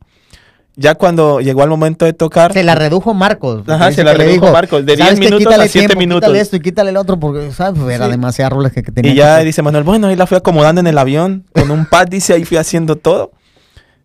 Ya 0.74 0.94
cuando 0.94 1.40
llegó 1.40 1.62
al 1.62 1.68
momento 1.68 2.06
de 2.06 2.14
tocar... 2.14 2.52
Se 2.54 2.62
la 2.62 2.74
redujo 2.74 3.12
Marcos. 3.12 3.62
Ajá, 3.68 3.92
se 3.92 4.02
la 4.04 4.14
redujo 4.14 4.32
dijo, 4.46 4.52
Marcos, 4.52 4.86
de 4.86 4.96
"¿Sabes 4.96 5.18
10 5.18 5.20
qué? 5.20 5.24
minutos 5.26 5.38
Quítale 5.46 5.64
a 5.64 5.68
7 5.68 5.86
tiempo, 5.88 5.98
minutos. 5.98 6.20
Quítale 6.22 6.40
esto 6.40 6.56
y 6.56 6.60
quítale 6.60 6.90
el 6.90 6.96
otro 6.96 7.20
porque, 7.20 7.52
¿sabes? 7.52 7.78
Pues 7.78 7.94
Era 7.94 8.06
Sí. 8.06 8.10
demasiadas 8.12 8.52
rolas 8.54 8.72
que, 8.72 8.82
que 8.82 8.90
tenía. 8.90 9.12
Y 9.12 9.14
ya 9.14 9.38
dice 9.40 9.60
Manuel, 9.60 9.84
bueno, 9.84 10.06
ahí 10.06 10.16
la 10.16 10.26
fui 10.26 10.38
acomodando 10.38 10.80
en 10.80 10.86
el 10.86 10.96
avión, 10.96 11.44
con 11.52 11.70
un 11.70 11.84
pad, 11.84 12.06
dice, 12.08 12.32
ahí 12.32 12.44
fui 12.46 12.56
haciendo 12.56 12.96
todo. 12.96 13.32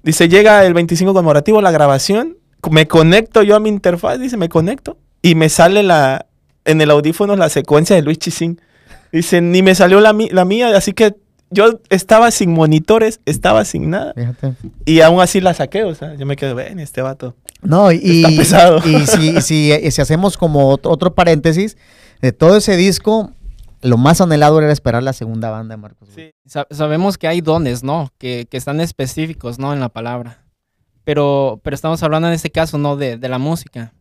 Dice, 0.04 0.28
llega 0.28 0.66
el 0.66 0.74
25 0.74 1.14
conmemorativo, 1.14 1.62
la 1.62 1.72
grabación, 1.72 2.36
me 2.70 2.86
conecto 2.88 3.44
yo 3.44 3.56
a 3.56 3.60
mi 3.62 3.70
interfaz, 3.70 4.20
dice, 4.20 4.36
me 4.36 4.50
conecto, 4.50 4.98
y 5.22 5.36
me 5.36 5.48
sale 5.48 5.84
la, 5.84 6.26
en 6.66 6.82
el 6.82 6.92
audífono 6.92 7.36
la 7.38 7.48
secuencia 7.50 7.96
de 7.96 8.02
Luis 8.02 8.18
Chisín. 8.20 8.60
Dice, 9.14 9.40
ni 9.40 9.62
me 9.64 9.74
salió 9.74 10.02
la, 10.02 10.14
la 10.32 10.44
mía, 10.44 10.76
así 10.76 10.92
que 10.92 11.16
yo 11.50 11.80
estaba 11.90 12.32
sin 12.32 12.52
monitores, 12.54 13.20
estaba 13.26 13.64
sin 13.66 13.90
nada. 13.90 14.14
Fíjate. 14.16 14.54
Y 14.86 15.02
aún 15.02 15.22
así 15.22 15.40
la 15.42 15.54
saqué, 15.54 15.84
o 15.84 15.96
sea, 15.96 16.16
yo 16.16 16.26
me 16.26 16.36
quedé, 16.36 16.54
ven, 16.54 16.80
este 16.80 17.02
vato. 17.02 17.36
No, 17.62 17.92
y, 17.92 18.24
Está 18.24 18.30
pesado. 18.38 18.78
y 18.86 19.06
si, 19.08 19.42
si, 19.42 19.72
eh, 19.72 19.90
si 19.92 20.02
hacemos 20.02 20.38
como 20.38 20.76
ot- 20.76 20.86
otro 20.90 21.14
paréntesis, 21.16 21.78
de 22.22 22.32
todo 22.32 22.58
ese 22.58 22.76
disco, 22.78 23.32
lo 23.82 23.98
más 23.98 24.22
anhelado 24.22 24.60
era 24.60 24.72
esperar 24.72 25.04
la 25.04 25.14
segunda 25.14 25.50
banda 25.50 25.76
de 25.76 25.82
Marcos. 25.82 26.10
Sa- 26.46 26.68
sabemos 26.72 27.18
que 27.18 27.28
hay 27.28 27.42
dones, 27.42 27.84
¿no? 27.84 28.12
Que, 28.18 28.48
que 28.50 28.58
están 28.58 28.82
específicos, 28.82 29.60
¿no? 29.60 29.74
En 29.74 29.80
la 29.80 29.90
palabra. 29.90 30.44
Pero, 31.04 31.62
pero 31.64 31.74
estamos 31.76 32.04
hablando 32.04 32.28
en 32.28 32.34
este 32.34 32.50
caso, 32.52 32.78
¿no? 32.78 32.98
De, 32.98 33.18
de 33.18 33.30
la 33.30 33.38
música. 33.38 33.94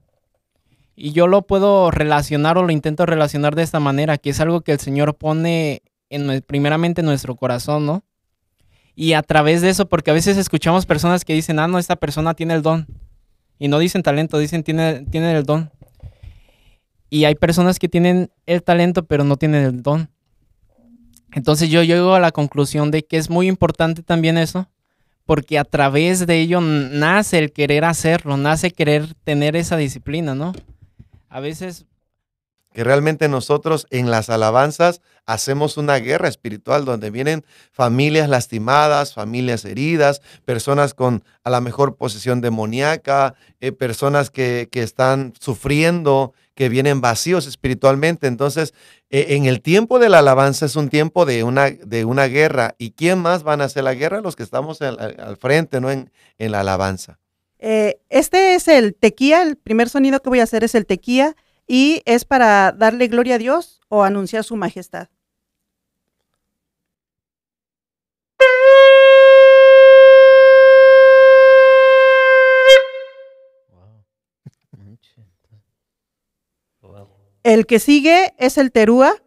Y 0.96 1.12
yo 1.12 1.26
lo 1.26 1.42
puedo 1.42 1.90
relacionar 1.90 2.56
o 2.58 2.62
lo 2.62 2.72
intento 2.72 3.04
relacionar 3.06 3.54
de 3.54 3.62
esta 3.62 3.80
manera, 3.80 4.16
que 4.18 4.30
es 4.30 4.40
algo 4.40 4.62
que 4.62 4.72
el 4.72 4.80
Señor 4.80 5.14
pone 5.14 5.82
en, 6.10 6.42
primeramente 6.42 7.00
en 7.00 7.06
nuestro 7.06 7.36
corazón, 7.36 7.86
¿no? 7.86 8.04
Y 8.94 9.12
a 9.12 9.22
través 9.22 9.60
de 9.60 9.68
eso, 9.68 9.88
porque 9.88 10.10
a 10.10 10.14
veces 10.14 10.38
escuchamos 10.38 10.86
personas 10.86 11.24
que 11.24 11.34
dicen, 11.34 11.58
ah, 11.58 11.68
no, 11.68 11.78
esta 11.78 11.96
persona 11.96 12.34
tiene 12.34 12.54
el 12.54 12.62
don. 12.62 12.86
Y 13.58 13.68
no 13.68 13.78
dicen 13.78 14.02
talento, 14.02 14.38
dicen 14.38 14.62
tiene, 14.62 15.06
tiene 15.10 15.36
el 15.36 15.44
don. 15.44 15.70
Y 17.10 17.24
hay 17.24 17.34
personas 17.34 17.78
que 17.78 17.88
tienen 17.88 18.30
el 18.46 18.62
talento, 18.62 19.04
pero 19.04 19.24
no 19.24 19.36
tienen 19.36 19.64
el 19.64 19.82
don. 19.82 20.10
Entonces 21.32 21.68
yo 21.68 21.82
llego 21.82 22.14
a 22.14 22.20
la 22.20 22.32
conclusión 22.32 22.90
de 22.90 23.04
que 23.04 23.18
es 23.18 23.28
muy 23.28 23.48
importante 23.48 24.02
también 24.02 24.38
eso, 24.38 24.70
porque 25.26 25.58
a 25.58 25.64
través 25.64 26.26
de 26.26 26.40
ello 26.40 26.60
nace 26.62 27.38
el 27.38 27.52
querer 27.52 27.84
hacerlo, 27.84 28.38
nace 28.38 28.70
querer 28.70 29.12
tener 29.24 29.56
esa 29.56 29.76
disciplina, 29.76 30.34
¿no? 30.34 30.54
A 31.28 31.40
veces 31.40 31.84
que 32.76 32.84
realmente 32.84 33.26
nosotros 33.30 33.86
en 33.88 34.10
las 34.10 34.28
alabanzas 34.28 35.00
hacemos 35.24 35.78
una 35.78 35.96
guerra 35.96 36.28
espiritual 36.28 36.84
donde 36.84 37.10
vienen 37.10 37.42
familias 37.72 38.28
lastimadas, 38.28 39.14
familias 39.14 39.64
heridas, 39.64 40.20
personas 40.44 40.92
con 40.92 41.24
a 41.42 41.48
la 41.48 41.62
mejor 41.62 41.96
posesión 41.96 42.42
demoníaca, 42.42 43.34
eh, 43.60 43.72
personas 43.72 44.28
que, 44.28 44.68
que 44.70 44.82
están 44.82 45.32
sufriendo, 45.40 46.34
que 46.54 46.68
vienen 46.68 47.00
vacíos 47.00 47.46
espiritualmente. 47.46 48.26
Entonces, 48.26 48.74
eh, 49.08 49.28
en 49.30 49.46
el 49.46 49.62
tiempo 49.62 49.98
de 49.98 50.10
la 50.10 50.18
alabanza 50.18 50.66
es 50.66 50.76
un 50.76 50.90
tiempo 50.90 51.24
de 51.24 51.44
una, 51.44 51.70
de 51.70 52.04
una 52.04 52.26
guerra. 52.26 52.74
¿Y 52.76 52.90
quién 52.90 53.20
más 53.20 53.42
van 53.42 53.62
a 53.62 53.64
hacer 53.64 53.84
la 53.84 53.94
guerra? 53.94 54.20
Los 54.20 54.36
que 54.36 54.42
estamos 54.42 54.82
al, 54.82 55.38
frente, 55.40 55.80
¿no? 55.80 55.90
En, 55.90 56.10
en 56.36 56.52
la 56.52 56.60
alabanza. 56.60 57.20
Eh, 57.58 58.00
este 58.10 58.54
es 58.54 58.68
el 58.68 58.94
tequía, 58.94 59.40
el 59.40 59.56
primer 59.56 59.88
sonido 59.88 60.20
que 60.20 60.28
voy 60.28 60.40
a 60.40 60.42
hacer 60.42 60.62
es 60.62 60.74
el 60.74 60.84
tequía 60.84 61.36
y 61.66 62.02
es 62.04 62.24
para 62.24 62.72
darle 62.72 63.08
gloria 63.08 63.36
a 63.36 63.38
Dios 63.38 63.80
o 63.88 64.02
anunciar 64.02 64.44
su 64.44 64.56
majestad. 64.56 65.08
El 77.42 77.66
que 77.66 77.78
sigue 77.78 78.34
es 78.38 78.58
el 78.58 78.72
terúa 78.72 79.22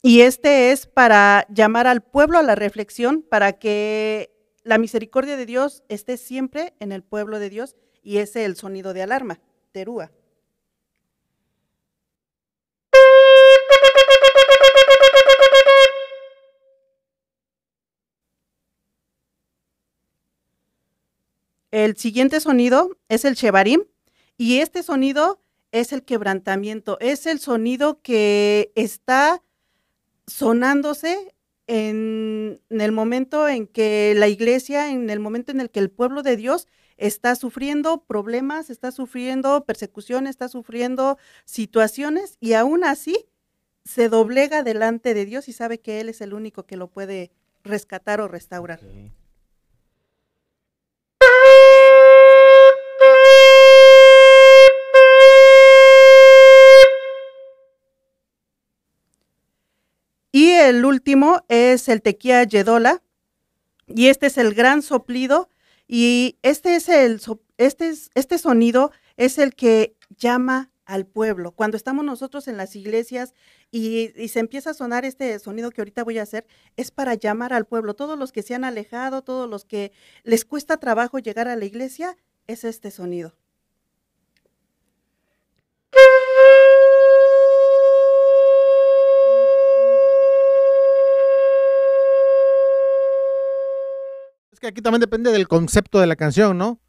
y 0.00 0.22
este 0.22 0.72
es 0.72 0.86
para 0.86 1.46
llamar 1.50 1.86
al 1.86 2.02
pueblo 2.02 2.38
a 2.38 2.42
la 2.42 2.54
reflexión, 2.54 3.20
para 3.20 3.58
que 3.58 4.30
la 4.62 4.78
misericordia 4.78 5.36
de 5.36 5.44
Dios 5.44 5.82
esté 5.90 6.16
siempre 6.16 6.72
en 6.80 6.92
el 6.92 7.02
pueblo 7.02 7.38
de 7.38 7.50
Dios 7.50 7.76
y 8.02 8.18
ese 8.18 8.40
es 8.40 8.46
el 8.46 8.56
sonido 8.56 8.94
de 8.94 9.02
alarma, 9.02 9.38
terúa. 9.72 10.12
El 21.76 21.94
siguiente 21.98 22.40
sonido 22.40 22.96
es 23.10 23.26
el 23.26 23.34
shevarim 23.34 23.84
y 24.38 24.60
este 24.60 24.82
sonido 24.82 25.42
es 25.72 25.92
el 25.92 26.04
quebrantamiento, 26.04 26.96
es 27.00 27.26
el 27.26 27.38
sonido 27.38 28.00
que 28.00 28.72
está 28.76 29.42
sonándose 30.26 31.34
en, 31.66 32.62
en 32.70 32.80
el 32.80 32.92
momento 32.92 33.46
en 33.46 33.66
que 33.66 34.14
la 34.16 34.26
iglesia, 34.26 34.90
en 34.90 35.10
el 35.10 35.20
momento 35.20 35.52
en 35.52 35.60
el 35.60 35.68
que 35.68 35.80
el 35.80 35.90
pueblo 35.90 36.22
de 36.22 36.38
Dios 36.38 36.66
está 36.96 37.34
sufriendo 37.34 38.02
problemas, 38.04 38.70
está 38.70 38.90
sufriendo 38.90 39.66
persecución, 39.66 40.26
está 40.26 40.48
sufriendo 40.48 41.18
situaciones 41.44 42.38
y 42.40 42.54
aún 42.54 42.84
así 42.84 43.26
se 43.84 44.08
doblega 44.08 44.62
delante 44.62 45.12
de 45.12 45.26
Dios 45.26 45.46
y 45.46 45.52
sabe 45.52 45.78
que 45.78 46.00
Él 46.00 46.08
es 46.08 46.22
el 46.22 46.32
único 46.32 46.64
que 46.64 46.78
lo 46.78 46.88
puede 46.88 47.32
rescatar 47.64 48.22
o 48.22 48.28
restaurar. 48.28 48.80
Y 60.36 60.50
el 60.50 60.84
último 60.84 61.46
es 61.48 61.88
el 61.88 62.02
tequía 62.02 62.44
yedola. 62.44 63.02
Y 63.86 64.08
este 64.08 64.26
es 64.26 64.36
el 64.36 64.52
gran 64.52 64.82
soplido. 64.82 65.48
Y 65.88 66.36
este 66.42 66.76
es 66.76 66.90
el 66.90 67.22
este, 67.56 67.88
es- 67.88 68.10
este 68.14 68.36
sonido 68.36 68.90
es 69.16 69.38
el 69.38 69.54
que 69.54 69.96
llama 70.18 70.70
al 70.84 71.06
pueblo. 71.06 71.52
Cuando 71.52 71.78
estamos 71.78 72.04
nosotros 72.04 72.48
en 72.48 72.58
las 72.58 72.76
iglesias 72.76 73.32
y, 73.70 74.12
y 74.22 74.28
se 74.28 74.40
empieza 74.40 74.70
a 74.70 74.74
sonar 74.74 75.06
este 75.06 75.38
sonido 75.38 75.70
que 75.70 75.80
ahorita 75.80 76.04
voy 76.04 76.18
a 76.18 76.22
hacer, 76.24 76.46
es 76.76 76.90
para 76.90 77.14
llamar 77.14 77.54
al 77.54 77.64
pueblo. 77.64 77.94
Todos 77.94 78.18
los 78.18 78.30
que 78.30 78.42
se 78.42 78.54
han 78.54 78.64
alejado, 78.64 79.22
todos 79.22 79.48
los 79.48 79.64
que 79.64 79.90
les 80.22 80.44
cuesta 80.44 80.76
trabajo 80.76 81.18
llegar 81.18 81.48
a 81.48 81.56
la 81.56 81.64
iglesia, 81.64 82.14
es 82.46 82.62
este 82.64 82.90
sonido. 82.90 83.32
Es 94.56 94.60
que 94.60 94.68
aquí 94.68 94.80
también 94.80 95.02
depende 95.02 95.30
del 95.32 95.46
concepto 95.48 96.00
de 96.00 96.06
la 96.06 96.16
canción, 96.16 96.56
¿no? 96.56 96.80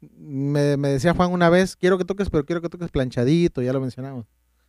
me, 0.00 0.78
me 0.78 0.88
decía 0.88 1.12
Juan 1.12 1.30
una 1.32 1.50
vez, 1.50 1.76
quiero 1.76 1.98
que 1.98 2.06
toques, 2.06 2.30
pero 2.30 2.46
quiero 2.46 2.62
que 2.62 2.70
toques 2.70 2.88
planchadito, 2.88 3.60
ya 3.60 3.74
lo 3.74 3.80
mencionamos. 3.82 4.24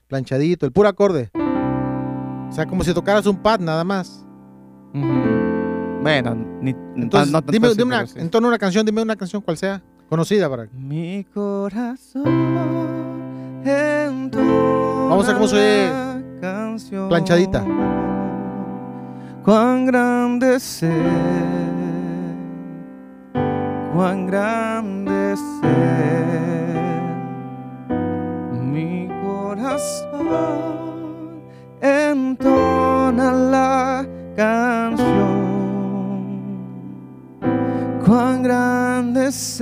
Planchadito, 0.10 0.66
el 0.66 0.74
puro 0.74 0.90
acorde. 0.90 1.30
O 1.34 2.52
sea, 2.52 2.66
como 2.66 2.84
si 2.84 2.94
tocaras 2.94 3.26
un 3.26 3.42
pad 3.42 3.62
nada 3.62 3.86
más. 3.86 4.26
Bueno, 4.92 6.36
ni, 6.62 6.72
Entonces, 6.98 7.32
no 7.32 7.40
dime, 7.40 7.72
una, 7.82 8.06
sí. 8.06 8.20
en 8.20 8.30
tono 8.30 8.48
de 8.48 8.50
una 8.50 8.60
canción, 8.60 8.86
dime 8.86 9.02
una 9.02 9.16
canción 9.16 9.42
cual 9.42 9.56
sea, 9.56 9.82
conocida 10.10 10.50
para 10.50 10.68
Mi 10.74 11.24
corazón 11.34 12.26
Vamos 15.10 15.24
a 15.24 15.28
ver 15.30 15.36
cómo 15.36 15.48
se 15.48 15.56
oye 15.56 17.08
planchadita. 17.08 17.64
Cuán 19.46 19.86
grande 19.86 20.58
Él, 20.82 21.69
cuán 23.94 24.28
grande 24.28 25.34
es. 25.34 25.42
Mi 28.52 29.08
corazón 29.24 30.70
entona 31.82 33.32
la 33.34 34.06
canción. 34.36 35.20
Cuán 38.06 38.42
grande 38.44 39.28
es 39.28 39.62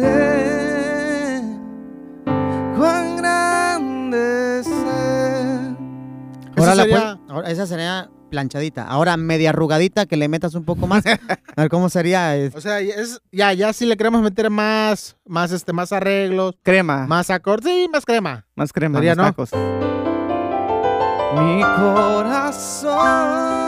cuán 2.77 3.17
grande 3.17 4.59
es. 4.59 4.67
Ahora 6.55 6.75
la 6.75 6.83
sería- 6.83 7.19
esa 7.47 7.65
sería 7.67 8.09
planchadita. 8.29 8.83
Ahora 8.83 9.17
media 9.17 9.49
arrugadita 9.49 10.05
que 10.05 10.17
le 10.17 10.27
metas 10.27 10.55
un 10.55 10.65
poco 10.65 10.87
más. 10.87 11.05
A 11.05 11.61
ver 11.61 11.69
cómo 11.69 11.89
sería. 11.89 12.35
O 12.53 12.61
sea, 12.61 12.79
es, 12.79 13.21
ya, 13.31 13.53
ya 13.53 13.73
si 13.73 13.85
le 13.85 13.97
queremos 13.97 14.21
meter 14.21 14.49
más, 14.49 15.17
más, 15.25 15.51
este, 15.51 15.73
más 15.73 15.91
arreglos. 15.91 16.55
Crema. 16.63 17.07
Más 17.07 17.29
acordes, 17.29 17.71
sí, 17.71 17.87
más 17.91 18.05
crema. 18.05 18.45
Más 18.55 18.71
crema, 18.71 18.99
Sería, 18.99 19.15
más 19.15 19.17
¿no? 19.17 19.23
tacos. 19.31 19.51
Mi 21.35 21.61
corazón 21.61 23.66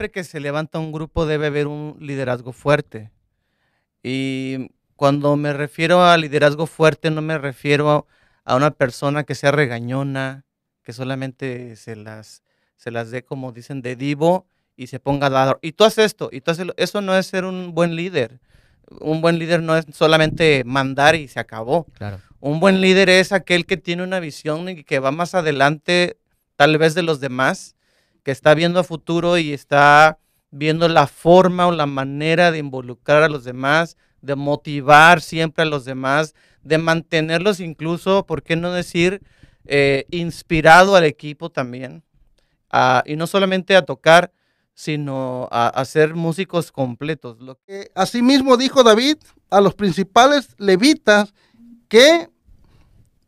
Siempre 0.00 0.12
que 0.12 0.24
se 0.24 0.40
levanta 0.40 0.78
un 0.78 0.92
grupo 0.92 1.26
debe 1.26 1.48
haber 1.48 1.66
un 1.66 1.98
liderazgo 2.00 2.54
fuerte. 2.54 3.10
Y 4.02 4.70
cuando 4.96 5.36
me 5.36 5.52
refiero 5.52 6.02
a 6.02 6.16
liderazgo 6.16 6.64
fuerte, 6.66 7.10
no 7.10 7.20
me 7.20 7.36
refiero 7.36 8.06
a 8.44 8.56
una 8.56 8.70
persona 8.70 9.24
que 9.24 9.34
sea 9.34 9.50
regañona, 9.50 10.46
que 10.82 10.94
solamente 10.94 11.76
se 11.76 11.96
las, 11.96 12.42
se 12.76 12.90
las 12.90 13.10
dé, 13.10 13.24
como 13.24 13.52
dicen, 13.52 13.82
de 13.82 13.94
divo 13.94 14.46
y 14.74 14.86
se 14.86 15.00
ponga 15.00 15.26
a 15.26 15.28
dar. 15.28 15.58
Y 15.60 15.72
tú 15.72 15.84
haces 15.84 16.06
esto, 16.06 16.30
y 16.32 16.40
tú 16.40 16.50
haces 16.50 16.64
lo-". 16.64 16.74
Eso 16.78 17.02
no 17.02 17.14
es 17.14 17.26
ser 17.26 17.44
un 17.44 17.74
buen 17.74 17.94
líder. 17.94 18.40
Un 19.02 19.20
buen 19.20 19.38
líder 19.38 19.60
no 19.60 19.76
es 19.76 19.84
solamente 19.92 20.62
mandar 20.64 21.14
y 21.14 21.28
se 21.28 21.40
acabó. 21.40 21.84
Claro. 21.92 22.20
Un 22.40 22.58
buen 22.58 22.80
líder 22.80 23.10
es 23.10 23.32
aquel 23.32 23.66
que 23.66 23.76
tiene 23.76 24.02
una 24.02 24.18
visión 24.18 24.66
y 24.70 24.82
que 24.82 24.98
va 24.98 25.10
más 25.10 25.34
adelante, 25.34 26.16
tal 26.56 26.78
vez 26.78 26.94
de 26.94 27.02
los 27.02 27.20
demás, 27.20 27.76
que 28.22 28.30
está 28.30 28.54
viendo 28.54 28.80
a 28.80 28.84
futuro 28.84 29.38
y 29.38 29.52
está 29.52 30.18
viendo 30.50 30.88
la 30.88 31.06
forma 31.06 31.66
o 31.66 31.72
la 31.72 31.86
manera 31.86 32.50
de 32.50 32.58
involucrar 32.58 33.22
a 33.22 33.28
los 33.28 33.44
demás, 33.44 33.96
de 34.20 34.34
motivar 34.36 35.20
siempre 35.20 35.62
a 35.62 35.66
los 35.66 35.84
demás, 35.84 36.34
de 36.62 36.78
mantenerlos 36.78 37.60
incluso, 37.60 38.26
¿por 38.26 38.42
qué 38.42 38.56
no 38.56 38.72
decir, 38.72 39.22
eh, 39.66 40.06
inspirado 40.10 40.96
al 40.96 41.04
equipo 41.04 41.50
también? 41.50 42.02
Y 43.04 43.16
no 43.16 43.26
solamente 43.26 43.74
a 43.74 43.82
tocar, 43.82 44.32
sino 44.74 45.48
a, 45.50 45.68
a 45.68 45.84
ser 45.84 46.14
músicos 46.14 46.70
completos. 46.72 47.40
Lo 47.40 47.58
Eh, 47.66 47.90
Asimismo 47.94 48.56
dijo 48.56 48.82
David 48.82 49.16
a 49.50 49.60
los 49.60 49.74
principales 49.74 50.54
levitas 50.58 51.34
que 51.88 52.30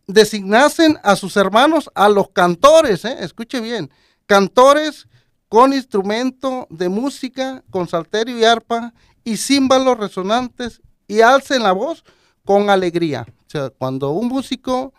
designasen 0.07 0.99
a 1.03 1.17
sus 1.17 1.37
hermanos 1.37 1.91
a 1.95 2.09
los 2.09 2.31
cantores, 2.31 3.05
¿eh? 3.05 3.17
escuche 3.21 3.61
bien, 3.61 3.91
cantores 4.33 5.07
con 5.47 5.75
instrumento 5.75 6.67
de 6.71 6.89
música, 6.89 7.63
con 7.69 7.87
salterio 7.87 8.39
y 8.39 8.45
arpa 8.45 8.95
y 9.23 9.37
címbalos 9.37 9.99
resonantes 9.99 10.81
y 11.07 11.21
alcen 11.21 11.63
la 11.63 11.73
voz 11.73 12.03
con 12.43 12.71
alegría. 12.71 13.27
O 13.29 13.51
sea, 13.51 13.69
cuando 13.69 14.13
un 14.13 14.29
músico 14.29 14.95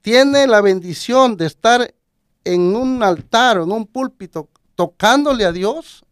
tiene 0.00 0.48
la 0.48 0.60
bendición 0.60 1.36
de 1.36 1.46
estar 1.46 1.94
en 2.42 2.74
un 2.74 3.04
altar 3.04 3.58
o 3.58 3.62
en 3.62 3.70
un 3.70 3.86
púlpito 3.86 4.48
tocándole 4.74 5.44
a 5.44 5.52
Dios, 5.52 6.04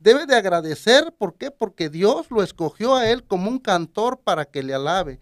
debe 0.00 0.26
de 0.26 0.34
agradecer, 0.34 1.14
¿por 1.16 1.36
qué? 1.36 1.52
Porque 1.52 1.88
Dios 1.88 2.26
lo 2.30 2.42
escogió 2.42 2.96
a 2.96 3.08
él 3.08 3.22
como 3.22 3.48
un 3.48 3.60
cantor 3.60 4.18
para 4.18 4.46
que 4.46 4.64
le 4.64 4.74
alabe. 4.74 5.20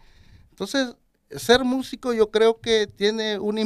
Entonces, 0.48 0.96
ser 1.28 1.64
músico 1.64 2.14
yo 2.14 2.30
creo 2.30 2.62
que 2.62 2.86
tiene 2.86 3.38
una, 3.38 3.61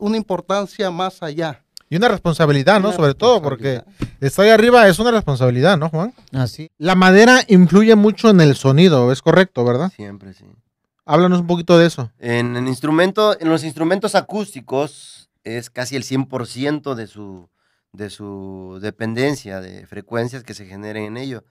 una 0.00 0.16
importancia 0.16 0.90
más 0.90 1.22
allá. 1.22 1.61
Y 1.92 1.96
una 1.96 2.08
responsabilidad, 2.08 2.80
¿no? 2.80 2.88
Una 2.88 2.96
Sobre 2.96 3.12
todo, 3.12 3.42
porque 3.42 3.82
estar 4.18 4.46
ahí 4.46 4.50
arriba 4.50 4.88
es 4.88 4.98
una 4.98 5.10
responsabilidad, 5.10 5.76
¿no, 5.76 5.90
Juan? 5.90 6.14
Así. 6.32 6.70
La 6.78 6.94
madera 6.94 7.42
influye 7.48 7.94
mucho 7.96 8.30
en 8.30 8.40
el 8.40 8.56
sonido, 8.56 9.12
es 9.12 9.20
correcto, 9.20 9.62
¿verdad? 9.62 9.92
Siempre, 9.94 10.32
sí. 10.32 10.46
Háblanos 11.04 11.40
un 11.40 11.46
poquito 11.46 11.76
de 11.76 11.84
eso. 11.84 12.10
En, 12.18 12.56
el 12.56 12.66
instrumento, 12.66 13.38
en 13.38 13.50
los 13.50 13.62
instrumentos 13.62 14.14
acústicos 14.14 15.28
es 15.44 15.68
casi 15.68 15.94
el 15.94 16.04
100% 16.04 16.94
de 16.94 17.06
su, 17.06 17.50
de 17.92 18.08
su 18.08 18.78
dependencia 18.80 19.60
de 19.60 19.86
frecuencias 19.86 20.44
que 20.44 20.54
se 20.54 20.64
generen 20.64 21.04
en 21.04 21.18
ello. 21.18 21.44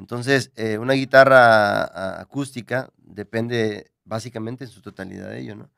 Entonces, 0.00 0.50
eh, 0.56 0.78
una 0.78 0.94
guitarra 0.94 2.20
acústica 2.20 2.90
depende 2.96 3.92
básicamente 4.04 4.64
en 4.64 4.70
su 4.70 4.80
totalidad 4.80 5.28
de 5.28 5.42
ello, 5.42 5.54
¿no? 5.54 5.70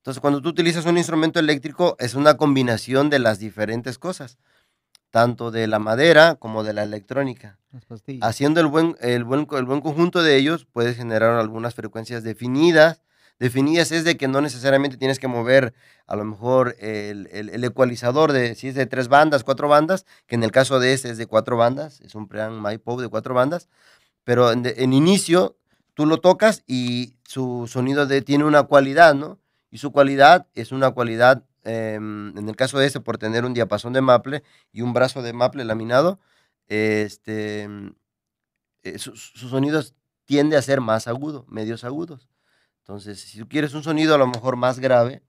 Entonces, 0.00 0.20
cuando 0.20 0.40
tú 0.40 0.48
utilizas 0.48 0.86
un 0.86 0.96
instrumento 0.96 1.38
eléctrico, 1.40 1.94
es 1.98 2.14
una 2.14 2.36
combinación 2.38 3.10
de 3.10 3.18
las 3.18 3.38
diferentes 3.38 3.98
cosas, 3.98 4.38
tanto 5.10 5.50
de 5.50 5.66
la 5.66 5.78
madera 5.78 6.36
como 6.36 6.64
de 6.64 6.72
la 6.72 6.82
electrónica. 6.84 7.58
Haciendo 8.22 8.60
el 8.60 8.66
buen, 8.66 8.96
el, 9.00 9.24
buen, 9.24 9.46
el 9.52 9.64
buen 9.66 9.80
conjunto 9.82 10.22
de 10.22 10.36
ellos, 10.36 10.66
puedes 10.72 10.96
generar 10.96 11.38
algunas 11.38 11.74
frecuencias 11.74 12.22
definidas. 12.22 13.02
Definidas 13.38 13.92
es 13.92 14.04
de 14.04 14.16
que 14.16 14.26
no 14.28 14.40
necesariamente 14.40 14.96
tienes 14.96 15.18
que 15.18 15.28
mover 15.28 15.74
a 16.06 16.16
lo 16.16 16.24
mejor 16.24 16.76
el, 16.78 17.28
el- 17.32 17.48
el 17.50 17.64
ecualizador 17.64 18.32
de 18.32 18.54
si 18.54 18.68
es 18.68 18.74
de 18.74 18.86
tres 18.86 19.08
bandas, 19.08 19.44
cuatro 19.44 19.68
bandas, 19.68 20.06
que 20.26 20.34
en 20.34 20.44
el 20.44 20.50
caso 20.50 20.78
de 20.80 20.92
este 20.94 21.10
es 21.10 21.18
de 21.18 21.26
cuatro 21.26 21.56
bandas, 21.58 22.00
es 22.00 22.14
un 22.14 22.26
preamp 22.26 22.66
MyPop 22.66 23.00
de 23.00 23.08
cuatro 23.08 23.34
bandas, 23.34 23.68
pero 24.24 24.50
en, 24.52 24.62
en 24.64 24.92
inicio 24.92 25.56
tú 25.94 26.06
lo 26.06 26.18
tocas 26.18 26.62
y 26.66 27.14
su 27.26 27.66
sonido 27.66 28.06
de, 28.06 28.22
tiene 28.22 28.44
una 28.44 28.62
cualidad, 28.64 29.14
¿no? 29.14 29.38
Y 29.70 29.78
su 29.78 29.92
cualidad 29.92 30.46
es 30.54 30.72
una 30.72 30.90
cualidad, 30.92 31.44
em, 31.64 32.36
en 32.36 32.48
el 32.48 32.56
caso 32.56 32.78
de 32.78 32.86
este, 32.86 33.00
por 33.00 33.18
tener 33.18 33.44
un 33.44 33.54
diapasón 33.54 33.92
de 33.92 34.00
maple 34.00 34.42
y 34.72 34.82
un 34.82 34.92
brazo 34.92 35.22
de 35.22 35.32
maple 35.32 35.64
laminado, 35.64 36.18
este, 36.68 37.68
eh, 38.82 38.98
su- 38.98 39.16
sus 39.16 39.50
sonidos 39.50 39.94
tiende 40.24 40.56
a 40.56 40.62
ser 40.62 40.80
más 40.80 41.06
agudo, 41.08 41.44
medios 41.48 41.84
agudos. 41.84 42.28
Entonces, 42.80 43.20
si 43.20 43.38
tú 43.38 43.48
quieres 43.48 43.74
un 43.74 43.82
sonido 43.82 44.14
a 44.14 44.18
lo 44.18 44.26
mejor 44.26 44.56
más 44.56 44.78
grave, 44.80 45.22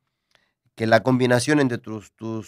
que 0.76 0.88
la 0.88 1.04
combinación 1.04 1.60
entre 1.60 1.78
tus, 1.78 2.14
tu, 2.16 2.44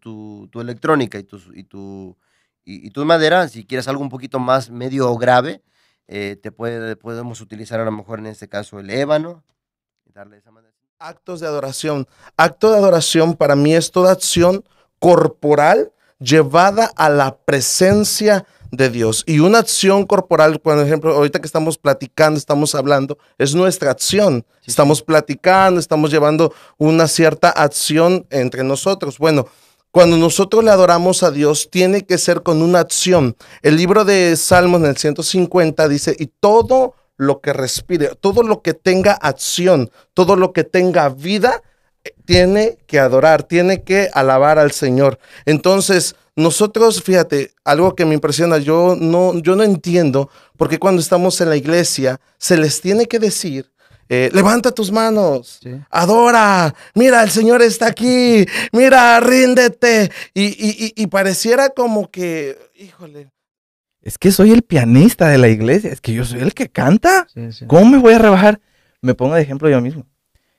tu- 0.00 0.48
tu 0.50 0.60
electrónica 0.60 1.18
y, 1.18 1.24
tus, 1.24 1.50
y, 1.54 1.64
tu, 1.64 2.16
y, 2.64 2.86
y 2.86 2.90
tu 2.90 3.04
madera, 3.04 3.48
si 3.48 3.64
quieres 3.66 3.88
algo 3.88 4.02
un 4.02 4.10
poquito 4.10 4.38
más 4.40 4.70
medio 4.70 5.14
grave, 5.16 5.62
eh, 6.08 6.36
te 6.42 6.52
puede, 6.52 6.96
podemos 6.96 7.40
utilizar 7.40 7.80
a 7.80 7.84
lo 7.84 7.92
mejor 7.92 8.18
en 8.20 8.26
este 8.26 8.48
caso 8.48 8.80
el 8.80 8.90
ébano. 8.90 9.44
darle 10.06 10.38
esa 10.38 10.50
manera. 10.50 10.75
Actos 10.98 11.40
de 11.40 11.46
adoración. 11.46 12.08
Acto 12.38 12.70
de 12.70 12.78
adoración 12.78 13.34
para 13.34 13.54
mí 13.54 13.74
es 13.74 13.90
toda 13.90 14.12
acción 14.12 14.64
corporal 14.98 15.92
llevada 16.18 16.90
a 16.96 17.10
la 17.10 17.36
presencia 17.36 18.46
de 18.70 18.88
Dios. 18.88 19.22
Y 19.26 19.40
una 19.40 19.58
acción 19.58 20.06
corporal, 20.06 20.58
por 20.58 20.78
ejemplo, 20.78 21.14
ahorita 21.14 21.38
que 21.38 21.46
estamos 21.46 21.76
platicando, 21.76 22.38
estamos 22.38 22.74
hablando, 22.74 23.18
es 23.36 23.54
nuestra 23.54 23.90
acción. 23.90 24.46
Estamos 24.64 25.02
platicando, 25.02 25.80
estamos 25.80 26.10
llevando 26.10 26.54
una 26.78 27.08
cierta 27.08 27.50
acción 27.50 28.26
entre 28.30 28.64
nosotros. 28.64 29.18
Bueno, 29.18 29.48
cuando 29.90 30.16
nosotros 30.16 30.64
le 30.64 30.70
adoramos 30.70 31.22
a 31.22 31.30
Dios, 31.30 31.68
tiene 31.70 32.06
que 32.06 32.16
ser 32.16 32.42
con 32.42 32.62
una 32.62 32.80
acción. 32.80 33.36
El 33.60 33.76
libro 33.76 34.06
de 34.06 34.34
Salmos 34.34 34.80
en 34.80 34.86
el 34.86 34.96
150 34.96 35.88
dice, 35.88 36.16
y 36.18 36.28
todo 36.28 36.94
lo 37.16 37.40
que 37.40 37.52
respire, 37.52 38.10
todo 38.20 38.42
lo 38.42 38.62
que 38.62 38.74
tenga 38.74 39.12
acción, 39.12 39.90
todo 40.14 40.36
lo 40.36 40.52
que 40.52 40.64
tenga 40.64 41.08
vida, 41.08 41.62
eh, 42.04 42.14
tiene 42.24 42.78
que 42.86 42.98
adorar, 42.98 43.42
tiene 43.42 43.82
que 43.82 44.10
alabar 44.12 44.58
al 44.58 44.72
Señor. 44.72 45.18
Entonces, 45.44 46.16
nosotros, 46.34 47.02
fíjate, 47.02 47.52
algo 47.64 47.94
que 47.94 48.04
me 48.04 48.14
impresiona, 48.14 48.58
yo 48.58 48.96
no, 48.98 49.38
yo 49.38 49.56
no 49.56 49.62
entiendo 49.62 50.30
por 50.56 50.68
qué 50.68 50.78
cuando 50.78 51.00
estamos 51.00 51.40
en 51.40 51.48
la 51.48 51.56
iglesia 51.56 52.20
se 52.38 52.56
les 52.58 52.80
tiene 52.80 53.06
que 53.06 53.18
decir 53.18 53.70
eh, 54.08 54.30
levanta 54.32 54.70
tus 54.70 54.92
manos, 54.92 55.58
adora, 55.90 56.72
mira, 56.94 57.24
el 57.24 57.30
Señor 57.30 57.60
está 57.60 57.88
aquí, 57.88 58.46
mira, 58.70 59.18
ríndete. 59.18 60.12
Y, 60.32 61.06
pareciera 61.08 61.70
como 61.70 62.08
que, 62.10 62.56
híjole. 62.76 63.30
Es 64.06 64.18
que 64.18 64.30
soy 64.30 64.52
el 64.52 64.62
pianista 64.62 65.28
de 65.28 65.38
la 65.38 65.48
iglesia, 65.48 65.90
es 65.90 66.00
que 66.00 66.12
yo 66.12 66.24
soy 66.24 66.40
el 66.40 66.54
que 66.54 66.68
canta. 66.68 67.26
¿Cómo 67.66 67.90
me 67.90 67.98
voy 67.98 68.14
a 68.14 68.18
rebajar? 68.18 68.60
Me 69.02 69.14
pongo 69.14 69.34
de 69.34 69.42
ejemplo 69.42 69.68
yo 69.68 69.80
mismo. 69.80 70.06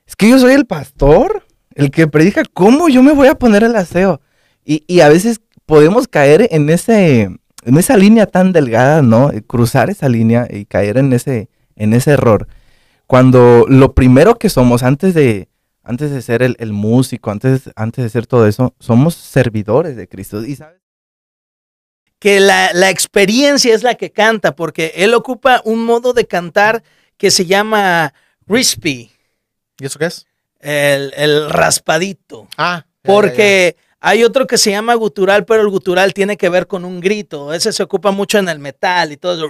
Es 0.06 0.16
que 0.16 0.28
yo 0.28 0.38
soy 0.38 0.52
el 0.52 0.66
pastor, 0.66 1.44
el 1.74 1.90
que 1.90 2.06
predica, 2.06 2.42
¿cómo 2.52 2.88
yo 2.88 3.02
me 3.02 3.12
voy 3.12 3.28
a 3.28 3.34
poner 3.34 3.64
el 3.64 3.74
aseo? 3.74 4.20
Y, 4.64 5.00
a 5.00 5.08
veces 5.08 5.40
podemos 5.64 6.08
caer 6.08 6.48
en, 6.50 6.68
ese, 6.68 7.22
en 7.64 7.78
esa 7.78 7.96
línea 7.96 8.26
tan 8.26 8.52
delgada, 8.52 9.00
¿no? 9.00 9.30
Cruzar 9.46 9.88
esa 9.88 10.10
línea 10.10 10.46
y 10.50 10.66
caer 10.66 10.98
en 10.98 11.14
ese, 11.14 11.48
en 11.74 11.94
ese 11.94 12.10
error 12.12 12.46
cuando 13.08 13.64
lo 13.66 13.94
primero 13.94 14.38
que 14.38 14.50
somos 14.50 14.82
antes 14.82 15.14
de, 15.14 15.48
antes 15.82 16.10
de 16.10 16.20
ser 16.20 16.42
el, 16.42 16.72
músico, 16.74 17.30
antes, 17.30 17.70
antes 17.74 18.04
de 18.04 18.10
ser 18.10 18.26
todo 18.26 18.46
eso, 18.46 18.74
somos 18.78 19.14
servidores 19.14 19.96
de 19.96 20.06
Cristo. 20.06 20.44
Y 20.44 20.56
sabes 20.56 20.78
que 22.18 22.40
la, 22.40 22.90
experiencia 22.90 23.74
es 23.74 23.82
la 23.82 23.94
que 23.94 24.10
canta, 24.10 24.54
porque 24.54 24.92
él 24.96 25.14
ocupa 25.14 25.62
un 25.64 25.84
modo 25.84 26.12
de 26.12 26.26
cantar 26.26 26.82
que 27.16 27.30
se 27.30 27.46
llama 27.46 28.12
crispy. 28.46 29.10
¿Y 29.78 29.86
eso 29.86 29.98
qué 29.98 30.06
es? 30.06 30.26
El, 30.60 31.48
raspadito. 31.50 32.48
Ah. 32.56 32.84
porque 33.02 33.76
hay 34.00 34.24
otro 34.24 34.46
que 34.46 34.58
se 34.58 34.70
llama 34.70 34.94
gutural, 34.94 35.44
pero 35.44 35.62
el 35.62 35.68
gutural 35.68 36.14
tiene 36.14 36.36
que 36.36 36.48
ver 36.48 36.66
con 36.66 36.84
un 36.84 37.00
grito. 37.00 37.52
Ese 37.52 37.72
se 37.72 37.82
ocupa 37.82 38.10
mucho 38.10 38.38
en 38.38 38.48
el 38.48 38.58
metal 38.58 39.12
y 39.12 39.16
todo 39.16 39.34
eso. 39.34 39.48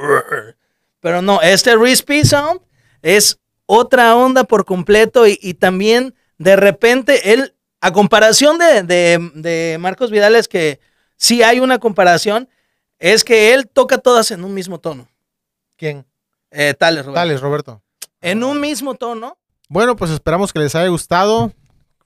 Pero 1.01 1.23
no, 1.23 1.41
este 1.43 1.75
crispy 1.77 2.25
sound 2.25 2.61
es 3.03 3.39
otra 3.67 4.17
onda 4.17 4.45
por 4.45 4.65
completo 4.65 5.27
y, 5.27 5.55
también 5.55 6.15
de 6.39 6.57
repente 6.57 7.35
él, 7.35 7.55
a 7.81 7.93
comparación 7.93 8.59
de, 8.59 9.77
Marcos 9.79 10.11
Vidal, 10.11 10.35
es 10.35 10.49
que 10.49 10.81
sí 11.17 11.43
hay 11.43 11.61
una 11.61 11.79
comparación, 11.79 12.49
es 12.99 13.25
que 13.25 13.55
él 13.55 13.69
toca 13.69 13.99
todas 13.99 14.31
en 14.31 14.45
un 14.45 14.55
mismo 14.55 14.79
tono. 14.79 15.09
¿Quién? 15.77 16.07
Eh, 16.51 16.75
Tales, 16.75 17.05
Roberto. 17.05 17.21
Tales, 17.21 17.41
Roberto. 17.41 17.83
En 18.21 18.43
un 18.43 18.61
mismo 18.61 18.95
tono. 18.95 19.39
Bueno, 19.69 19.97
pues 19.97 20.11
esperamos 20.11 20.53
que 20.53 20.59
les 20.59 20.75
haya 20.75 20.89
gustado. 20.89 21.53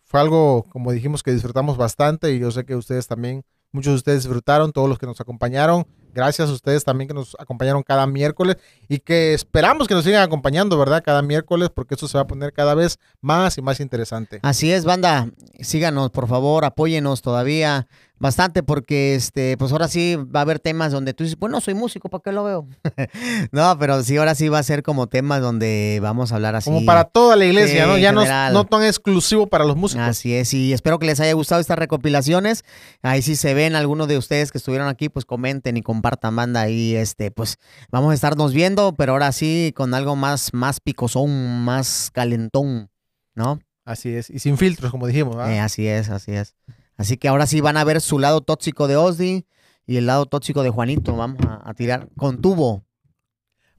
Fue 0.05 0.21
algo, 0.21 0.67
como 0.71 0.93
dijimos, 0.93 1.23
que 1.23 1.33
disfrutamos 1.33 1.77
bastante 1.77 2.33
y 2.33 2.39
yo 2.39 2.51
sé 2.51 2.67
que 2.67 2.77
ustedes 2.77 3.07
también, 3.07 3.45
muchos 3.71 3.93
de 3.93 3.97
ustedes 3.97 4.25
disfrutaron, 4.25 4.73
todos 4.73 4.89
los 4.89 4.99
que 4.99 5.07
nos 5.07 5.21
acompañaron. 5.21 5.87
Gracias 6.13 6.51
a 6.51 6.53
ustedes 6.53 6.85
también 6.85 7.09
que 7.09 7.15
nos 7.15 7.35
acompañaron 7.39 7.83
cada 7.83 8.07
miércoles 8.07 8.59
y 8.87 8.99
que 8.99 9.33
esperamos 9.33 9.89
que 9.89 9.95
nos 9.95 10.05
sigan 10.05 10.23
acompañando, 10.23 10.77
¿verdad? 10.77 11.03
Cada 11.03 11.23
miércoles 11.23 11.71
porque 11.75 11.95
esto 11.95 12.07
se 12.07 12.19
va 12.19 12.23
a 12.23 12.27
poner 12.27 12.53
cada 12.53 12.75
vez 12.75 12.99
más 13.23 13.57
y 13.57 13.63
más 13.63 13.81
interesante. 13.81 14.41
Así 14.43 14.71
es, 14.71 14.85
banda. 14.85 15.31
Síganos, 15.61 16.11
por 16.11 16.29
favor, 16.29 16.67
apóyenos 16.67 17.23
todavía 17.23 17.87
bastante 18.23 18.63
porque 18.63 19.17
este 19.17 19.57
pues 19.57 19.73
ahora 19.73 19.89
sí 19.89 20.15
va 20.15 20.41
a 20.41 20.43
haber 20.43 20.61
temas 20.61 20.93
donde 20.93 21.13
tú 21.13 21.25
dices, 21.25 21.37
bueno, 21.37 21.61
soy 21.61 21.75
músico, 21.75 22.09
¿para 22.09 22.23
qué 22.23 22.31
lo 22.31 22.45
veo? 22.45 22.69
no, 23.51 23.77
pero 23.81 24.01
sí 24.05 24.17
ahora 24.17 24.37
sí 24.37 24.49
va 24.49 24.61
a 24.61 24.63
ser 24.63 24.85
como 24.85 25.09
temas 25.09 25.41
donde 25.41 25.99
vamos 26.01 26.31
a 26.31 26.37
hablar 26.37 26.55
así. 26.55 26.71
Como 26.71 26.87
para 26.87 27.03
toda 27.03 27.35
la 27.35 27.45
iglesia, 27.45 27.85
¿no? 27.85 27.99
Ya 27.99 28.13
no, 28.13 28.25
no, 28.53 28.65
tan 28.65 28.85
exclusivo 28.85 29.49
para 29.49 29.65
los 29.65 29.77
músicos. 29.77 30.07
Así 30.07 30.35
es, 30.35 30.55
y 30.55 30.73
espero 30.73 31.01
que 31.01 31.07
les 31.07 31.19
haya 31.19 31.33
gustado 31.33 31.61
estas 31.61 31.77
recopilaciones. 31.77 32.65
Ahí 33.03 33.23
si 33.23 33.35
se 33.35 33.55
ven 33.55 33.75
algunos 33.75 34.07
de 34.07 34.17
ustedes 34.17 34.53
que 34.53 34.59
estuvieron 34.59 34.87
aquí, 34.87 35.09
pues 35.09 35.25
comenten 35.25 35.77
y 35.77 35.83
compartan 35.83 36.37
banda 36.37 36.69
y 36.69 36.95
este 36.95 37.33
pues 37.33 37.59
vamos 37.91 38.13
a 38.13 38.15
estarnos 38.15 38.53
viendo, 38.53 38.95
pero 38.95 39.13
ahora 39.13 39.33
sí 39.33 39.73
con 39.75 39.95
algo 39.95 40.15
más 40.15 40.55
más 40.55 40.79
picosón, 40.79 41.65
más 41.65 42.11
calentón, 42.13 42.89
¿no? 43.35 43.59
Así 43.85 44.15
es, 44.15 44.31
y 44.31 44.39
sin 44.39 44.59
filtros, 44.59 44.93
como 44.93 45.09
dijimos. 45.09 45.37
Eh, 45.49 45.59
así 45.59 45.89
es, 45.89 46.09
así 46.09 46.31
es. 46.31 46.55
Así 46.97 47.17
que 47.17 47.29
ahora 47.29 47.47
sí 47.47 47.61
van 47.61 47.77
a 47.77 47.85
ver 47.85 48.01
su 48.01 48.19
lado 48.19 48.41
tóxico 48.41 48.87
de 48.87 48.97
Ozzy 48.97 49.47
y 49.87 49.97
el 49.97 50.07
lado 50.07 50.27
tóxico 50.27 50.63
de 50.63 50.71
Juanito. 50.71 51.17
Vamos 51.17 51.41
a, 51.47 51.73
tirar 51.75 52.09
con 52.17 52.41
tubo. 52.41 52.85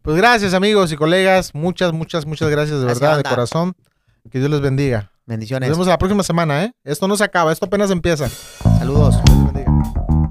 Pues 0.01 0.17
gracias 0.17 0.53
amigos 0.53 0.91
y 0.91 0.97
colegas. 0.97 1.53
Muchas, 1.53 1.93
muchas, 1.93 2.25
muchas 2.25 2.49
gracias 2.49 2.79
de 2.79 2.85
verdad, 2.85 3.17
de 3.17 3.23
corazón. 3.23 3.73
Que 4.29 4.39
Dios 4.39 4.51
les 4.51 4.61
bendiga. 4.61 5.11
Bendiciones. 5.25 5.69
Nos 5.69 5.77
vemos 5.77 5.87
la 5.87 5.97
próxima 5.97 6.23
semana, 6.23 6.65
¿eh? 6.65 6.73
Esto 6.83 7.07
no 7.07 7.15
se 7.15 7.23
acaba, 7.23 7.51
esto 7.51 7.65
apenas 7.65 7.91
empieza. 7.91 8.27
Saludos. 8.79 9.15
Dios 9.23 9.37
les 9.37 9.53
bendiga. 9.53 10.22